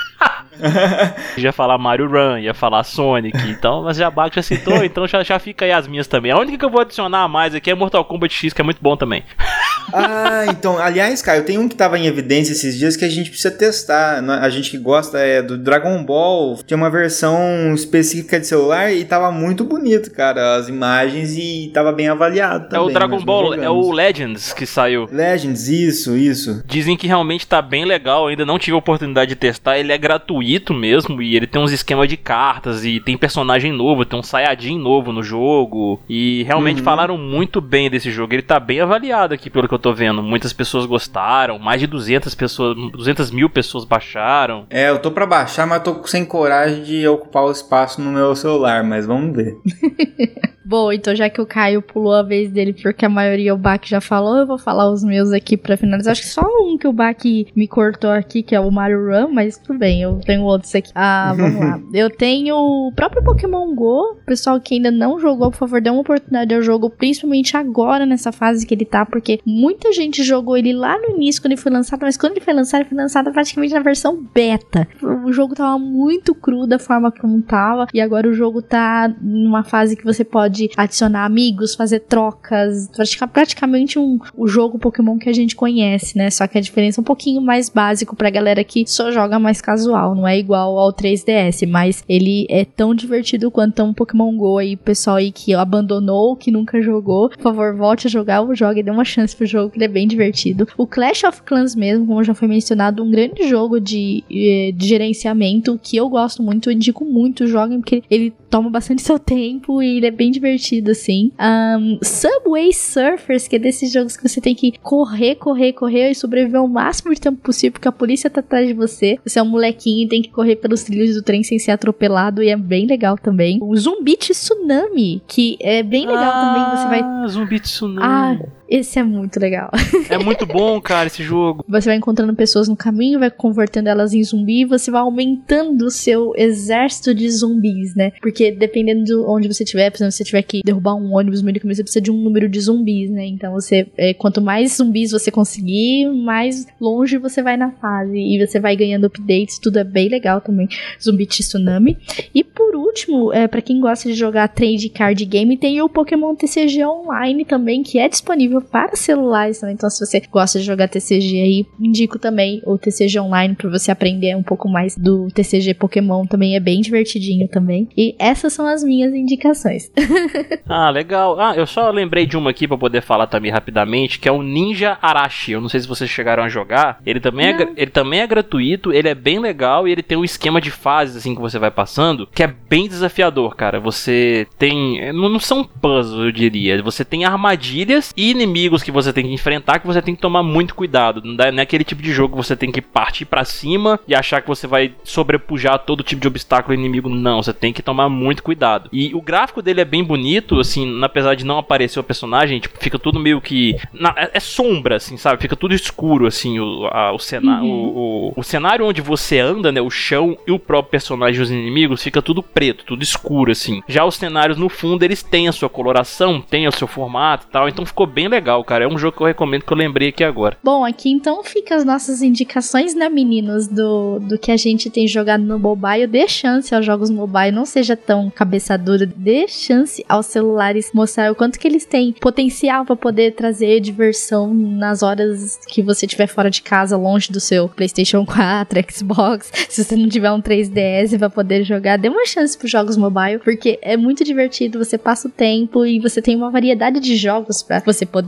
[1.37, 5.23] ia falar Mario Run, ia falar Sonic, então, mas já Bach já citou, então já,
[5.23, 6.31] já fica aí as minhas também.
[6.31, 8.63] A única que eu vou adicionar a mais aqui é Mortal Kombat X, que é
[8.63, 9.23] muito bom também.
[9.93, 13.09] ah, então, aliás, cara, eu tenho um que tava em evidência esses dias que a
[13.09, 14.21] gente precisa testar.
[14.21, 14.39] Né?
[14.41, 19.03] A gente que gosta é do Dragon Ball, tinha uma versão específica de celular e
[19.05, 22.87] tava muito bonito, cara, as imagens e tava bem avaliado também.
[22.87, 25.07] É o Dragon Ball, é o Legends que saiu.
[25.11, 26.63] Legends, isso, isso.
[26.65, 29.97] Dizem que realmente tá bem legal, ainda não tive a oportunidade de testar, ele é
[29.97, 30.35] gratuito
[30.73, 34.77] mesmo e ele tem uns esquemas de cartas e tem personagem novo, tem um Sayajin
[34.77, 36.83] novo no jogo e realmente uhum.
[36.83, 38.33] falaram muito bem desse jogo.
[38.33, 40.21] Ele tá bem avaliado aqui pelo que eu tô vendo.
[40.21, 44.65] Muitas pessoas gostaram, mais de 200 pessoas, 200 mil pessoas baixaram.
[44.69, 48.35] É, eu tô para baixar, mas tô sem coragem de ocupar o espaço no meu
[48.35, 49.55] celular, mas vamos ver.
[50.65, 53.81] Bom, então já que o Caio pulou a vez dele, porque a maioria o Bach
[53.85, 56.13] já falou, eu vou falar os meus aqui para finalizar.
[56.13, 57.23] Acho que só um que o Bach
[57.55, 60.91] me cortou aqui, que é o Mario Run, mas tudo bem, eu tenho outros aqui.
[60.95, 61.79] Ah, vamos lá.
[61.93, 64.17] Eu tenho o próprio Pokémon Go.
[64.25, 68.31] Pessoal que ainda não jogou, por favor, dê uma oportunidade ao jogo, principalmente agora nessa
[68.31, 71.71] fase que ele tá, porque muita gente jogou ele lá no início quando ele foi
[71.71, 74.87] lançado, mas quando ele foi lançado, ele foi lançado praticamente na versão beta.
[75.25, 79.63] O jogo tava muito cru da forma como tava, e agora o jogo tá numa
[79.63, 82.89] fase que você pode pode adicionar amigos, fazer trocas,
[83.33, 86.29] praticamente um, o jogo Pokémon que a gente conhece, né?
[86.29, 89.61] Só que a diferença é um pouquinho mais básico pra galera que só joga mais
[89.61, 94.57] casual, não é igual ao 3DS, mas ele é tão divertido quanto um Pokémon Go
[94.57, 98.83] aí, pessoal aí que abandonou, que nunca jogou, por favor, volte a jogar ou jogue,
[98.83, 100.67] dê uma chance pro jogo, que ele é bem divertido.
[100.77, 104.87] O Clash of Clans mesmo, como já foi mencionado, um grande jogo de, eh, de
[104.87, 109.81] gerenciamento que eu gosto muito, eu indico muito, joguem porque ele toma bastante seu tempo
[109.81, 110.44] e ele é bem divertido,
[110.91, 111.31] assim.
[111.39, 116.15] Um, Subway Surfers, que é desses jogos que você tem que correr, correr, correr e
[116.15, 119.17] sobreviver o máximo de tempo possível, porque a polícia tá atrás de você.
[119.25, 122.43] Você é um molequinho e tem que correr pelos trilhos do trem sem ser atropelado,
[122.43, 123.59] e é bem legal também.
[123.61, 126.77] O Zumbi Tsunami, que é bem legal ah, também.
[126.77, 127.27] Você vai.
[127.29, 128.01] Zumbi Tsunami.
[128.01, 129.69] Ah, esse é muito legal.
[130.07, 131.65] É muito bom, cara, esse jogo.
[131.67, 135.85] Você vai encontrando pessoas no caminho, vai convertendo elas em zumbi e você vai aumentando
[135.85, 138.11] o seu exército de zumbis, né?
[138.21, 141.41] Porque dependendo de onde você estiver, por exemplo, se você tiver que derrubar um ônibus
[141.41, 143.25] meio você precisa de um número de zumbis, né?
[143.25, 148.45] Então você, é, quanto mais zumbis você conseguir, mais longe você vai na fase e
[148.45, 150.67] você vai ganhando updates, tudo é bem legal também.
[151.01, 151.97] Zumbi Tsunami.
[152.33, 156.35] E por último, é, para quem gosta de jogar trade card game, tem o Pokémon
[156.35, 159.75] TCG Online também, que é disponível disponível para celulares também.
[159.75, 163.91] Então, se você gosta de jogar TCG aí, indico também o TCG Online para você
[163.91, 166.25] aprender um pouco mais do TCG Pokémon.
[166.25, 167.87] Também é bem divertidinho também.
[167.95, 169.91] E essas são as minhas indicações.
[170.67, 171.39] ah, legal.
[171.39, 174.41] Ah, eu só lembrei de uma aqui para poder falar também rapidamente, que é o
[174.41, 175.51] Ninja Arashi.
[175.51, 176.99] Eu não sei se vocês chegaram a jogar.
[177.05, 180.23] Ele também, é, ele também é gratuito, ele é bem legal e ele tem um
[180.23, 183.79] esquema de fases assim que você vai passando, que é bem desafiador, cara.
[183.79, 186.81] Você tem, não, não são puzzles, eu diria.
[186.83, 188.44] Você tem armadilhas e inimigos
[188.83, 191.21] que você tem que enfrentar que você tem que tomar muito cuidado.
[191.23, 194.41] Não é aquele tipo de jogo que você tem que partir para cima e achar
[194.41, 197.09] que você vai sobrepujar todo tipo de obstáculo inimigo.
[197.09, 198.89] Não, você tem que tomar muito cuidado.
[198.91, 202.77] E o gráfico dele é bem bonito, assim, apesar de não aparecer o personagem, tipo,
[202.79, 203.75] fica tudo meio que.
[203.93, 205.41] Na, é, é, sombra, assim, sabe?
[205.41, 207.71] Fica tudo escuro, assim, o, a, o, cenário, uhum.
[207.71, 209.81] o, o, o, cenário onde você anda, né?
[209.81, 213.81] O chão e o próprio personagem dos inimigos fica tudo preto, tudo escuro, assim.
[213.87, 217.51] Já os cenários no fundo, eles têm a sua coloração, têm o seu formato e
[217.51, 218.83] tal, então ficou bem legal, cara.
[218.83, 220.57] É um jogo que eu recomendo que eu lembrei aqui agora.
[220.63, 225.07] Bom, aqui então fica as nossas indicações, né, meninos, do, do que a gente tem
[225.07, 226.07] jogado no mobile.
[226.07, 229.05] Dê chance aos jogos mobile, não seja tão cabeça dura.
[229.05, 234.53] Dê chance aos celulares mostrar o quanto que eles têm potencial para poder trazer diversão
[234.53, 239.51] nas horas que você estiver fora de casa, longe do seu PlayStation 4, Xbox.
[239.69, 243.39] Se você não tiver um 3DS para poder jogar, dê uma chance para jogos mobile,
[243.39, 244.79] porque é muito divertido.
[244.79, 248.24] Você passa o tempo e você tem uma variedade de jogos para você poder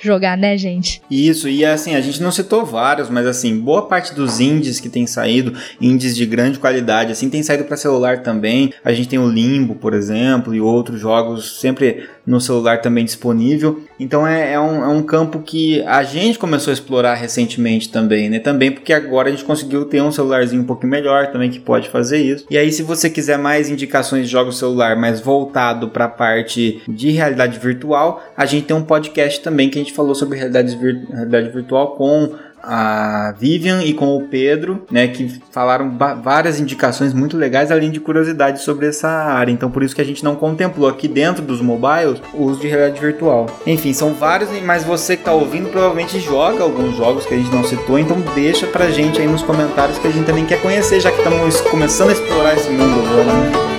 [0.00, 1.02] jogar, né, gente?
[1.10, 4.88] Isso, e assim, a gente não citou vários, mas assim, boa parte dos indies que
[4.88, 8.72] tem saído, indies de grande qualidade, assim, tem saído para celular também.
[8.84, 13.82] A gente tem o Limbo, por exemplo, e outros jogos sempre no celular também disponível.
[13.98, 18.30] Então é, é, um, é um campo que a gente começou a explorar recentemente também,
[18.30, 18.38] né?
[18.38, 21.88] Também porque agora a gente conseguiu ter um celularzinho um pouquinho melhor também que pode
[21.88, 22.46] fazer isso.
[22.48, 26.80] E aí, se você quiser mais indicações de jogos celular, mais voltado para a parte
[26.88, 30.76] de realidade virtual, a gente tem um podcast também que a gente falou sobre realidade,
[30.76, 37.14] vir realidade virtual com a Vivian e com o Pedro, né, que falaram várias indicações
[37.14, 39.50] muito legais, além de curiosidades sobre essa área.
[39.50, 42.68] Então, por isso que a gente não contemplou aqui dentro dos mobiles o uso de
[42.68, 43.46] realidade virtual.
[43.66, 47.50] Enfim, são vários, mas você que está ouvindo provavelmente joga alguns jogos que a gente
[47.50, 51.00] não citou, então deixa pra gente aí nos comentários que a gente também quer conhecer,
[51.00, 53.24] já que estamos começando a explorar esse mundo agora.
[53.24, 53.69] Né?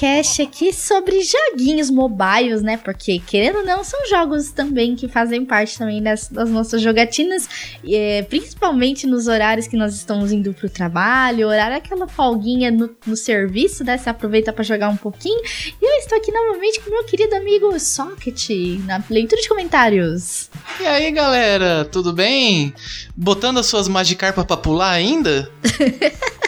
[0.00, 2.78] Podcast aqui sobre joguinhos mobiles, né?
[2.78, 7.46] Porque, querendo ou não, são jogos também que fazem parte também das, das nossas jogatinas,
[7.86, 13.14] é, principalmente nos horários que nós estamos indo pro trabalho, horário aquela folguinha no, no
[13.14, 13.98] serviço, né?
[13.98, 15.40] Você aproveita para jogar um pouquinho.
[15.80, 18.48] E eu estou aqui novamente com meu querido amigo Socket,
[18.86, 20.48] na leitura de comentários.
[20.80, 22.72] E aí, galera, tudo bem?
[23.14, 25.50] Botando as suas Magikarpa pra pular ainda?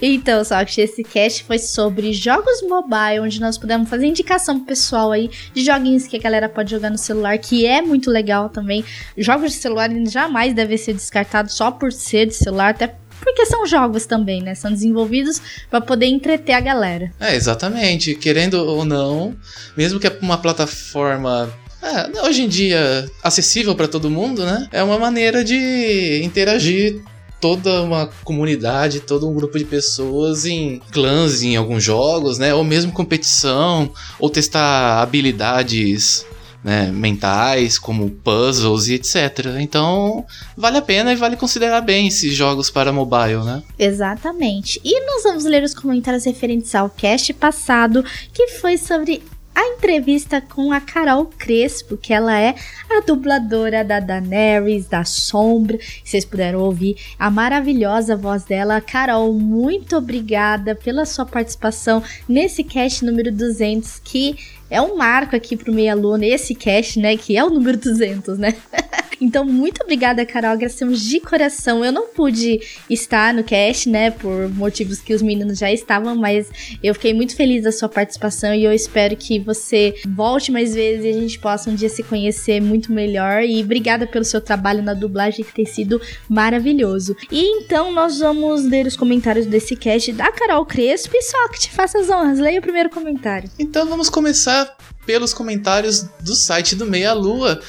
[0.00, 4.66] Então, só que esse cast foi sobre jogos mobile, onde nós pudemos fazer indicação pro
[4.66, 8.48] pessoal aí de joguinhos que a galera pode jogar no celular, que é muito legal
[8.48, 8.84] também.
[9.16, 13.64] Jogos de celular jamais devem ser descartados só por ser de celular, até porque são
[13.66, 14.54] jogos também, né?
[14.54, 15.40] São desenvolvidos
[15.70, 17.12] para poder entreter a galera.
[17.20, 18.16] É, exatamente.
[18.16, 19.36] Querendo ou não,
[19.76, 21.52] mesmo que é uma plataforma
[21.82, 24.68] é, hoje em dia acessível para todo mundo, né?
[24.72, 27.00] É uma maneira de interagir
[27.42, 32.54] toda uma comunidade, todo um grupo de pessoas em clãs em alguns jogos, né?
[32.54, 33.90] Ou mesmo competição,
[34.20, 36.24] ou testar habilidades
[36.62, 39.56] né, mentais, como puzzles e etc.
[39.58, 40.24] Então,
[40.56, 43.60] vale a pena e vale considerar bem esses jogos para mobile, né?
[43.76, 44.80] Exatamente.
[44.84, 49.20] E nós vamos ler os comentários referentes ao cast passado, que foi sobre
[49.54, 52.54] a entrevista com a Carol Crespo, que ela é
[52.90, 55.78] a dubladora da Daenerys, da Sombra.
[56.04, 58.80] Vocês puderam ouvir a maravilhosa voz dela.
[58.80, 64.36] Carol, muito obrigada pela sua participação nesse cast número 200, que
[64.72, 68.38] é um marco aqui pro Meia Luna, esse cast, né, que é o número 200,
[68.38, 68.54] né?
[69.22, 70.50] Então, muito obrigada, Carol.
[70.50, 71.84] Agradecemos de coração.
[71.84, 74.10] Eu não pude estar no cast, né?
[74.10, 76.50] Por motivos que os meninos já estavam, mas
[76.82, 81.04] eu fiquei muito feliz da sua participação e eu espero que você volte mais vezes
[81.04, 83.44] e a gente possa um dia se conhecer muito melhor.
[83.44, 87.16] E obrigada pelo seu trabalho na dublagem, que tem sido maravilhoso.
[87.30, 91.12] E então nós vamos ler os comentários desse cast da Carol Crespo.
[91.14, 93.48] E só que te faça as honras, leia o primeiro comentário.
[93.56, 94.61] Então vamos começar
[95.04, 97.60] pelos comentários do site do Meia Lua.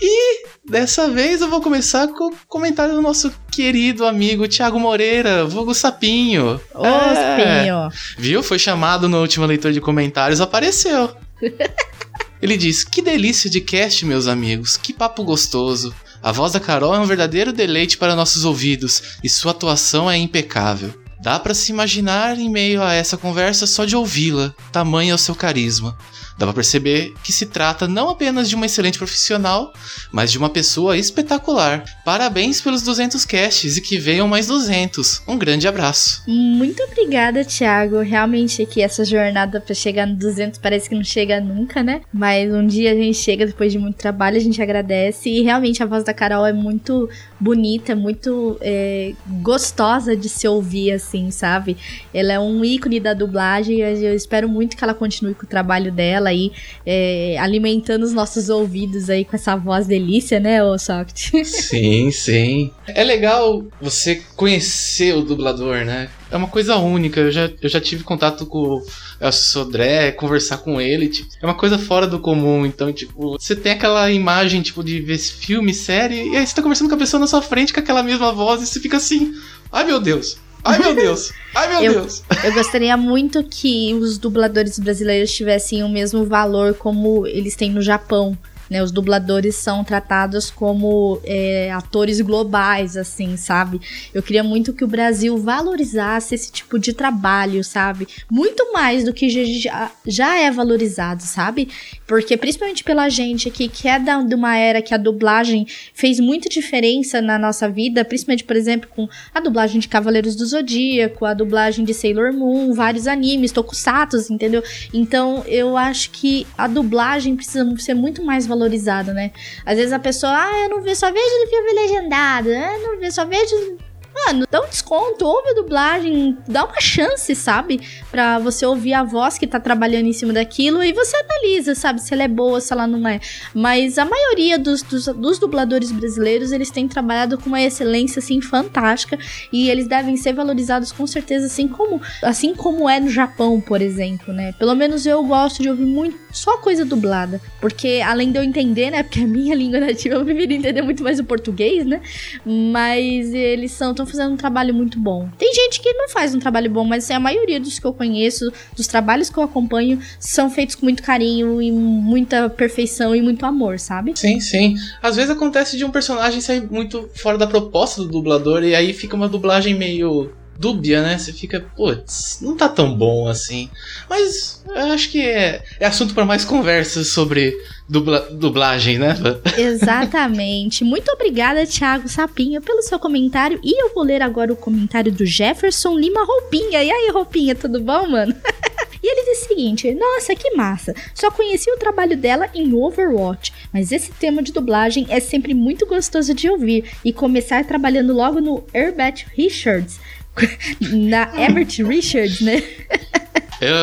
[0.00, 5.44] E dessa vez eu vou começar com o comentário do nosso querido amigo Thiago Moreira,
[5.44, 6.60] vulgo Sapinho.
[6.74, 7.88] Ô, é, Sapinho.
[8.18, 8.42] Viu?
[8.42, 11.14] Foi chamado no último leitor de comentários, apareceu.
[12.42, 15.94] Ele diz: Que delícia de cast, meus amigos, que papo gostoso.
[16.20, 20.16] A voz da Carol é um verdadeiro deleite para nossos ouvidos e sua atuação é
[20.16, 20.92] impecável.
[21.20, 25.18] Dá para se imaginar em meio a essa conversa só de ouvi-la, tamanho é o
[25.18, 25.96] seu carisma.
[26.42, 29.72] Dá pra perceber que se trata não apenas de uma excelente profissional,
[30.10, 31.84] mas de uma pessoa espetacular.
[32.04, 35.22] Parabéns pelos 200 casts e que venham mais 200.
[35.28, 36.24] Um grande abraço.
[36.26, 38.00] Muito obrigada, Thiago.
[38.00, 42.00] Realmente aqui essa jornada para chegar no 200 parece que não chega nunca, né?
[42.12, 45.80] Mas um dia a gente chega depois de muito trabalho, a gente agradece e realmente
[45.80, 47.08] a voz da Carol é muito
[47.42, 51.76] bonita, muito é, gostosa de se ouvir, assim, sabe?
[52.14, 55.48] Ela é um ícone da dublagem e eu espero muito que ela continue com o
[55.48, 56.52] trabalho dela aí,
[56.86, 61.44] é, alimentando os nossos ouvidos aí com essa voz delícia, né, ô Socket?
[61.44, 62.70] Sim, sim.
[62.86, 66.08] É legal você conhecer o dublador, né?
[66.32, 67.20] É uma coisa única.
[67.20, 68.82] Eu já, eu já tive contato com o
[69.20, 72.66] Elcio Sodré, conversar com ele, tipo, é uma coisa fora do comum.
[72.66, 76.62] Então, tipo, você tem aquela imagem, tipo, de ver filme, série, e aí você tá
[76.62, 79.32] conversando com a pessoa na sua frente com aquela mesma voz e você fica assim,
[79.70, 82.22] ai meu Deus, ai meu Deus, ai meu Eu- Deus.
[82.42, 87.82] Eu gostaria muito que os dubladores brasileiros tivessem o mesmo valor como eles têm no
[87.82, 88.36] Japão.
[88.72, 93.78] Né, os dubladores são tratados como é, atores globais, assim, sabe?
[94.14, 98.08] Eu queria muito que o Brasil valorizasse esse tipo de trabalho, sabe?
[98.30, 101.68] Muito mais do que já, já é valorizado, sabe?
[102.12, 106.20] Porque principalmente pela gente aqui, que é da, de uma era que a dublagem fez
[106.20, 111.24] muita diferença na nossa vida, principalmente, por exemplo, com a dublagem de Cavaleiros do Zodíaco,
[111.24, 114.62] a dublagem de Sailor Moon, vários animes, tokusatsu, entendeu?
[114.92, 119.30] Então, eu acho que a dublagem precisa ser muito mais valorizada, né?
[119.64, 123.00] Às vezes a pessoa, ah, eu não vejo, só vejo no filme legendado, ah, não
[123.00, 123.78] vejo, só vejo
[124.26, 127.80] Mano, dá um desconto, ouve a dublagem, dá uma chance, sabe?
[128.10, 132.00] Pra você ouvir a voz que tá trabalhando em cima daquilo e você analisa, sabe?
[132.00, 133.20] Se ela é boa, se ela não é.
[133.54, 138.40] Mas a maioria dos, dos, dos dubladores brasileiros, eles têm trabalhado com uma excelência, assim,
[138.40, 139.18] fantástica.
[139.52, 143.82] E eles devem ser valorizados com certeza, assim como, assim como é no Japão, por
[143.82, 144.52] exemplo, né?
[144.58, 147.40] Pelo menos eu gosto de ouvir muito só coisa dublada.
[147.60, 149.02] Porque além de eu entender, né?
[149.02, 152.00] Porque a minha língua nativa, eu prefiro entender muito mais o português, né?
[152.44, 155.28] Mas eles estão fazendo um trabalho muito bom.
[155.38, 157.92] Tem gente que não faz um trabalho bom, mas assim, a maioria dos que eu
[157.92, 163.20] conheço, dos trabalhos que eu acompanho, são feitos com muito carinho e muita perfeição e
[163.20, 164.12] muito amor, sabe?
[164.14, 164.74] Sim, sim.
[165.02, 168.92] Às vezes acontece de um personagem sair muito fora da proposta do dublador e aí
[168.92, 171.18] fica uma dublagem meio dúbia, né?
[171.18, 173.68] Você fica, putz, não tá tão bom assim.
[174.08, 177.56] Mas eu acho que é, é assunto para mais conversas sobre
[177.88, 179.14] dubla, dublagem, né?
[179.56, 180.84] Exatamente.
[180.84, 183.60] Muito obrigada, Thiago Sapinha, pelo seu comentário.
[183.62, 186.82] E eu vou ler agora o comentário do Jefferson Lima Roupinha.
[186.82, 188.34] E aí, Roupinha, tudo bom, mano?
[189.02, 190.94] E ele diz o seguinte: Nossa, que massa!
[191.12, 195.86] Só conheci o trabalho dela em Overwatch, mas esse tema de dublagem é sempre muito
[195.86, 196.88] gostoso de ouvir.
[197.04, 199.98] E começar trabalhando logo no Herbert Richards.
[200.80, 202.62] Na Herbert Richards, né?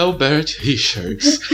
[0.01, 1.39] Albert Richards.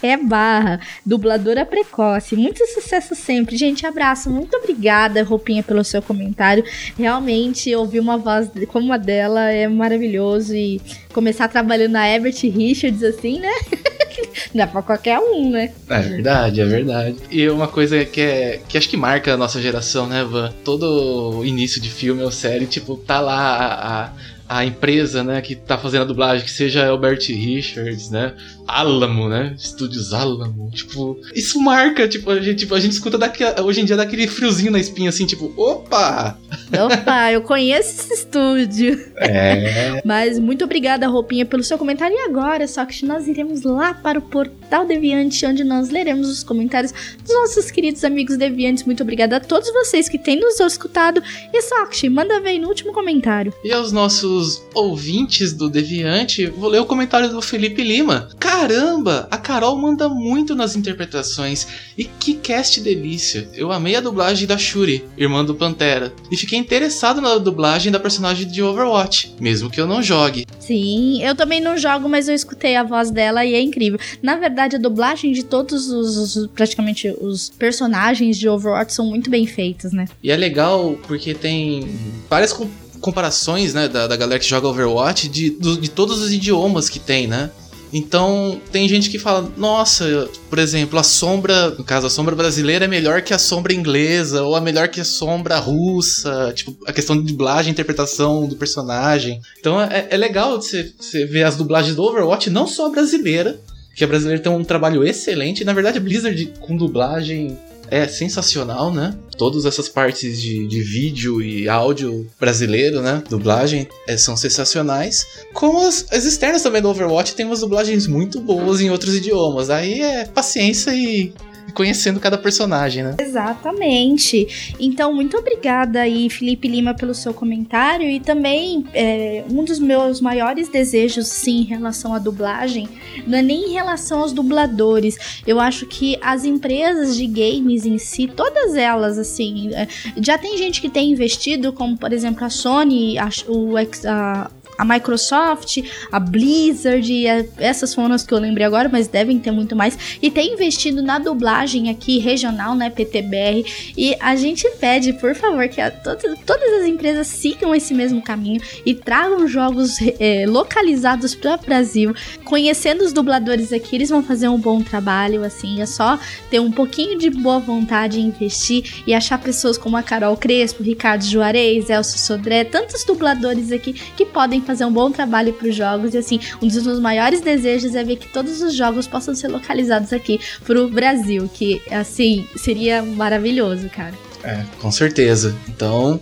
[0.00, 3.56] É barra, dubladora precoce, muito sucesso sempre.
[3.56, 6.64] Gente, abraço, muito obrigada, Roupinha, pelo seu comentário.
[6.96, 10.80] Realmente, ouvir uma voz como a dela é maravilhoso e
[11.12, 13.50] começar trabalhando na Herbert Richards assim, né?
[14.54, 15.72] É pra qualquer um, né?
[15.88, 17.16] É verdade, é verdade.
[17.30, 20.52] E uma coisa que é que acho que marca a nossa geração, né, Van?
[20.64, 24.12] Todo início de filme ou série, tipo, tá lá a, a,
[24.48, 28.34] a empresa, né, que tá fazendo a dublagem, que seja Albert Richards, né?
[28.66, 29.54] Alamo, né?
[29.56, 30.70] Estúdios Alamo.
[30.70, 34.26] Tipo, isso marca, tipo, a gente, tipo, a gente escuta daqui, hoje em dia daquele
[34.26, 36.38] friozinho na espinha, assim, tipo, opa!
[36.72, 38.98] Opa, eu conheço esse estúdio.
[39.16, 40.00] É.
[40.04, 42.16] Mas muito obrigada, Roupinha, pelo seu comentário.
[42.16, 44.22] E agora, só que nós iremos lá para o
[44.68, 46.92] Portal Deviante, onde nós leremos os comentários
[47.24, 48.84] dos nossos queridos amigos deviantes.
[48.84, 51.22] Muito obrigada a todos vocês que têm nos escutado.
[51.50, 53.50] E Sakshi, manda ver no último comentário.
[53.64, 58.28] E aos nossos ouvintes do Deviante, vou ler o comentário do Felipe Lima.
[58.38, 61.66] Caramba, a Carol manda muito nas interpretações.
[61.96, 63.48] E que cast delícia.
[63.54, 66.12] Eu amei a dublagem da Shuri, irmã do Pantera.
[66.30, 70.44] E fiquei interessado na dublagem da personagem de Overwatch, mesmo que eu não jogue.
[70.58, 73.98] Sim, eu também não jogo, mas eu escutei a voz dela e é incrível.
[74.22, 79.46] Na verdade, a dublagem de todos os, praticamente os personagens de Overwatch são muito bem
[79.46, 80.06] feitas, né?
[80.22, 81.88] E é legal porque tem
[82.28, 82.68] várias com-
[83.00, 86.98] comparações, né, da, da galera que joga Overwatch de, do- de todos os idiomas que
[86.98, 87.50] tem, né?
[87.90, 92.84] Então, tem gente que fala, nossa, por exemplo, a sombra, no caso, a sombra brasileira
[92.84, 96.92] é melhor que a sombra inglesa, ou é melhor que a sombra russa, tipo, a
[96.92, 99.40] questão de dublagem, interpretação do personagem.
[99.58, 103.58] Então, é, é legal você você ver as dublagens do Overwatch, não só brasileira,
[103.98, 107.58] que a brasileira tem um trabalho excelente, na verdade, a Blizzard com dublagem
[107.90, 109.12] é sensacional, né?
[109.36, 113.24] Todas essas partes de, de vídeo e áudio brasileiro, né?
[113.28, 115.26] Dublagem é, são sensacionais.
[115.52, 119.68] Como as, as externas também do Overwatch tem umas dublagens muito boas em outros idiomas.
[119.68, 121.32] Aí é paciência e,
[121.74, 123.16] conhecendo cada personagem, né?
[123.18, 124.74] Exatamente.
[124.78, 128.08] Então, muito obrigada aí, Felipe Lima, pelo seu comentário.
[128.08, 132.88] E também, é, um dos meus maiores desejos, sim, em relação à dublagem,
[133.26, 135.40] não é nem em relação aos dubladores.
[135.46, 139.86] Eu acho que as empresas de games em si, todas elas, assim, é,
[140.20, 144.84] já tem gente que tem investido, como por exemplo a Sony, a, o, a a
[144.84, 145.78] Microsoft,
[146.12, 149.98] a Blizzard, a, essas foram as que eu lembrei agora, mas devem ter muito mais.
[150.22, 153.64] E tem investido na dublagem aqui regional, né, PTBR.
[153.96, 158.22] E a gente pede, por favor, que a, todas, todas as empresas sigam esse mesmo
[158.22, 162.14] caminho e tragam jogos é, localizados para o Brasil.
[162.44, 166.18] Conhecendo os dubladores aqui, eles vão fazer um bom trabalho, assim, é só
[166.50, 171.24] ter um pouquinho de boa vontade investir e achar pessoas como a Carol Crespo, Ricardo
[171.24, 176.12] Juarez, Elcio Sodré, tantos dubladores aqui que podem fazer um bom trabalho para os jogos.
[176.12, 179.48] E assim, um dos meus maiores desejos é ver que todos os jogos possam ser
[179.48, 184.12] localizados aqui pro Brasil, que assim, seria maravilhoso, cara.
[184.44, 185.56] É, com certeza.
[185.68, 186.20] Então,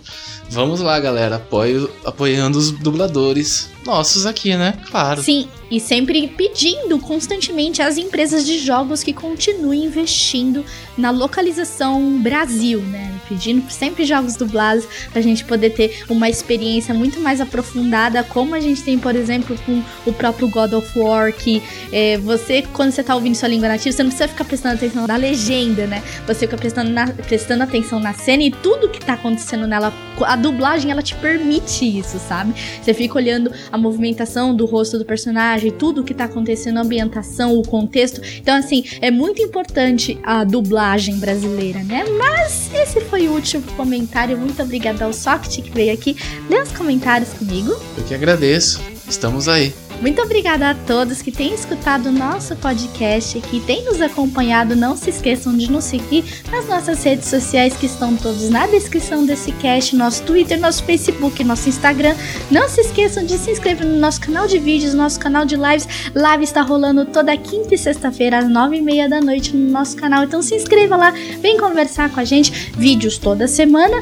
[0.49, 1.35] vamos lá, galera.
[1.35, 4.73] Apoio, apoiando os dubladores nossos aqui, né?
[4.91, 5.23] Claro.
[5.23, 10.63] Sim, e sempre pedindo constantemente às empresas de jogos que continuem investindo
[10.97, 13.13] na localização Brasil, né?
[13.27, 18.59] Pedindo sempre jogos dublados pra gente poder ter uma experiência muito mais aprofundada, como a
[18.59, 21.61] gente tem, por exemplo, com o próprio God of War, que
[21.91, 25.05] é, você, quando você tá ouvindo sua língua nativa, você não precisa ficar prestando atenção
[25.05, 26.01] na legenda, né?
[26.25, 29.93] Você fica prestando, na, prestando atenção na cena e tudo que tá acontecendo nela.
[30.21, 32.53] A dublagem, ela te permite isso, sabe?
[32.81, 37.57] Você fica olhando a movimentação do rosto do personagem, tudo que tá acontecendo, a ambientação,
[37.57, 38.21] o contexto.
[38.39, 42.05] Então, assim, é muito importante a dublagem brasileira, né?
[42.17, 44.37] Mas esse foi o último comentário.
[44.37, 46.15] Muito obrigada ao Socket que veio aqui
[46.49, 47.75] ler os comentários comigo.
[47.97, 48.81] Eu que agradeço.
[49.07, 49.86] Estamos aí.
[49.99, 54.75] Muito obrigada a todos que têm escutado o nosso podcast, que têm nos acompanhado.
[54.75, 59.25] Não se esqueçam de nos seguir nas nossas redes sociais, que estão todos na descrição
[59.25, 62.15] desse cast: nosso Twitter, nosso Facebook, nosso Instagram.
[62.51, 65.87] Não se esqueçam de se inscrever no nosso canal de vídeos, nosso canal de lives.
[66.13, 69.97] Live está rolando toda quinta e sexta-feira, às nove e meia da noite, no nosso
[69.97, 70.23] canal.
[70.23, 71.11] Então se inscreva lá,
[71.41, 72.71] vem conversar com a gente.
[72.77, 73.97] Vídeos toda semana.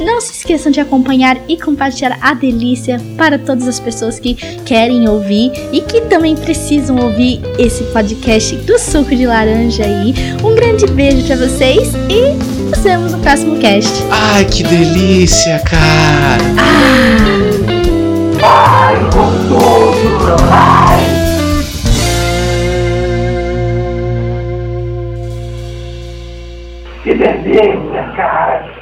[0.00, 4.34] Não se esqueçam de acompanhar e compartilhar a delícia para todas as pessoas que
[4.64, 10.14] querem ouvir e que também precisam ouvir esse podcast do suco de laranja aí.
[10.42, 12.32] Um grande beijo para vocês e
[12.70, 14.02] nos vemos no próximo cast.
[14.10, 16.42] Ai, que delícia, cara!
[18.42, 20.36] Ai, gostoso!
[20.50, 21.04] Ai!
[27.02, 28.73] Que delícia, cara!